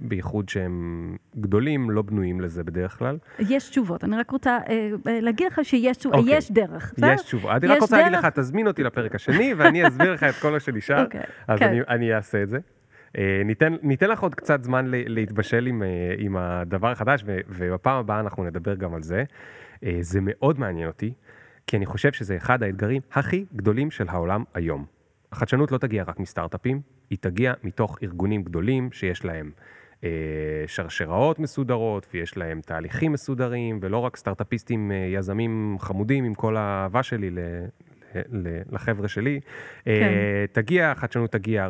בייחוד 0.00 0.48
שהם 0.48 1.16
גדולים, 1.40 1.90
לא 1.90 2.02
בנויים 2.02 2.40
לזה 2.40 2.64
בדרך 2.64 2.98
כלל. 2.98 3.18
יש 3.38 3.68
תשובות, 3.68 4.04
אני 4.04 4.16
רק 4.16 4.30
רוצה 4.30 4.58
אה, 4.68 4.90
אה 5.06 5.20
להגיד 5.20 5.46
לך 5.46 5.60
שיש 5.62 6.06
okay. 6.06 6.06
אוקיי. 6.06 6.36
יש 6.36 6.50
דרך. 6.50 6.94
יש 7.14 7.22
תשובות, 7.22 7.50
אני 7.50 7.66
רק 7.66 7.80
רוצה 7.80 7.96
דרך... 7.96 8.04
להגיד 8.04 8.18
לך, 8.18 8.26
תזמין 8.26 8.66
אותי 8.66 8.82
לפרק 8.82 9.14
השני, 9.14 9.54
ואני 9.54 9.88
אסביר 9.88 10.12
לך 10.12 10.22
את 10.22 10.34
כל 10.34 10.50
מה 10.50 10.60
שנשאר. 10.60 11.02
אוקיי, 11.04 11.20
אז. 11.48 11.58
כן. 11.58 11.68
אני, 11.68 11.80
אני 11.88 12.14
אעשה 12.14 12.42
את 12.42 12.48
זה. 12.48 12.58
אה, 13.18 13.42
ניתן, 13.44 13.74
ניתן 13.82 14.10
לך 14.10 14.20
עוד 14.20 14.34
קצת 14.34 14.64
זמן 14.64 14.84
להתבשל 14.88 15.66
עם, 15.66 15.82
אה, 15.82 16.14
עם 16.18 16.36
הדבר 16.36 16.88
החדש, 16.88 17.24
ובפעם 17.26 17.98
הבאה 17.98 18.20
אנחנו 18.20 18.44
נדבר 18.44 18.74
גם 18.74 18.94
על 18.94 19.02
זה. 19.02 19.24
אה, 19.84 19.98
זה 20.00 20.18
מאוד 20.22 20.60
מעניין 20.60 20.88
אותי, 20.88 21.12
כי 21.66 21.76
אני 21.76 21.86
חושב 21.86 22.12
שזה 22.12 22.36
אחד 22.36 22.62
האתגרים 22.62 23.02
הכי 23.12 23.44
גדולים 23.56 23.90
של 23.90 24.08
העולם 24.08 24.44
היום. 24.54 24.84
החדשנות 25.32 25.72
לא 25.72 25.78
תגיע 25.78 26.04
רק 26.06 26.20
מסטארט-אפים, 26.20 26.80
היא 27.10 27.18
תגיע 27.20 27.52
מתוך 27.62 27.98
ארגונים 28.02 28.42
גדולים 28.42 28.92
שיש 28.92 29.24
להם 29.24 29.50
אה, 30.04 30.08
שרשראות 30.66 31.38
מסודרות 31.38 32.06
ויש 32.14 32.36
להם 32.36 32.60
תהליכים 32.60 33.12
מסודרים, 33.12 33.78
ולא 33.82 33.98
רק 33.98 34.16
סטארט-אפיסטים, 34.16 34.92
אה, 34.92 34.96
יזמים 34.96 35.76
חמודים 35.80 36.24
עם 36.24 36.34
כל 36.34 36.56
האהבה 36.56 37.02
שלי 37.02 37.30
ל, 37.30 37.38
לחבר'ה 38.72 39.08
שלי. 39.08 39.40
כן. 39.84 40.12
תגיע, 40.52 40.90
החדשנות 40.90 41.32
תגיע 41.32 41.68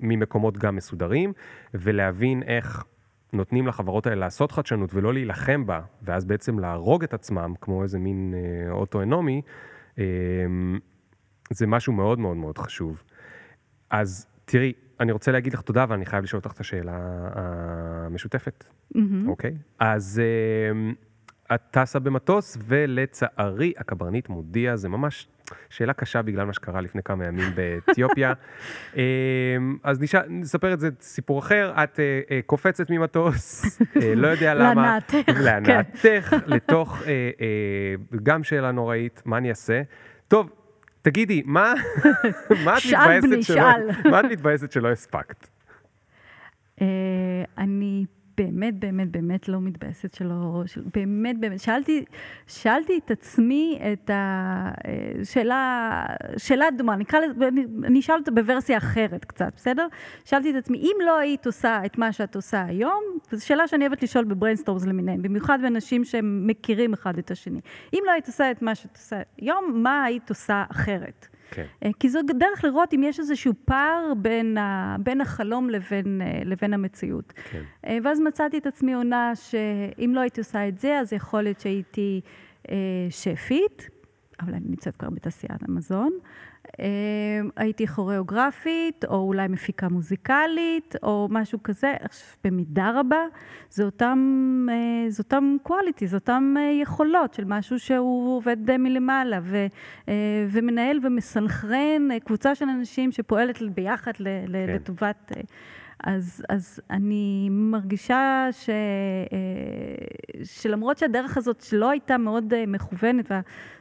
ממקומות 0.00 0.58
גם 0.58 0.76
מסודרים, 0.76 1.32
ולהבין 1.74 2.42
איך 2.42 2.84
נותנים 3.32 3.66
לחברות 3.66 4.06
האלה 4.06 4.20
לעשות 4.20 4.52
חדשנות 4.52 4.94
ולא 4.94 5.12
להילחם 5.12 5.66
בה, 5.66 5.80
ואז 6.02 6.24
בעצם 6.24 6.58
להרוג 6.58 7.04
את 7.04 7.14
עצמם, 7.14 7.54
כמו 7.60 7.82
איזה 7.82 7.98
מין 7.98 8.34
אה, 8.34 8.72
אוטו-אנומי, 8.72 9.42
אה, 9.98 10.04
זה 11.50 11.66
משהו 11.66 11.92
מאוד 11.92 12.18
מאוד 12.18 12.36
מאוד 12.36 12.58
חשוב. 12.58 13.02
אז 13.90 14.26
תראי, 14.44 14.72
אני 15.00 15.12
רוצה 15.12 15.32
להגיד 15.32 15.52
לך 15.52 15.60
תודה, 15.60 15.84
ואני 15.88 16.06
חייב 16.06 16.24
לשאול 16.24 16.38
אותך 16.44 16.52
את 16.54 16.60
השאלה 16.60 16.98
המשותפת, 17.34 18.64
mm-hmm. 18.64 19.00
אוקיי? 19.28 19.56
אז 19.78 20.22
אה, 20.24 20.92
את 21.54 21.60
טסה 21.70 21.98
במטוס, 21.98 22.58
ולצערי 22.66 23.72
הקברניט 23.78 24.28
מודיע, 24.28 24.76
זה 24.76 24.88
ממש 24.88 25.28
שאלה 25.70 25.92
קשה 25.92 26.22
בגלל 26.22 26.44
מה 26.46 26.52
שקרה 26.52 26.80
לפני 26.80 27.02
כמה 27.02 27.26
ימים 27.26 27.48
באתיופיה. 27.54 28.32
אמ, 28.96 29.02
אז 29.82 30.00
נשאל, 30.00 30.22
נספר 30.28 30.72
את 30.72 30.80
זה 30.80 30.88
סיפור 31.00 31.38
אחר, 31.38 31.72
את 31.84 32.00
אה, 32.00 32.20
אה, 32.30 32.40
קופצת 32.46 32.90
ממטוס, 32.90 33.64
אה, 34.02 34.14
לא 34.14 34.28
יודע 34.28 34.54
למה. 34.54 34.74
להנאתך. 34.74 35.40
להנאתך, 35.40 36.36
לתוך, 36.46 37.02
גם 38.22 38.44
שאלה 38.44 38.72
נוראית, 38.72 39.22
מה 39.24 39.38
אני 39.38 39.50
אעשה? 39.50 39.82
טוב, 40.28 40.50
תגידי, 41.02 41.42
מה 41.44 41.74
את 41.74 42.56
מתבאסת 42.84 43.42
שלא, 43.42 43.68
מה 44.10 44.20
את 44.20 44.24
מתבאסת 44.24 44.72
שלא 44.72 44.88
הספקת? 44.92 45.48
אני 47.58 48.04
באמת, 48.38 48.78
באמת, 48.78 49.10
באמת 49.10 49.48
לא 49.48 49.60
מתבאסת 49.60 50.14
שלא, 50.14 50.62
של, 50.66 50.82
באמת, 50.94 51.38
באמת, 51.40 51.60
שאלתי, 51.60 52.04
שאלתי 52.46 53.00
את 53.04 53.10
עצמי 53.10 53.78
את 53.92 54.10
השאלה, 54.14 56.06
שאלה 56.36 56.66
דומה, 56.78 56.96
נקרא 56.96 57.20
לזה, 57.20 57.48
אני, 57.84 58.00
אשאל 58.00 58.14
אותה 58.18 58.30
בוורסיה 58.30 58.78
אחרת 58.78 59.24
קצת, 59.24 59.52
בסדר? 59.56 59.86
שאלתי 60.24 60.50
את 60.50 60.56
עצמי, 60.56 60.78
אם 60.78 60.96
לא 61.06 61.18
היית 61.18 61.46
עושה 61.46 61.80
את 61.86 61.98
מה 61.98 62.12
שאת 62.12 62.36
עושה 62.36 62.64
היום, 62.64 63.02
זו 63.30 63.46
שאלה 63.46 63.68
שאני 63.68 63.86
אוהבת 63.86 64.02
לשאול 64.02 64.24
ב 64.24 64.29
brainstorms 64.29 64.86
למיניהם, 64.86 65.22
במיוחד 65.22 65.58
באנשים 65.62 66.04
שמכירים 66.04 66.92
אחד 66.92 67.18
את 67.18 67.30
השני. 67.30 67.60
אם 67.94 68.02
לא 68.06 68.12
היית 68.12 68.26
עושה 68.26 68.50
את 68.50 68.62
מה 68.62 68.74
שאת 68.74 68.96
עושה 68.96 69.20
היום, 69.38 69.82
מה 69.82 70.04
היית 70.04 70.28
עושה 70.28 70.64
אחרת? 70.70 71.28
כן. 71.54 71.66
אה, 71.84 71.90
כי 72.00 72.08
זו 72.08 72.20
דרך 72.22 72.64
לראות 72.64 72.94
אם 72.94 73.02
יש 73.02 73.20
איזשהו 73.20 73.52
פער 73.64 74.12
בין, 74.16 74.58
ה, 74.58 74.96
בין 75.00 75.20
החלום 75.20 75.70
לבין, 75.70 76.22
אה, 76.22 76.40
לבין 76.44 76.74
המציאות. 76.74 77.32
כן. 77.50 77.62
אה, 77.86 77.98
ואז 78.04 78.20
מצאתי 78.20 78.58
את 78.58 78.66
עצמי 78.66 78.94
עונה 78.94 79.32
שאם 79.34 80.12
לא 80.14 80.20
הייתי 80.20 80.40
עושה 80.40 80.68
את 80.68 80.78
זה, 80.78 80.98
אז 80.98 81.12
יכול 81.12 81.42
להיות 81.42 81.60
שהייתי 81.60 82.20
שפית, 83.10 83.88
אבל 84.40 84.54
אני 84.54 84.64
נמצאת 84.68 84.96
כבר 84.96 85.10
בתעשיית 85.10 85.62
המזון. 85.68 86.10
אמ, 86.78 87.48
הייתי 87.56 87.86
כוריאוגרפית, 87.86 89.04
או 89.04 89.16
אולי 89.16 89.48
מפיקה 89.48 89.88
מוזיקלית, 89.88 90.94
או 91.02 91.28
משהו 91.30 91.62
כזה, 91.62 91.92
במידה 92.44 92.92
רבה, 92.94 93.24
זה 93.70 93.84
אותם, 93.84 94.18
אה, 94.70 95.10
זה 95.10 95.22
אותם 95.22 95.56
quality, 95.68 96.06
זה 96.06 96.16
אותם 96.16 96.54
אה, 96.58 96.82
יכולות 96.82 97.34
של 97.34 97.44
משהו 97.46 97.78
שהוא 97.78 98.36
עובד 98.36 98.76
מלמעלה, 98.78 99.40
ו, 99.42 99.66
אה, 100.08 100.14
ומנהל 100.50 100.98
ומסנכרן 101.02 102.18
קבוצה 102.24 102.54
של 102.54 102.68
אנשים 102.68 103.12
שפועלת 103.12 103.62
ביחד 103.74 104.12
כן. 104.12 104.24
לטובת... 104.48 105.32
אז, 106.06 106.44
אז 106.48 106.80
אני 106.90 107.48
מרגישה 107.50 108.48
ש, 108.52 108.70
שלמרות 110.44 110.98
שהדרך 110.98 111.36
הזאת 111.36 111.60
שלא 111.60 111.90
הייתה 111.90 112.18
מאוד 112.18 112.52
מכוונת, 112.66 113.30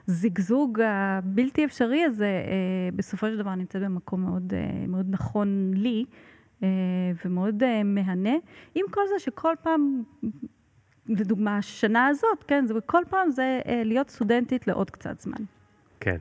הזיגזוג 0.07 0.79
הבלתי 0.83 1.65
אפשרי 1.65 2.03
הזה, 2.03 2.25
אה, 2.25 2.89
בסופו 2.95 3.27
של 3.27 3.37
דבר 3.37 3.55
נמצאת 3.55 3.81
במקום 3.81 4.21
מאוד, 4.21 4.53
אה, 4.53 4.87
מאוד 4.87 5.05
נכון 5.09 5.71
לי 5.73 6.05
אה, 6.63 6.67
ומאוד 7.25 7.63
מהנה. 7.85 8.35
עם 8.75 8.85
כל 8.91 9.01
זה 9.09 9.19
שכל 9.19 9.53
פעם, 9.63 10.03
לדוגמה, 11.07 11.57
השנה 11.57 12.07
הזאת, 12.07 12.43
כן, 12.47 12.65
זה 12.65 12.73
כל 12.85 13.03
פעם 13.09 13.31
זה 13.31 13.59
להיות 13.85 14.09
סטודנטית 14.09 14.67
לעוד 14.67 14.89
קצת 14.89 15.19
זמן. 15.21 15.43
כן. 15.99 16.17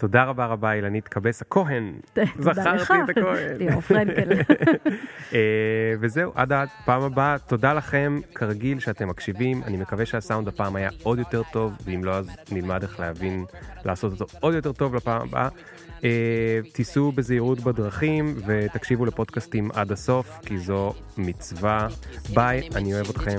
תודה 0.00 0.24
רבה 0.24 0.46
רבה, 0.46 0.72
אילנית 0.72 1.08
קבס 1.08 1.42
הכהן. 1.42 1.92
זכרתי 2.38 2.94
את 3.04 3.08
הכהן. 3.08 3.56
ליאור 3.58 3.80
פרנקל. 3.80 4.32
אה, 5.34 5.94
וזהו, 6.00 6.32
עד 6.34 6.52
הפעם 6.52 7.02
הבאה. 7.02 7.38
תודה 7.38 7.72
לכם, 7.72 8.20
כרגיל, 8.34 8.78
שאתם 8.78 9.08
מקשיבים. 9.08 9.62
אני 9.62 9.76
מקווה 9.76 10.06
שהסאונד 10.06 10.48
הפעם 10.48 10.76
היה 10.76 10.90
עוד 11.02 11.18
יותר 11.18 11.42
טוב, 11.52 11.72
ואם 11.84 12.04
לא, 12.04 12.14
אז 12.14 12.30
נלמד 12.52 12.82
איך 12.82 13.00
להבין, 13.00 13.44
לעשות 13.84 14.20
אותו 14.20 14.38
עוד 14.40 14.54
יותר 14.54 14.72
טוב 14.72 14.94
לפעם 14.94 15.22
הבאה. 15.22 15.48
אה, 16.04 16.60
תיסעו 16.72 17.12
בזהירות 17.12 17.60
בדרכים 17.60 18.36
ותקשיבו 18.46 19.06
לפודקאסטים 19.06 19.70
עד 19.74 19.92
הסוף, 19.92 20.30
כי 20.46 20.58
זו 20.58 20.94
מצווה. 21.16 21.88
ביי, 22.34 22.68
אני 22.74 22.94
אוהב 22.94 23.08
אתכם. 23.08 23.36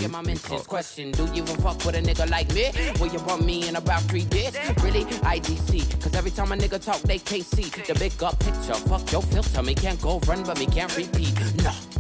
Every 10.88 11.91